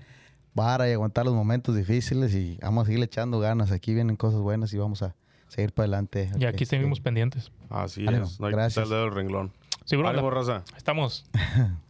[0.53, 3.72] vara y aguantar los momentos difíciles y vamos a seguir echando ganas.
[3.72, 5.15] Aquí vienen cosas buenas y vamos a
[5.47, 6.31] seguir para adelante.
[6.39, 7.03] Y aquí seguimos sí.
[7.03, 7.51] pendientes.
[7.69, 8.26] Así Ánimo.
[8.26, 8.39] es.
[8.39, 8.89] No hay que Gracias.
[8.89, 9.51] el renglón.
[9.86, 10.10] Sí, bro.
[10.10, 10.64] Ánimo, raza.
[10.76, 11.26] Estamos.